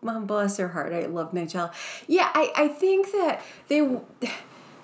bless 0.00 0.58
her 0.58 0.68
heart. 0.68 0.92
I 0.92 1.06
love 1.06 1.32
Nigella. 1.32 1.72
Yeah, 2.06 2.30
I, 2.34 2.52
I 2.54 2.68
think 2.68 3.12
that 3.12 3.42
they 3.68 3.98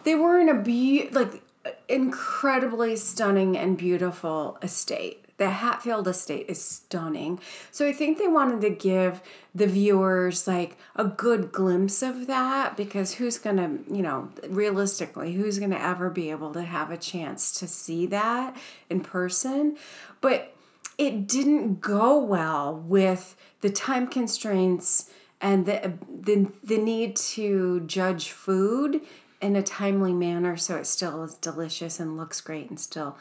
they 0.05 0.15
were 0.15 0.41
in 0.41 0.49
a 0.49 0.55
be 0.55 1.09
like 1.11 1.43
incredibly 1.89 2.97
stunning 2.97 3.57
and 3.57 3.77
beautiful 3.77 4.59
estate. 4.63 5.25
The 5.39 5.51
Hatfield 5.51 6.09
estate 6.09 6.47
is 6.49 6.63
stunning. 6.63 7.39
So 7.71 7.87
I 7.87 7.93
think 7.93 8.17
they 8.17 8.29
wanted 8.29 8.63
to 8.63 8.71
give 8.71 9.21
the 9.55 9.67
viewers 9.67 10.47
like 10.47 10.79
a 10.95 11.05
good 11.05 11.53
glimpse 11.53 12.03
of 12.03 12.27
that 12.27 12.75
because 12.75 13.15
who's 13.15 13.37
going 13.37 13.57
to, 13.57 13.95
you 13.95 14.03
know, 14.03 14.31
realistically, 14.49 15.35
who's 15.35 15.59
going 15.59 15.73
to 15.73 15.83
ever 15.83 16.09
be 16.09 16.31
able 16.31 16.55
to 16.55 16.63
have 16.63 16.91
a 16.91 16.97
chance 16.97 17.53
to 17.59 17.69
see 17.69 18.07
that 18.07 18.57
in 18.89 19.03
person? 19.03 19.77
But 20.23 20.56
it 20.99 21.27
didn't 21.27 21.81
go 21.81 22.19
well 22.19 22.75
with 22.75 23.37
the 23.61 23.71
time 23.71 24.07
constraints 24.07 25.11
and 25.41 25.67
the, 25.67 25.93
the 26.09 26.51
the 26.65 26.79
need 26.79 27.17
to 27.17 27.81
judge 27.81 28.31
food 28.31 29.03
in 29.41 29.55
a 29.55 29.63
timely 29.63 30.15
manner 30.15 30.57
so 30.57 30.77
it 30.77 30.87
still 30.87 31.23
is 31.23 31.35
delicious 31.35 32.01
and 32.01 32.17
looks 32.17 32.41
great 32.41 32.71
and 32.71 32.81
still 32.81 33.17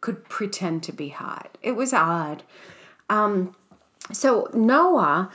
could 0.00 0.28
pretend 0.28 0.82
to 0.84 0.92
be 0.92 1.08
hot. 1.08 1.58
It 1.62 1.72
was 1.72 1.92
odd. 1.92 2.42
Um, 3.08 3.56
so 4.12 4.48
Noah, 4.54 5.30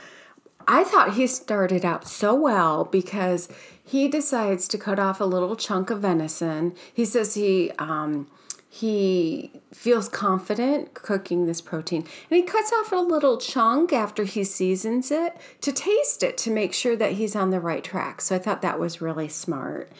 I 0.66 0.84
thought 0.84 1.14
he 1.14 1.26
started 1.26 1.84
out 1.84 2.08
so 2.08 2.34
well 2.34 2.84
because 2.84 3.48
he 3.82 4.08
decides 4.08 4.66
to 4.68 4.78
cut 4.78 4.98
off 4.98 5.20
a 5.20 5.24
little 5.24 5.56
chunk 5.56 5.90
of 5.90 6.00
venison. 6.00 6.74
He 6.92 7.04
says 7.04 7.34
he 7.34 7.70
um, 7.72 8.26
he 8.74 9.52
feels 9.72 10.08
confident 10.08 10.94
cooking 10.94 11.46
this 11.46 11.60
protein 11.60 12.00
and 12.28 12.36
he 12.36 12.42
cuts 12.42 12.72
off 12.72 12.90
a 12.90 12.96
little 12.96 13.38
chunk 13.38 13.92
after 13.92 14.24
he 14.24 14.42
seasons 14.42 15.12
it 15.12 15.36
to 15.60 15.70
taste 15.70 16.24
it 16.24 16.36
to 16.36 16.50
make 16.50 16.74
sure 16.74 16.96
that 16.96 17.12
he's 17.12 17.36
on 17.36 17.50
the 17.50 17.60
right 17.60 17.84
track. 17.84 18.20
So 18.20 18.34
I 18.34 18.40
thought 18.40 18.62
that 18.62 18.80
was 18.80 19.00
really 19.00 19.28
smart. 19.28 19.92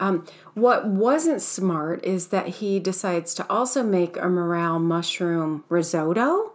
Um, 0.00 0.26
what 0.54 0.88
wasn't 0.88 1.40
smart 1.40 2.04
is 2.04 2.28
that 2.28 2.48
he 2.48 2.80
decides 2.80 3.32
to 3.34 3.46
also 3.48 3.84
make 3.84 4.16
a 4.16 4.28
morel 4.28 4.80
mushroom 4.80 5.62
risotto 5.68 6.54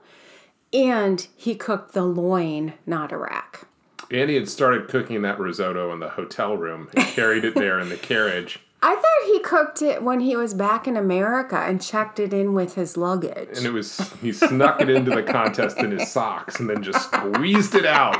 and 0.74 1.26
he 1.38 1.56
cooked 1.56 1.94
the 1.94 2.04
loin, 2.04 2.74
not 2.86 3.14
a 3.14 3.18
rack. 3.18 3.66
Andy 4.12 4.36
had 4.36 4.50
started 4.50 4.90
cooking 4.90 5.22
that 5.22 5.40
risotto 5.40 5.94
in 5.94 6.02
the 6.02 6.10
hotel 6.10 6.58
room 6.58 6.90
and 6.94 7.06
carried 7.08 7.46
it 7.46 7.56
there 7.56 7.80
in 7.80 7.88
the 7.88 7.96
carriage. 8.12 8.60
I 8.84 8.96
thought 8.96 9.28
he 9.32 9.39
cooked 9.39 9.82
it 9.82 10.02
when 10.02 10.22
he 10.22 10.36
was 10.36 10.54
back 10.56 10.88
in 10.88 10.98
America 10.98 11.56
and 11.58 11.82
checked 11.82 12.20
it 12.20 12.34
in 12.34 12.54
with 12.54 12.74
his 12.76 12.98
luggage. 12.98 13.56
And 13.58 13.65
it 13.65 13.72
was 13.72 13.98
he 14.22 14.32
snuck 14.34 14.82
it 14.82 14.89
into 14.89 15.12
the 15.12 15.22
contest 15.24 15.78
in 15.78 15.91
his 15.91 16.12
socks 16.12 16.60
and 16.60 16.70
then 16.70 16.82
just 16.82 17.04
squeezed 17.12 17.76
it 17.76 17.86
out. 17.86 18.17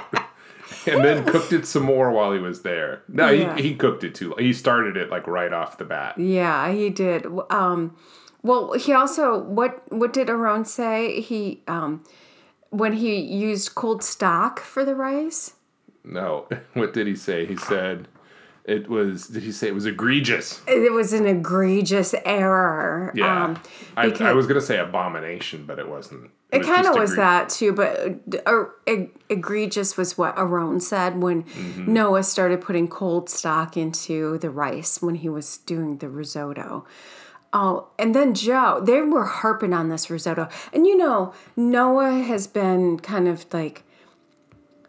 And 0.88 1.04
then 1.04 1.26
cooked 1.26 1.52
it 1.54 1.66
some 1.68 1.84
more 1.84 2.12
while 2.12 2.32
he 2.32 2.40
was 2.40 2.62
there. 2.62 3.02
No, 3.08 3.30
Yeah. 3.30 3.56
he, 3.56 3.70
he 3.70 3.76
cooked 3.76 4.04
it 4.04 4.16
too. 4.16 4.34
He 4.40 4.52
started 4.54 4.98
it 4.98 5.10
like 5.10 5.28
right 5.28 5.52
off 5.54 5.78
the 5.78 5.86
bat. 5.86 6.18
Yeah, 6.18 6.72
he 6.72 6.90
did. 6.90 7.26
Um, 7.50 7.96
well, 8.44 8.74
he 8.74 8.92
also 8.94 9.40
what 9.40 9.82
what 9.92 10.14
did 10.14 10.30
Aaron 10.30 10.66
say? 10.66 11.22
He 11.22 11.62
um, 11.68 12.04
when 12.70 12.94
he 12.94 13.16
used 13.20 13.76
cold 13.76 14.04
stock 14.04 14.60
for 14.60 14.84
the 14.86 14.96
rice. 14.96 15.54
No, 16.04 16.48
what 16.74 16.94
did 16.94 17.06
he 17.08 17.16
say? 17.16 17.46
He 17.46 17.56
said, 17.58 18.08
it 18.66 18.88
was. 18.90 19.28
Did 19.28 19.44
he 19.44 19.52
say 19.52 19.68
it 19.68 19.74
was 19.74 19.86
egregious? 19.86 20.62
It 20.68 20.92
was 20.92 21.14
an 21.14 21.26
egregious 21.26 22.14
error. 22.26 23.12
Yeah, 23.16 23.46
Um, 23.46 23.60
I, 23.98 24.12
I 24.20 24.34
was 24.34 24.48
gonna 24.48 24.62
say 24.62 24.78
abomination, 24.78 25.66
but 25.66 25.80
it 25.80 25.88
wasn't. 25.90 26.32
It 26.52 26.64
kind 26.64 26.86
of 26.86 26.96
was 26.96 27.14
egre- 27.14 27.16
that 27.16 27.50
too, 27.50 27.72
but 27.72 28.20
uh, 28.46 28.66
eg- 28.86 29.12
egregious 29.30 29.96
was 29.96 30.18
what 30.18 30.38
Aaron 30.38 30.80
said 30.82 31.22
when 31.22 31.44
Mm-hmm. 31.44 31.94
Noah 31.94 32.24
started 32.24 32.60
putting 32.60 32.88
cold 32.90 33.30
stock 33.30 33.78
into 33.78 34.38
the 34.38 34.50
rice 34.50 35.02
when 35.02 35.16
he 35.16 35.30
was 35.30 35.58
doing 35.60 35.98
the 36.00 36.10
risotto. 36.10 36.86
Oh, 37.54 37.88
and 37.98 38.14
then 38.14 38.34
Joe, 38.34 38.82
they 38.84 39.02
were 39.02 39.26
harping 39.26 39.74
on 39.74 39.88
this 39.90 40.10
risotto. 40.10 40.50
And 40.74 40.86
you 40.86 40.98
know, 40.98 41.34
Noah 41.56 42.20
has 42.20 42.48
been 42.48 43.00
kind 43.00 43.28
of 43.30 43.46
like 43.54 43.84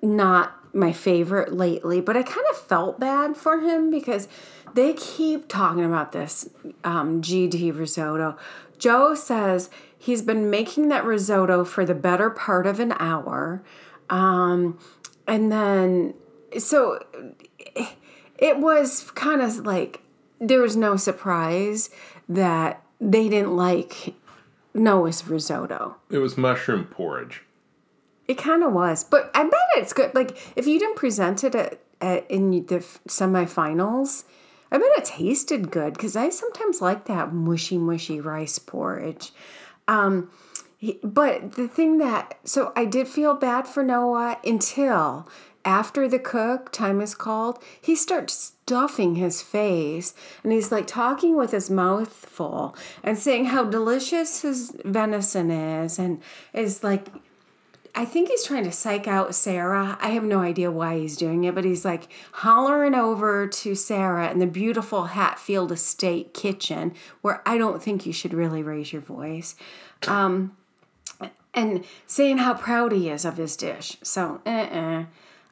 not 0.02 0.52
my 0.72 0.92
favorite 0.92 1.52
lately, 1.52 2.00
but 2.00 2.16
I 2.16 2.22
kind 2.22 2.46
of 2.50 2.56
felt 2.58 2.98
bad 2.98 3.36
for 3.36 3.60
him 3.60 3.90
because 3.90 4.28
they 4.74 4.94
keep 4.94 5.48
talking 5.48 5.84
about 5.84 6.12
this 6.12 6.48
um, 6.84 7.20
GD 7.20 7.76
risotto. 7.78 8.36
Joe 8.78 9.14
says 9.14 9.70
he's 9.96 10.22
been 10.22 10.50
making 10.50 10.88
that 10.88 11.04
risotto 11.04 11.64
for 11.64 11.84
the 11.84 11.94
better 11.94 12.30
part 12.30 12.66
of 12.66 12.80
an 12.80 12.92
hour. 12.98 13.62
Um, 14.10 14.78
and 15.26 15.52
then, 15.52 16.14
so 16.58 17.04
it 18.38 18.58
was 18.58 19.10
kind 19.12 19.40
of 19.40 19.58
like 19.66 20.00
there 20.40 20.60
was 20.60 20.76
no 20.76 20.96
surprise 20.96 21.90
that 22.28 22.82
they 23.00 23.28
didn't 23.28 23.56
like 23.56 24.14
Noah's 24.74 25.26
risotto. 25.28 25.96
It 26.10 26.18
was 26.18 26.36
mushroom 26.36 26.86
porridge. 26.86 27.42
It 28.28 28.38
kind 28.38 28.62
of 28.62 28.72
was, 28.72 29.04
but 29.04 29.30
I 29.34 29.44
bet 29.44 29.60
it's 29.76 29.92
good. 29.92 30.14
Like 30.14 30.36
if 30.56 30.66
you 30.66 30.78
didn't 30.78 30.96
present 30.96 31.44
it 31.44 31.54
at, 31.54 31.80
at 32.00 32.30
in 32.30 32.50
the 32.50 32.78
semifinals, 33.08 34.24
I 34.70 34.78
bet 34.78 34.88
it 34.96 35.04
tasted 35.04 35.70
good 35.70 35.94
because 35.94 36.16
I 36.16 36.30
sometimes 36.30 36.80
like 36.80 37.06
that 37.06 37.32
mushy 37.32 37.78
mushy 37.78 38.20
rice 38.20 38.58
porridge. 38.58 39.32
Um, 39.88 40.30
but 41.02 41.52
the 41.52 41.68
thing 41.68 41.98
that 41.98 42.38
so 42.44 42.72
I 42.74 42.84
did 42.84 43.08
feel 43.08 43.34
bad 43.34 43.68
for 43.68 43.82
Noah 43.82 44.38
until 44.44 45.28
after 45.64 46.08
the 46.08 46.18
cook 46.18 46.72
time 46.72 47.00
is 47.00 47.14
called, 47.14 47.62
he 47.80 47.94
starts 47.94 48.34
stuffing 48.34 49.16
his 49.16 49.42
face 49.42 50.14
and 50.42 50.52
he's 50.52 50.72
like 50.72 50.86
talking 50.86 51.36
with 51.36 51.52
his 51.52 51.70
mouth 51.70 52.12
full 52.12 52.76
and 53.02 53.18
saying 53.18 53.46
how 53.46 53.64
delicious 53.64 54.42
his 54.42 54.74
venison 54.84 55.50
is 55.50 55.98
and 55.98 56.20
is 56.52 56.82
like 56.82 57.08
I 57.94 58.06
think 58.06 58.30
he's 58.30 58.44
trying 58.44 58.64
to 58.64 58.72
psych 58.72 59.06
out 59.06 59.34
Sarah. 59.34 59.98
I 60.00 60.10
have 60.10 60.24
no 60.24 60.40
idea 60.40 60.70
why 60.70 60.98
he's 60.98 61.16
doing 61.16 61.44
it, 61.44 61.54
but 61.54 61.64
he's 61.64 61.84
like 61.84 62.08
hollering 62.32 62.94
over 62.94 63.46
to 63.46 63.74
Sarah 63.74 64.30
in 64.30 64.38
the 64.38 64.46
beautiful 64.46 65.04
Hatfield 65.06 65.70
Estate 65.70 66.32
kitchen, 66.32 66.94
where 67.20 67.42
I 67.44 67.58
don't 67.58 67.82
think 67.82 68.06
you 68.06 68.12
should 68.12 68.32
really 68.32 68.62
raise 68.62 68.92
your 68.94 69.02
voice, 69.02 69.56
um, 70.08 70.56
and 71.52 71.84
saying 72.06 72.38
how 72.38 72.54
proud 72.54 72.92
he 72.92 73.10
is 73.10 73.26
of 73.26 73.36
his 73.36 73.56
dish. 73.56 73.98
So, 74.02 74.40
uh-uh. 74.46 75.04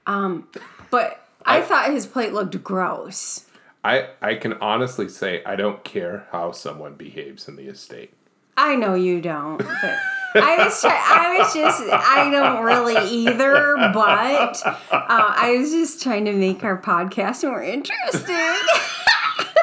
Um, 0.07 0.49
but 0.91 1.27
I, 1.45 1.61
thought 1.61 1.91
his 1.91 2.07
plate 2.07 2.33
looked 2.33 2.63
gross. 2.65 3.45
I 3.85 4.09
I 4.23 4.35
can 4.35 4.55
honestly 4.55 5.09
say 5.09 5.45
I 5.45 5.57
don't 5.57 5.85
care 5.85 6.27
how 6.33 6.53
someone 6.53 6.95
behaves 6.95 7.49
in 7.49 7.57
the 7.57 7.67
estate. 7.69 8.13
I 8.57 8.77
know 8.77 8.95
you 8.95 9.21
don't, 9.21 9.59
but 9.59 9.99
I 10.35 10.65
was 10.65 10.81
try- 10.81 10.91
I 11.05 11.39
was 11.39 11.55
just 11.55 11.83
I 11.91 12.31
don't 12.31 12.65
really 12.65 13.09
either, 13.09 13.75
but 13.93 14.63
uh, 14.67 14.77
I 14.93 15.57
was 15.59 15.71
just 15.71 16.03
trying 16.03 16.25
to 16.27 16.33
make 16.33 16.63
our 16.65 16.81
podcast 16.81 17.43
more 17.45 17.63
interesting. 17.63 18.37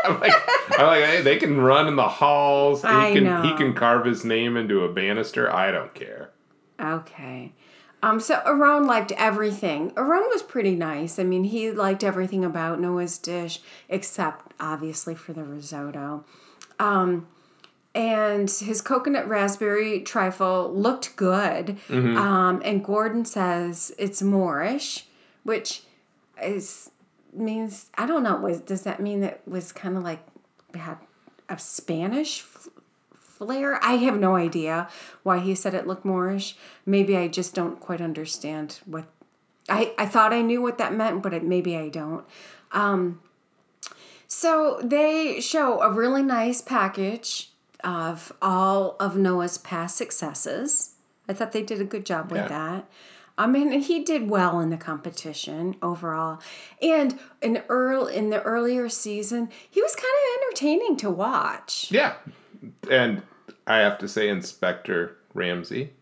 I'm 0.04 0.20
like, 0.20 0.32
I'm 0.80 0.88
like, 0.88 1.04
hey, 1.04 1.22
they 1.22 1.38
can 1.38 1.60
run 1.60 1.88
in 1.88 1.96
the 1.96 2.08
halls. 2.08 2.82
He 2.82 2.88
I 2.88 3.12
can 3.14 3.24
know. 3.26 3.42
he 3.42 3.54
can 3.56 3.74
carve 3.74 4.06
his 4.06 4.24
name 4.24 4.56
into 4.58 4.84
a 4.84 4.94
banister. 4.94 5.54
I 5.54 5.72
don't 5.72 5.94
care. 5.94 6.32
okay. 6.80 7.54
Um, 8.04 8.20
so 8.20 8.40
Aaron 8.46 8.86
liked 8.86 9.12
everything. 9.14 9.92
Aaron 9.98 10.24
was 10.30 10.44
pretty 10.44 10.76
nice. 10.76 11.18
I 11.18 11.24
mean, 11.24 11.46
he 11.46 11.72
liked 11.72 12.04
everything 12.04 12.46
about 12.46 12.80
Noah's 12.80 13.18
dish, 13.18 13.60
except 13.90 14.54
obviously 14.60 15.16
for 15.16 15.34
the 15.34 15.44
risotto. 15.44 16.24
Um, 16.80 17.26
and 17.98 18.52
his 18.52 18.80
coconut 18.80 19.28
raspberry 19.28 20.02
trifle 20.02 20.72
looked 20.72 21.16
good. 21.16 21.78
Um, 22.16 22.62
and 22.64 22.86
Gordon 22.86 23.26
says 23.26 23.92
it's 23.98 24.22
Moorish, 24.22 25.08
which 25.44 25.82
is 26.42 26.92
means 27.34 27.88
I 27.98 28.06
don't 28.06 28.22
know. 28.22 28.38
Was 28.38 28.62
does 28.62 28.84
that 28.84 29.00
mean 29.00 29.22
that 29.22 29.42
was 29.48 29.72
kind 29.72 29.98
of 29.98 30.04
like 30.04 30.20
had 30.76 30.98
a 31.50 31.58
Spanish 31.58 32.42
flair? 33.18 33.84
I 33.84 33.94
have 33.94 34.20
no 34.20 34.36
idea 34.36 34.88
why 35.24 35.40
he 35.40 35.56
said 35.56 35.74
it 35.74 35.88
looked 35.88 36.06
Moorish. 36.06 36.56
Maybe 36.86 37.18
I 37.18 37.28
just 37.28 37.56
don't 37.56 37.80
quite 37.80 38.00
understand 38.00 38.80
what. 38.86 39.06
I, 39.70 39.94
I 39.98 40.06
thought 40.06 40.32
I 40.32 40.44
knew 40.44 40.62
what 40.62 40.78
that 40.78 40.94
meant, 40.94 41.22
but 41.24 41.34
it, 41.34 41.44
maybe 41.44 41.76
I 41.76 41.90
don't. 41.90 42.24
Um, 42.72 43.22
so 44.28 44.80
they 44.82 45.42
show 45.42 45.82
a 45.82 45.92
really 45.92 46.24
nice 46.24 46.62
package 46.62 47.52
of 47.88 48.34
all 48.42 48.98
of 49.00 49.16
Noah's 49.16 49.58
past 49.58 49.96
successes. 49.96 50.96
I 51.30 51.34
thought 51.34 51.54
they 51.54 51.64
did 51.64 51.80
a 51.80 51.86
good 51.86 52.06
job 52.06 52.30
with 52.32 52.42
Yeah. 52.42 52.48
that. 52.50 52.90
I 53.38 53.48
mean, 53.48 53.72
he 53.82 54.04
did 54.04 54.30
well 54.30 54.60
in 54.60 54.72
the 54.72 54.78
competition 54.78 55.76
overall, 55.82 56.40
and 56.82 57.18
in 57.42 57.62
earl 57.70 58.08
in 58.08 58.30
the 58.32 58.42
earlier 58.42 58.90
season, 58.90 59.50
he 59.70 59.82
was 59.82 59.96
kind 59.96 60.08
of 60.08 60.42
entertaining 60.44 60.98
to 60.98 61.10
watch. 61.12 61.88
Yeah, 61.92 62.16
and 62.90 63.22
I 63.68 63.78
have 63.78 64.00
to 64.00 64.08
say, 64.08 64.28
Inspector 64.28 65.16
Ramsay 65.36 65.94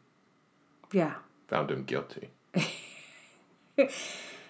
Yeah, 0.94 1.16
found 1.50 1.72
him 1.72 1.84
guilty, 1.84 2.30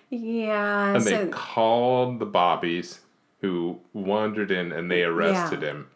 yeah. 0.10 0.94
and 0.94 1.04
so- 1.04 1.10
they 1.10 1.28
called 1.32 2.20
the 2.20 2.26
Bobbies 2.28 3.00
who 3.42 3.80
wandered 3.94 4.52
in, 4.52 4.72
and 4.72 4.90
they 4.92 5.04
arrested 5.04 5.62
him. 5.64 5.88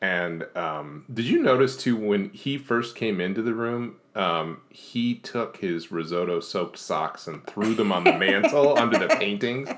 And 0.00 0.46
um, 0.56 1.04
did 1.12 1.24
you 1.24 1.42
notice 1.42 1.76
too 1.76 1.96
when 1.96 2.30
he 2.30 2.56
first 2.56 2.94
came 2.94 3.20
into 3.20 3.42
the 3.42 3.54
room? 3.54 3.96
Um, 4.14 4.60
he 4.70 5.14
took 5.16 5.56
his 5.58 5.90
risotto 5.92 6.40
soaked 6.40 6.78
socks 6.78 7.26
and 7.26 7.44
threw 7.46 7.74
them 7.74 7.90
on 7.92 8.04
the 8.04 8.12
mantle 8.18 8.78
under 8.78 8.98
the 8.98 9.08
paintings. 9.08 9.68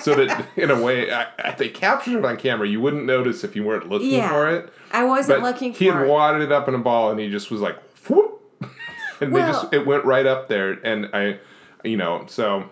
So 0.00 0.14
that 0.14 0.46
in 0.56 0.70
a 0.70 0.80
way, 0.80 1.10
I, 1.12 1.26
I, 1.38 1.50
they 1.52 1.68
captured 1.70 2.18
it 2.18 2.24
on 2.24 2.36
camera. 2.36 2.68
You 2.68 2.80
wouldn't 2.80 3.04
notice 3.06 3.44
if 3.44 3.56
you 3.56 3.64
weren't 3.64 3.88
looking 3.88 4.10
Yeah. 4.10 4.28
for 4.28 4.48
it. 4.50 4.72
I 4.92 5.04
wasn't 5.04 5.40
But 5.40 5.52
looking 5.52 5.72
he 5.72 5.86
had 5.86 6.02
it. 6.02 6.08
wadded 6.08 6.42
it 6.42 6.52
up 6.52 6.68
in 6.68 6.74
a 6.74 6.78
ball, 6.78 7.10
and 7.10 7.18
he 7.20 7.30
just 7.30 7.50
was 7.50 7.60
like, 7.62 7.76
whoop, 8.08 8.40
and 9.20 9.34
they 9.34 9.40
just 9.40 9.72
it 9.72 9.86
went 9.86 10.04
right 10.04 10.26
up 10.26 10.48
there. 10.48 10.72
And 10.72 11.08
I, 11.14 11.38
you 11.84 11.96
know, 11.96 12.24
so 12.26 12.68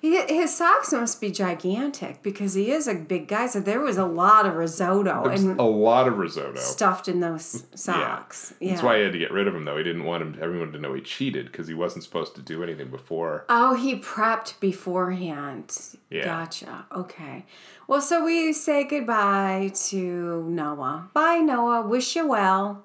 He- 0.00 0.16
His 0.26 0.54
socks 0.56 0.92
must 0.92 1.20
be 1.20 1.30
gigantic 1.30 2.22
because 2.22 2.54
he 2.54 2.70
is 2.70 2.86
a 2.86 2.94
big 2.94 3.26
guy. 3.26 3.46
So 3.48 3.58
there 3.60 3.80
was 3.80 3.96
a 3.96 4.04
lot 4.06 4.46
of 4.46 4.54
risotto 4.54 5.24
and 5.24 5.58
a 5.58 5.62
lot 5.64 6.06
of 6.06 6.18
risotto. 6.18 6.56
stuffed 6.60 7.08
in 7.08 7.20
those 7.20 7.64
socks. 7.74 8.54
Yeah. 8.60 8.70
That's 8.70 8.82
why 8.82 8.98
he 8.98 9.02
had 9.04 9.12
to 9.12 9.18
get 9.18 9.32
rid 9.32 9.48
of 9.48 9.54
him, 9.56 9.64
though. 9.64 9.76
He 9.76 9.82
didn't 9.82 10.04
want 10.04 10.22
him, 10.22 10.38
everyone 10.40 10.70
to 10.72 10.78
know 10.78 10.94
he 10.94 11.00
cheated 11.00 11.46
because 11.46 11.66
he 11.66 11.74
wasn't 11.74 12.04
supposed 12.04 12.34
to 12.36 12.42
do 12.42 12.62
anything 12.62 12.88
before. 12.90 13.44
Oh, 13.48 13.74
he 13.74 13.96
prepped 13.98 14.60
beforehand. 14.60 15.76
Yeah. 16.10 16.24
Gotcha. 16.24 16.86
Okay. 16.94 17.44
Well, 17.86 18.00
so 18.00 18.24
we 18.24 18.52
say 18.52 18.84
goodbye 18.84 19.72
to 19.88 20.44
Noah. 20.48 21.08
Bye, 21.14 21.38
Noah. 21.38 21.82
Wish 21.86 22.14
you 22.16 22.28
well. 22.28 22.84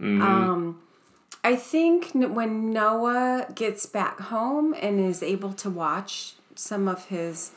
Mm-hmm. 0.00 0.22
Um, 0.22 0.80
I 1.44 1.56
think 1.56 2.12
when 2.12 2.72
Noah 2.72 3.46
gets 3.54 3.86
back 3.86 4.20
home 4.20 4.74
and 4.80 4.98
is 5.00 5.22
able 5.22 5.52
to 5.54 5.68
watch 5.70 6.35
some 6.58 6.88
of 6.88 7.06
his 7.06 7.52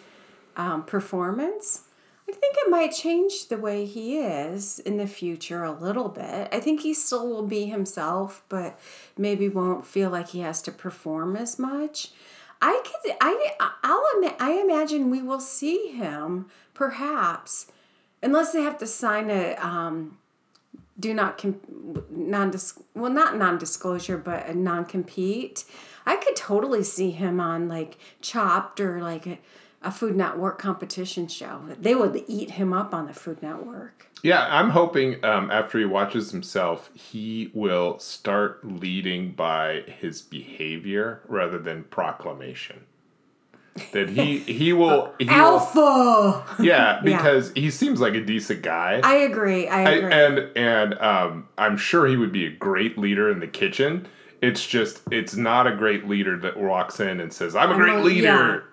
um, 0.56 0.84
performance, 0.84 1.84
I 2.30 2.32
think 2.32 2.56
it 2.58 2.70
might 2.70 2.92
change 2.92 3.48
the 3.48 3.58
way 3.58 3.86
he 3.86 4.20
is 4.20 4.78
in 4.78 4.98
the 4.98 5.08
future 5.08 5.64
a 5.64 5.72
little 5.72 6.10
bit. 6.10 6.48
I 6.52 6.60
think 6.60 6.82
he 6.82 6.94
still 6.94 7.28
will 7.28 7.48
be 7.48 7.66
himself, 7.66 8.44
but 8.50 8.80
maybe 9.18 9.50
won't 9.50 9.88
feel 9.88 10.12
like 10.12 10.30
he 10.30 10.42
has 10.42 10.62
to 10.64 10.72
perform 10.72 11.36
as 11.36 11.58
much. 11.58 12.12
I 12.62 12.84
could, 12.84 13.16
I, 13.20 13.54
I'll, 13.84 14.36
I 14.40 14.62
imagine 14.64 15.10
we 15.10 15.24
will 15.24 15.40
see 15.40 15.88
him 15.88 16.46
perhaps, 16.76 17.72
unless 18.22 18.52
they 18.52 18.62
have 18.62 18.78
to 18.78 18.86
sign 18.86 19.32
a 19.32 19.56
um, 19.56 20.19
do 21.00 21.14
not 21.14 21.38
com- 21.38 21.62
non 22.10 22.54
well 22.94 23.12
not 23.12 23.38
non 23.38 23.58
disclosure 23.58 24.18
but 24.18 24.48
a 24.48 24.54
non 24.54 24.86
compete. 24.86 25.64
I 26.06 26.16
could 26.16 26.36
totally 26.36 26.84
see 26.84 27.12
him 27.12 27.40
on 27.40 27.68
like 27.68 27.98
Chopped 28.22 28.80
or 28.80 29.02
like 29.02 29.28
a, 29.28 29.40
a 29.82 29.92
Food 29.92 30.16
Network 30.16 30.60
competition 30.60 31.28
show. 31.28 31.62
They 31.80 31.96
would 31.96 32.24
eat 32.28 32.52
him 32.52 32.74
up 32.74 32.94
on 32.94 33.08
the 33.08 33.14
Food 33.14 33.42
Network. 33.42 34.08
Yeah, 34.22 34.46
I'm 34.50 34.72
hoping 34.72 35.24
um, 35.24 35.50
after 35.50 35.80
he 35.80 35.86
watches 35.86 36.32
himself, 36.32 36.90
he 36.94 37.52
will 37.54 38.00
start 38.00 38.66
leading 38.66 39.32
by 39.32 39.84
his 40.00 40.22
behavior 40.22 41.22
rather 41.28 41.58
than 41.58 41.86
proclamation. 41.86 42.86
That 43.94 44.10
he 44.10 44.40
he 44.40 44.74
will 44.74 45.14
he 45.20 45.26
will, 45.26 45.34
Alpha. 45.34 46.44
yeah 46.64 47.00
because 47.04 47.52
he 47.56 47.70
seems 47.72 48.00
like 48.02 48.14
a 48.14 48.22
decent 48.22 48.62
guy. 48.62 49.00
I 49.04 49.16
agree. 49.16 49.68
I 49.68 49.84
I- 49.84 49.90
agree. 49.92 50.12
and 50.14 50.58
and 50.58 51.00
um, 51.00 51.48
I'm 51.58 51.78
sure 51.78 52.08
he 52.08 52.18
would 52.18 52.32
be 52.32 52.46
a 52.46 52.52
great 52.52 52.98
leader 52.98 53.32
in 53.32 53.40
the 53.40 53.48
kitchen. 53.48 54.08
It's 54.42 54.66
just 54.66 55.02
it's 55.12 55.36
not 55.36 55.68
a 55.68 55.76
great 55.76 56.08
leader 56.08 56.38
that 56.40 56.58
walks 56.58 57.00
in 57.00 57.20
and 57.20 57.32
says 57.34 57.56
I'm 57.56 57.72
a 57.72 57.76
great 57.76 57.98
a- 57.98 58.02
leader. 58.02 58.22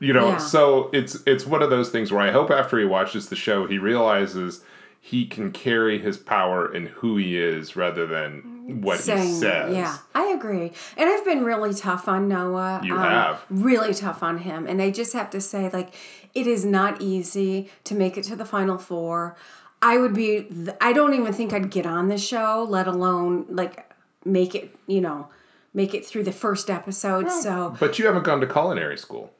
yeah, 0.00 0.06
You 0.06 0.12
know, 0.12 0.28
yeah. 0.30 0.36
so 0.38 0.90
it's 0.92 1.16
it's 1.26 1.44
one 1.46 1.62
of 1.62 1.70
those 1.70 1.90
things 1.90 2.12
where 2.12 2.22
I 2.22 2.30
hope 2.30 2.50
after 2.50 2.78
he 2.78 2.84
watches 2.84 3.28
the 3.28 3.36
show 3.36 3.66
he 3.66 3.78
realizes 3.78 4.62
he 5.00 5.24
can 5.26 5.52
carry 5.52 5.98
his 6.00 6.16
power 6.16 6.72
in 6.72 6.86
who 6.86 7.16
he 7.16 7.36
is 7.38 7.76
rather 7.76 8.06
than 8.06 8.55
what 8.66 8.96
he 8.96 9.02
saying 9.02 9.34
says. 9.34 9.74
yeah 9.74 9.98
i 10.14 10.26
agree 10.28 10.72
and 10.96 11.08
i've 11.08 11.24
been 11.24 11.44
really 11.44 11.72
tough 11.72 12.08
on 12.08 12.26
noah 12.28 12.80
You 12.82 12.94
um, 12.94 13.00
have. 13.02 13.44
really 13.50 13.94
tough 13.94 14.22
on 14.22 14.38
him 14.38 14.66
and 14.66 14.82
i 14.82 14.90
just 14.90 15.12
have 15.12 15.30
to 15.30 15.40
say 15.40 15.70
like 15.72 15.94
it 16.34 16.46
is 16.46 16.64
not 16.64 17.00
easy 17.00 17.70
to 17.84 17.94
make 17.94 18.16
it 18.18 18.24
to 18.24 18.36
the 18.36 18.44
final 18.44 18.76
four 18.78 19.36
i 19.82 19.96
would 19.98 20.14
be 20.14 20.48
i 20.80 20.92
don't 20.92 21.14
even 21.14 21.32
think 21.32 21.52
i'd 21.52 21.70
get 21.70 21.86
on 21.86 22.08
the 22.08 22.18
show 22.18 22.66
let 22.68 22.86
alone 22.86 23.46
like 23.48 23.90
make 24.24 24.54
it 24.54 24.74
you 24.86 25.00
know 25.00 25.28
make 25.72 25.94
it 25.94 26.04
through 26.04 26.24
the 26.24 26.32
first 26.32 26.68
episode 26.70 27.30
so 27.30 27.76
But 27.78 27.98
you 27.98 28.06
haven't 28.06 28.24
gone 28.24 28.40
to 28.40 28.46
culinary 28.46 28.96
school. 28.98 29.30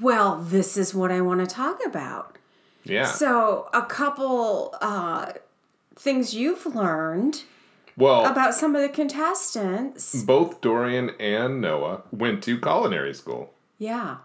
well 0.00 0.36
this 0.42 0.76
is 0.76 0.92
what 0.94 1.12
i 1.12 1.20
want 1.20 1.40
to 1.40 1.46
talk 1.46 1.78
about 1.86 2.36
Yeah. 2.84 3.04
so 3.04 3.68
a 3.72 3.82
couple 3.82 4.74
uh 4.80 5.32
things 5.94 6.34
you've 6.34 6.66
learned 6.66 7.44
well, 7.96 8.26
about 8.26 8.54
some 8.54 8.74
of 8.76 8.82
the 8.82 8.88
contestants 8.88 10.22
both 10.22 10.60
Dorian 10.60 11.10
and 11.18 11.60
Noah 11.60 12.02
went 12.10 12.42
to 12.44 12.60
culinary 12.60 13.14
school. 13.14 13.52
Yeah. 13.78 14.18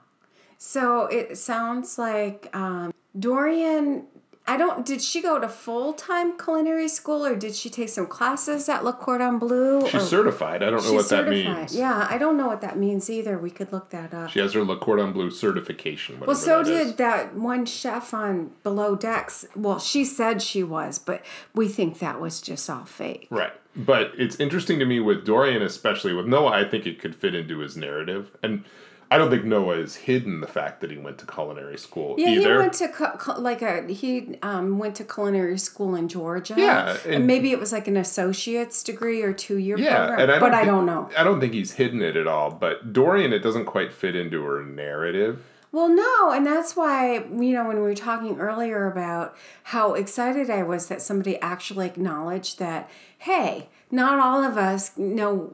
So 0.57 1.05
it 1.07 1.37
sounds 1.37 1.97
like 1.97 2.49
um, 2.55 2.93
Dorian. 3.17 4.05
I 4.51 4.57
don't. 4.57 4.85
Did 4.85 5.01
she 5.01 5.21
go 5.21 5.39
to 5.39 5.47
full 5.47 5.93
time 5.93 6.37
culinary 6.37 6.89
school 6.89 7.25
or 7.25 7.37
did 7.37 7.55
she 7.55 7.69
take 7.69 7.87
some 7.87 8.05
classes 8.05 8.67
at 8.67 8.83
Le 8.83 8.91
Cordon 8.91 9.39
Bleu? 9.39 9.87
She's 9.87 9.95
or- 9.95 9.99
certified. 10.05 10.61
I 10.61 10.69
don't 10.69 10.83
know 10.83 10.91
what 10.91 11.07
that 11.07 11.29
means. 11.29 11.73
Yeah, 11.73 12.05
I 12.09 12.17
don't 12.17 12.35
know 12.35 12.47
what 12.47 12.59
that 12.59 12.77
means 12.77 13.09
either. 13.09 13.37
We 13.37 13.49
could 13.49 13.71
look 13.71 13.91
that 13.91 14.13
up. 14.13 14.29
She 14.29 14.39
has 14.39 14.51
her 14.51 14.63
Le 14.65 14.77
Cordon 14.77 15.13
Bleu 15.13 15.31
certification. 15.31 16.19
well, 16.19 16.35
so 16.35 16.63
that 16.63 16.65
did 16.65 16.87
is. 16.87 16.95
that 16.95 17.33
one 17.33 17.65
chef 17.65 18.13
on 18.13 18.51
Below 18.63 18.97
Decks. 18.97 19.45
Well, 19.55 19.79
she 19.79 20.03
said 20.03 20.41
she 20.41 20.63
was, 20.63 20.99
but 20.99 21.23
we 21.55 21.69
think 21.69 21.99
that 21.99 22.19
was 22.19 22.41
just 22.41 22.69
all 22.69 22.83
fake. 22.83 23.27
Right. 23.29 23.53
But 23.73 24.11
it's 24.17 24.37
interesting 24.37 24.79
to 24.79 24.85
me 24.85 24.99
with 24.99 25.25
Dorian, 25.25 25.61
especially 25.61 26.11
with 26.11 26.25
Noah, 26.25 26.51
I 26.51 26.69
think 26.69 26.85
it 26.85 26.99
could 26.99 27.15
fit 27.15 27.33
into 27.33 27.59
his 27.59 27.77
narrative. 27.77 28.31
And 28.43 28.65
I 29.11 29.17
don't 29.17 29.29
think 29.29 29.43
Noah 29.43 29.75
has 29.75 29.95
hidden 29.95 30.39
the 30.39 30.47
fact 30.47 30.79
that 30.79 30.89
he 30.89 30.97
went 30.97 31.17
to 31.17 31.25
culinary 31.25 31.77
school 31.77 32.15
Yeah, 32.17 32.29
either. 32.29 32.53
he 32.53 32.57
went 32.57 32.73
to 32.75 32.87
cu- 32.87 33.33
like 33.39 33.61
a 33.61 33.85
he 33.91 34.37
um, 34.41 34.79
went 34.79 34.95
to 34.95 35.03
culinary 35.03 35.57
school 35.59 35.95
in 35.95 36.07
Georgia. 36.07 36.55
Yeah, 36.57 36.97
and, 37.05 37.15
and- 37.15 37.27
maybe 37.27 37.51
it 37.51 37.59
was 37.59 37.73
like 37.73 37.89
an 37.89 37.97
associate's 37.97 38.81
degree 38.83 39.21
or 39.21 39.33
two 39.33 39.57
year 39.57 39.77
yeah, 39.77 40.07
program. 40.07 40.19
and 40.21 40.31
I 40.31 40.39
but 40.39 40.53
I 40.53 40.63
don't 40.63 40.85
know. 40.85 41.09
I 41.17 41.23
don't 41.25 41.41
think 41.41 41.53
he's 41.53 41.73
hidden 41.73 42.01
it 42.01 42.15
at 42.15 42.25
all. 42.25 42.51
But 42.51 42.93
Dorian, 42.93 43.33
it 43.33 43.39
doesn't 43.39 43.65
quite 43.65 43.91
fit 43.93 44.15
into 44.15 44.41
her 44.43 44.63
narrative. 44.63 45.43
Well, 45.73 45.87
no, 45.87 46.31
and 46.31 46.45
that's 46.45 46.75
why 46.75 47.15
you 47.15 47.53
know 47.53 47.65
when 47.67 47.77
we 47.77 47.81
were 47.83 47.95
talking 47.95 48.39
earlier 48.39 48.89
about 48.91 49.35
how 49.63 49.93
excited 49.93 50.49
I 50.49 50.63
was 50.63 50.87
that 50.87 51.01
somebody 51.01 51.37
actually 51.41 51.85
acknowledged 51.87 52.59
that 52.59 52.89
hey, 53.17 53.69
not 53.91 54.19
all 54.19 54.43
of 54.43 54.57
us 54.57 54.97
know 54.97 55.53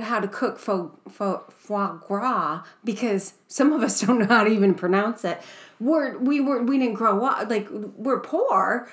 how 0.00 0.20
to 0.20 0.28
cook 0.28 0.58
faux, 0.58 0.98
faux, 1.10 1.52
foie 1.54 1.98
gras 2.06 2.62
because 2.84 3.34
some 3.48 3.72
of 3.72 3.82
us 3.82 4.00
don't 4.02 4.18
know 4.18 4.26
how 4.26 4.44
to 4.44 4.50
even 4.50 4.74
pronounce 4.74 5.24
it. 5.24 5.40
We're 5.80 6.16
we 6.18 6.40
were 6.40 6.62
we 6.62 6.78
didn't 6.78 6.94
grow 6.94 7.24
up 7.24 7.48
like 7.50 7.68
we're 7.70 8.20
poor. 8.20 8.88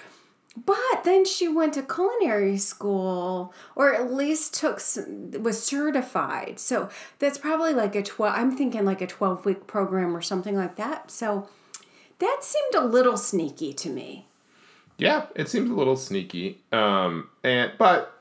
But 0.56 1.04
then 1.04 1.26
she 1.26 1.48
went 1.48 1.74
to 1.74 1.82
culinary 1.82 2.58
school, 2.58 3.52
or 3.76 3.92
at 3.92 4.14
least 4.14 4.54
took 4.54 4.80
was 5.40 5.64
certified. 5.64 6.60
So 6.60 6.90
that's 7.18 7.40
probably 7.40 7.74
like 7.74 7.96
a 7.96 8.04
twelve. 8.04 8.36
I'm 8.38 8.56
thinking 8.56 8.86
like 8.86 9.02
a 9.02 9.08
twelve 9.08 9.46
week 9.46 9.66
program 9.66 10.16
or 10.16 10.22
something 10.22 10.56
like 10.56 10.76
that. 10.76 11.10
So 11.10 11.50
that 12.20 12.40
seemed 12.42 12.76
a 12.76 12.86
little 12.86 13.18
sneaky 13.18 13.74
to 13.74 13.90
me. 13.90 14.28
Yeah, 14.98 15.26
it 15.36 15.50
seems 15.50 15.72
a 15.72 15.74
little 15.74 15.96
sneaky. 15.96 16.62
Um, 16.72 17.30
and 17.44 17.72
but 17.80 18.13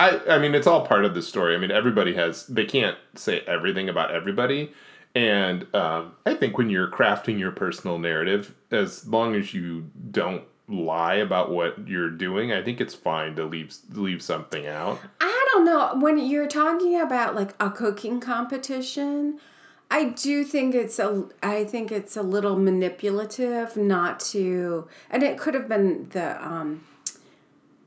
I 0.00 0.36
I 0.36 0.38
mean 0.38 0.54
it's 0.54 0.66
all 0.66 0.86
part 0.86 1.04
of 1.04 1.14
the 1.14 1.22
story. 1.22 1.54
I 1.54 1.58
mean 1.58 1.70
everybody 1.70 2.14
has 2.14 2.46
they 2.46 2.64
can't 2.64 2.96
say 3.14 3.40
everything 3.40 3.88
about 3.88 4.10
everybody. 4.10 4.72
And 5.14 5.66
um, 5.74 6.12
I 6.24 6.34
think 6.34 6.56
when 6.56 6.70
you're 6.70 6.88
crafting 6.88 7.38
your 7.38 7.50
personal 7.50 7.98
narrative, 7.98 8.54
as 8.70 9.06
long 9.08 9.34
as 9.34 9.52
you 9.52 9.90
don't 10.12 10.44
lie 10.68 11.16
about 11.16 11.50
what 11.50 11.88
you're 11.88 12.10
doing, 12.10 12.52
I 12.52 12.62
think 12.62 12.80
it's 12.80 12.94
fine 12.94 13.34
to 13.36 13.44
leave 13.44 13.74
leave 13.92 14.22
something 14.22 14.66
out. 14.66 15.00
I 15.20 15.48
don't 15.52 15.64
know 15.64 15.96
when 16.00 16.18
you're 16.18 16.46
talking 16.46 16.98
about 16.98 17.34
like 17.34 17.54
a 17.60 17.70
cooking 17.70 18.20
competition. 18.20 19.38
I 19.90 20.04
do 20.04 20.44
think 20.44 20.74
it's 20.74 20.98
a 20.98 21.24
I 21.42 21.64
think 21.64 21.92
it's 21.92 22.16
a 22.16 22.22
little 22.22 22.56
manipulative 22.56 23.76
not 23.76 24.20
to 24.20 24.88
and 25.10 25.22
it 25.22 25.36
could 25.36 25.54
have 25.54 25.68
been 25.68 26.08
the 26.10 26.42
um 26.46 26.84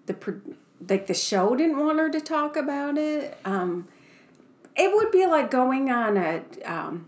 the 0.06 0.14
like 0.90 1.08
the 1.08 1.14
show 1.14 1.56
didn't 1.56 1.80
want 1.80 2.00
her 2.00 2.10
to 2.10 2.22
talk 2.22 2.56
about 2.56 2.98
it. 2.98 3.38
Um 3.46 3.88
it 4.76 4.94
would 4.94 5.12
be 5.12 5.26
like 5.26 5.52
going 5.52 5.92
on 5.92 6.18
a 6.18 6.44
um 6.66 7.08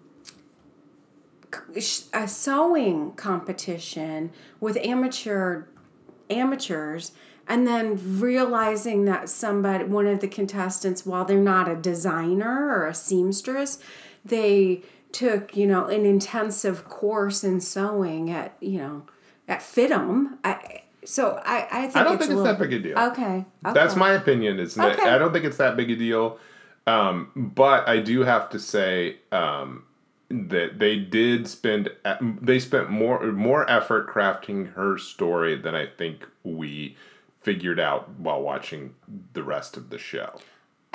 a 2.14 2.28
sewing 2.28 3.14
competition 3.14 4.32
with 4.60 4.78
amateur 4.78 5.64
amateurs 6.30 7.12
and 7.48 7.68
then 7.68 8.20
realizing 8.20 9.06
that 9.06 9.30
somebody 9.30 9.84
one 9.84 10.08
of 10.08 10.20
the 10.20 10.28
contestants 10.28 11.06
while 11.06 11.26
they're 11.26 11.38
not 11.38 11.70
a 11.70 11.76
designer 11.76 12.70
or 12.70 12.88
a 12.88 12.94
seamstress 12.94 13.78
they 14.24 14.82
took 15.12 15.56
you 15.56 15.68
know 15.68 15.86
an 15.86 16.06
intensive 16.06 16.86
course 16.86 17.44
in 17.44 17.62
sewing 17.62 18.30
at 18.30 18.56
you 18.60 18.80
know 18.80 19.04
at 19.48 19.60
fitum 19.60 20.38
i 20.44 20.82
so 21.06 21.42
i 21.46 21.68
i 21.72 21.82
think 21.84 21.96
I 21.96 22.04
don't 22.04 22.14
it's 22.14 22.22
think 22.26 22.32
it's 22.32 22.38
little, 22.38 22.44
that 22.44 22.60
big 22.60 22.74
a 22.74 22.80
deal. 22.80 23.00
okay, 23.00 23.46
okay 23.66 23.74
That's 23.74 23.96
my 23.96 24.12
opinion. 24.12 24.60
It's 24.60 24.78
Okay. 24.78 25.10
I 25.10 25.18
don't 25.18 25.32
think 25.34 25.46
it's 25.46 25.58
that 25.58 25.78
big 25.78 25.90
a 25.92 25.96
deal. 25.96 26.40
Um, 26.88 27.32
but 27.36 27.88
I 27.88 28.00
do 28.00 28.22
have 28.22 28.50
to 28.52 28.60
say 28.60 29.18
um, 29.32 29.86
that 30.30 30.78
they 30.78 30.98
did 30.98 31.48
spend 31.48 31.90
they 32.22 32.60
spent 32.60 32.90
more 32.90 33.24
more 33.32 33.70
effort 33.70 34.08
crafting 34.08 34.74
her 34.74 34.98
story 34.98 35.56
than 35.56 35.74
I 35.76 35.88
think 35.88 36.28
we 36.44 36.96
figured 37.42 37.80
out 37.80 38.10
while 38.20 38.42
watching 38.42 38.96
the 39.34 39.44
rest 39.44 39.78
of 39.78 39.90
the 39.90 39.98
show. 39.98 40.40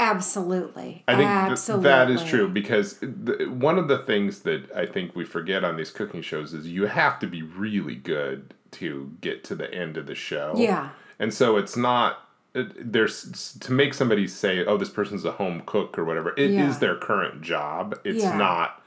Absolutely 0.01 1.03
I 1.07 1.15
think 1.17 1.59
th- 1.61 1.83
that 1.83 2.11
is 2.11 2.25
true 2.25 2.49
because 2.49 2.99
the, 3.01 3.47
one 3.51 3.79
of 3.79 3.89
the 3.89 3.99
things 3.99 4.41
that 4.41 4.71
I 4.75 4.87
think 4.87 5.15
we 5.15 5.25
forget 5.25 5.63
on 5.65 5.77
these 5.77 5.91
cooking 5.91 6.23
shows 6.23 6.53
is 6.55 6.67
you 6.67 6.87
have 6.87 7.19
to 7.21 7.27
be 7.27 7.43
really 7.43 7.95
good 7.95 8.55
to 8.73 9.13
get 9.21 9.45
to 9.45 9.55
the 9.55 9.73
end 9.73 9.97
of 9.97 10.07
the 10.07 10.15
show. 10.15 10.55
Yeah. 10.57 10.91
And 11.19 11.33
so 11.35 11.57
it's 11.57 11.77
not 11.77 12.27
it- 12.55 12.93
there's 12.93 13.53
to 13.61 13.73
make 13.73 13.95
somebody 13.95 14.27
say, 14.27 14.65
"Oh, 14.65 14.77
this 14.77 14.89
person's 14.91 15.25
a 15.25 15.33
home 15.33 15.63
cook" 15.67 15.99
or 15.99 16.05
whatever. 16.05 16.31
It 16.37 16.51
is 16.51 16.53
Yeah. 16.75 16.79
their 16.79 16.97
current 16.97 17.43
job. 17.43 17.99
It's 18.05 18.25
Yeah. 18.25 18.37
not 18.37 18.83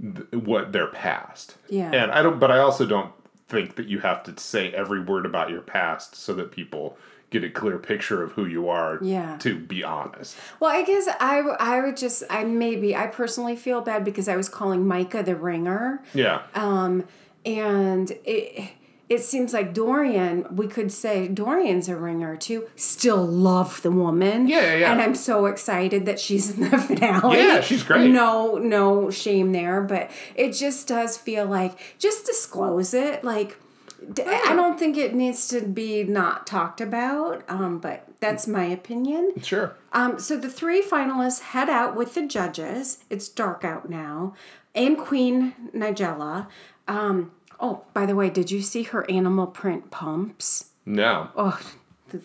th- 0.00 0.44
what 0.44 0.72
they're 0.72 0.86
past. 0.88 1.56
Yeah. 1.68 1.90
And 1.92 2.12
I 2.12 2.22
don't 2.22 2.38
but 2.38 2.50
I 2.50 2.58
also 2.58 2.86
don't 2.86 3.12
think 3.48 3.76
that 3.76 3.86
you 3.88 4.00
have 4.00 4.22
to 4.24 4.38
say 4.38 4.70
every 4.72 5.00
word 5.00 5.24
about 5.24 5.50
your 5.50 5.62
past 5.62 6.14
so 6.14 6.34
that 6.34 6.50
people 6.52 6.98
get 7.30 7.44
a 7.44 7.50
clear 7.50 7.78
picture 7.78 8.22
of 8.22 8.32
who 8.32 8.46
you 8.46 8.68
are 8.68 8.98
Yeah. 9.02 9.36
to 9.40 9.58
be 9.58 9.84
honest. 9.84 10.36
Well, 10.60 10.70
I 10.70 10.82
guess 10.82 11.06
i 11.20 11.40
i 11.60 11.80
would 11.80 11.96
just, 11.96 12.22
I 12.30 12.44
maybe, 12.44 12.96
I 12.96 13.06
personally 13.06 13.54
feel 13.56 13.80
bad 13.82 14.04
because 14.04 14.28
I 14.28 14.36
was 14.36 14.48
calling 14.48 14.86
Micah 14.86 15.22
the 15.22 15.36
ringer. 15.36 16.02
Yeah. 16.14 16.42
Um, 16.54 17.04
and 17.44 18.10
it, 18.24 18.70
it 19.08 19.20
seems 19.22 19.52
like 19.54 19.72
Dorian, 19.74 20.46
we 20.54 20.66
could 20.68 20.90
say 20.92 21.28
Dorian's 21.28 21.88
a 21.88 21.96
ringer 21.96 22.36
too, 22.36 22.66
still 22.76 23.24
love 23.26 23.80
the 23.82 23.90
woman. 23.90 24.48
Yeah, 24.48 24.60
yeah, 24.60 24.74
yeah. 24.76 24.92
And 24.92 25.00
I'm 25.00 25.14
so 25.14 25.46
excited 25.46 26.06
that 26.06 26.18
she's 26.20 26.50
in 26.58 26.70
the 26.70 26.78
finale. 26.88 27.38
Yeah, 27.38 27.60
she's 27.60 27.82
great. 27.82 28.10
No, 28.10 28.56
no 28.56 29.10
shame 29.10 29.52
there, 29.52 29.80
but 29.82 30.10
it 30.34 30.52
just 30.52 30.88
does 30.88 31.16
feel 31.16 31.46
like, 31.46 31.78
just 31.98 32.26
disclose 32.26 32.92
it. 32.94 33.24
Like, 33.24 33.56
I 34.00 34.54
don't 34.54 34.78
think 34.78 34.96
it 34.96 35.14
needs 35.14 35.48
to 35.48 35.60
be 35.60 36.04
not 36.04 36.46
talked 36.46 36.80
about, 36.80 37.42
um, 37.48 37.78
but 37.78 38.06
that's 38.20 38.46
my 38.46 38.64
opinion. 38.64 39.32
Sure. 39.42 39.74
Um, 39.92 40.18
so 40.18 40.36
the 40.36 40.48
three 40.48 40.82
finalists 40.82 41.40
head 41.40 41.68
out 41.68 41.96
with 41.96 42.14
the 42.14 42.26
judges. 42.26 43.04
It's 43.10 43.28
dark 43.28 43.64
out 43.64 43.90
now, 43.90 44.34
and 44.74 44.96
Queen 44.96 45.54
Nigella. 45.74 46.46
Um, 46.86 47.32
oh, 47.60 47.84
by 47.92 48.06
the 48.06 48.14
way, 48.14 48.30
did 48.30 48.50
you 48.50 48.62
see 48.62 48.84
her 48.84 49.08
animal 49.10 49.46
print 49.46 49.90
pumps? 49.90 50.70
No. 50.86 51.30
Oh, 51.36 51.60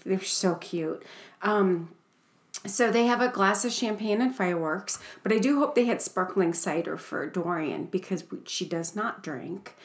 they're 0.05 0.21
so 0.21 0.55
cute. 0.55 1.03
Um, 1.41 1.89
so 2.65 2.91
they 2.91 3.07
have 3.07 3.19
a 3.19 3.27
glass 3.27 3.65
of 3.65 3.73
champagne 3.73 4.21
and 4.21 4.33
fireworks, 4.33 4.99
but 5.21 5.33
I 5.33 5.39
do 5.39 5.59
hope 5.59 5.75
they 5.75 5.85
had 5.85 6.01
sparkling 6.01 6.53
cider 6.53 6.97
for 6.97 7.27
Dorian 7.27 7.85
because 7.85 8.23
she 8.45 8.65
does 8.65 8.95
not 8.95 9.21
drink. 9.21 9.75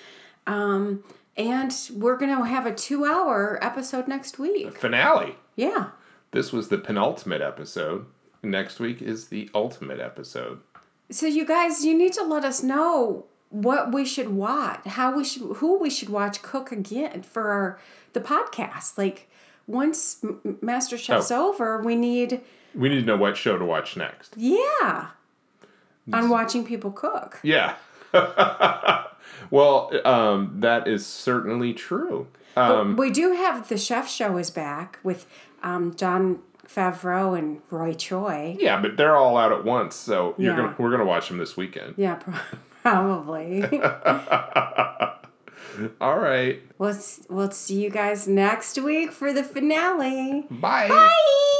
Um, 0.46 1.02
and 1.38 1.72
we're 1.94 2.16
going 2.16 2.36
to 2.36 2.44
have 2.44 2.66
a 2.66 2.74
two 2.74 3.04
hour 3.04 3.58
episode 3.62 4.08
next 4.08 4.38
week. 4.38 4.76
Finale. 4.76 5.36
Yeah. 5.54 5.90
This 6.32 6.52
was 6.52 6.68
the 6.68 6.78
penultimate 6.78 7.40
episode. 7.40 8.06
Next 8.42 8.80
week 8.80 9.00
is 9.00 9.28
the 9.28 9.48
ultimate 9.54 10.00
episode. 10.00 10.60
So 11.10 11.26
you 11.26 11.46
guys, 11.46 11.84
you 11.84 11.96
need 11.96 12.12
to 12.14 12.24
let 12.24 12.44
us 12.44 12.62
know 12.62 13.24
what 13.50 13.92
we 13.92 14.04
should 14.04 14.28
watch, 14.28 14.84
how 14.84 15.16
we 15.16 15.24
should, 15.24 15.56
who 15.56 15.78
we 15.78 15.88
should 15.88 16.10
watch 16.10 16.42
cook 16.42 16.70
again 16.70 17.22
for 17.22 17.50
our 17.50 17.80
the 18.12 18.20
podcast. 18.20 18.98
Like 18.98 19.30
once 19.66 20.22
Master 20.60 20.98
Chef's 20.98 21.30
oh. 21.30 21.48
over, 21.48 21.80
we 21.80 21.96
need 21.96 22.42
we 22.74 22.90
need 22.90 23.00
to 23.00 23.06
know 23.06 23.16
what 23.16 23.36
show 23.36 23.56
to 23.56 23.64
watch 23.64 23.96
next. 23.96 24.34
Yeah, 24.36 25.08
on 26.12 26.28
watching 26.28 26.64
people 26.64 26.90
cook. 26.90 27.40
Yeah. 27.42 27.76
well, 29.50 29.90
um, 30.06 30.52
that 30.60 30.86
is 30.88 31.06
certainly 31.06 31.72
true. 31.74 32.26
Um, 32.56 32.96
we 32.96 33.10
do 33.10 33.32
have 33.32 33.68
the 33.68 33.78
chef 33.78 34.10
show 34.10 34.36
is 34.36 34.50
back 34.50 34.98
with 35.02 35.26
um, 35.62 35.94
Jon 35.94 36.40
Favreau 36.66 37.38
and 37.38 37.62
Roy 37.70 37.94
Choi. 37.94 38.56
Yeah, 38.58 38.80
but 38.80 38.96
they're 38.96 39.16
all 39.16 39.36
out 39.36 39.52
at 39.52 39.64
once, 39.64 39.94
so 39.96 40.34
you're 40.38 40.52
yeah. 40.52 40.56
gonna 40.56 40.74
we're 40.78 40.90
gonna 40.90 41.04
watch 41.04 41.28
them 41.28 41.38
this 41.38 41.56
weekend. 41.56 41.94
Yeah, 41.96 42.16
probably. 42.82 43.62
all 46.00 46.18
right. 46.18 46.62
We'll 46.78 46.98
we'll 47.28 47.50
see 47.52 47.82
you 47.82 47.90
guys 47.90 48.28
next 48.28 48.78
week 48.78 49.12
for 49.12 49.32
the 49.32 49.44
finale. 49.44 50.46
Bye. 50.50 50.88
Bye. 50.88 51.54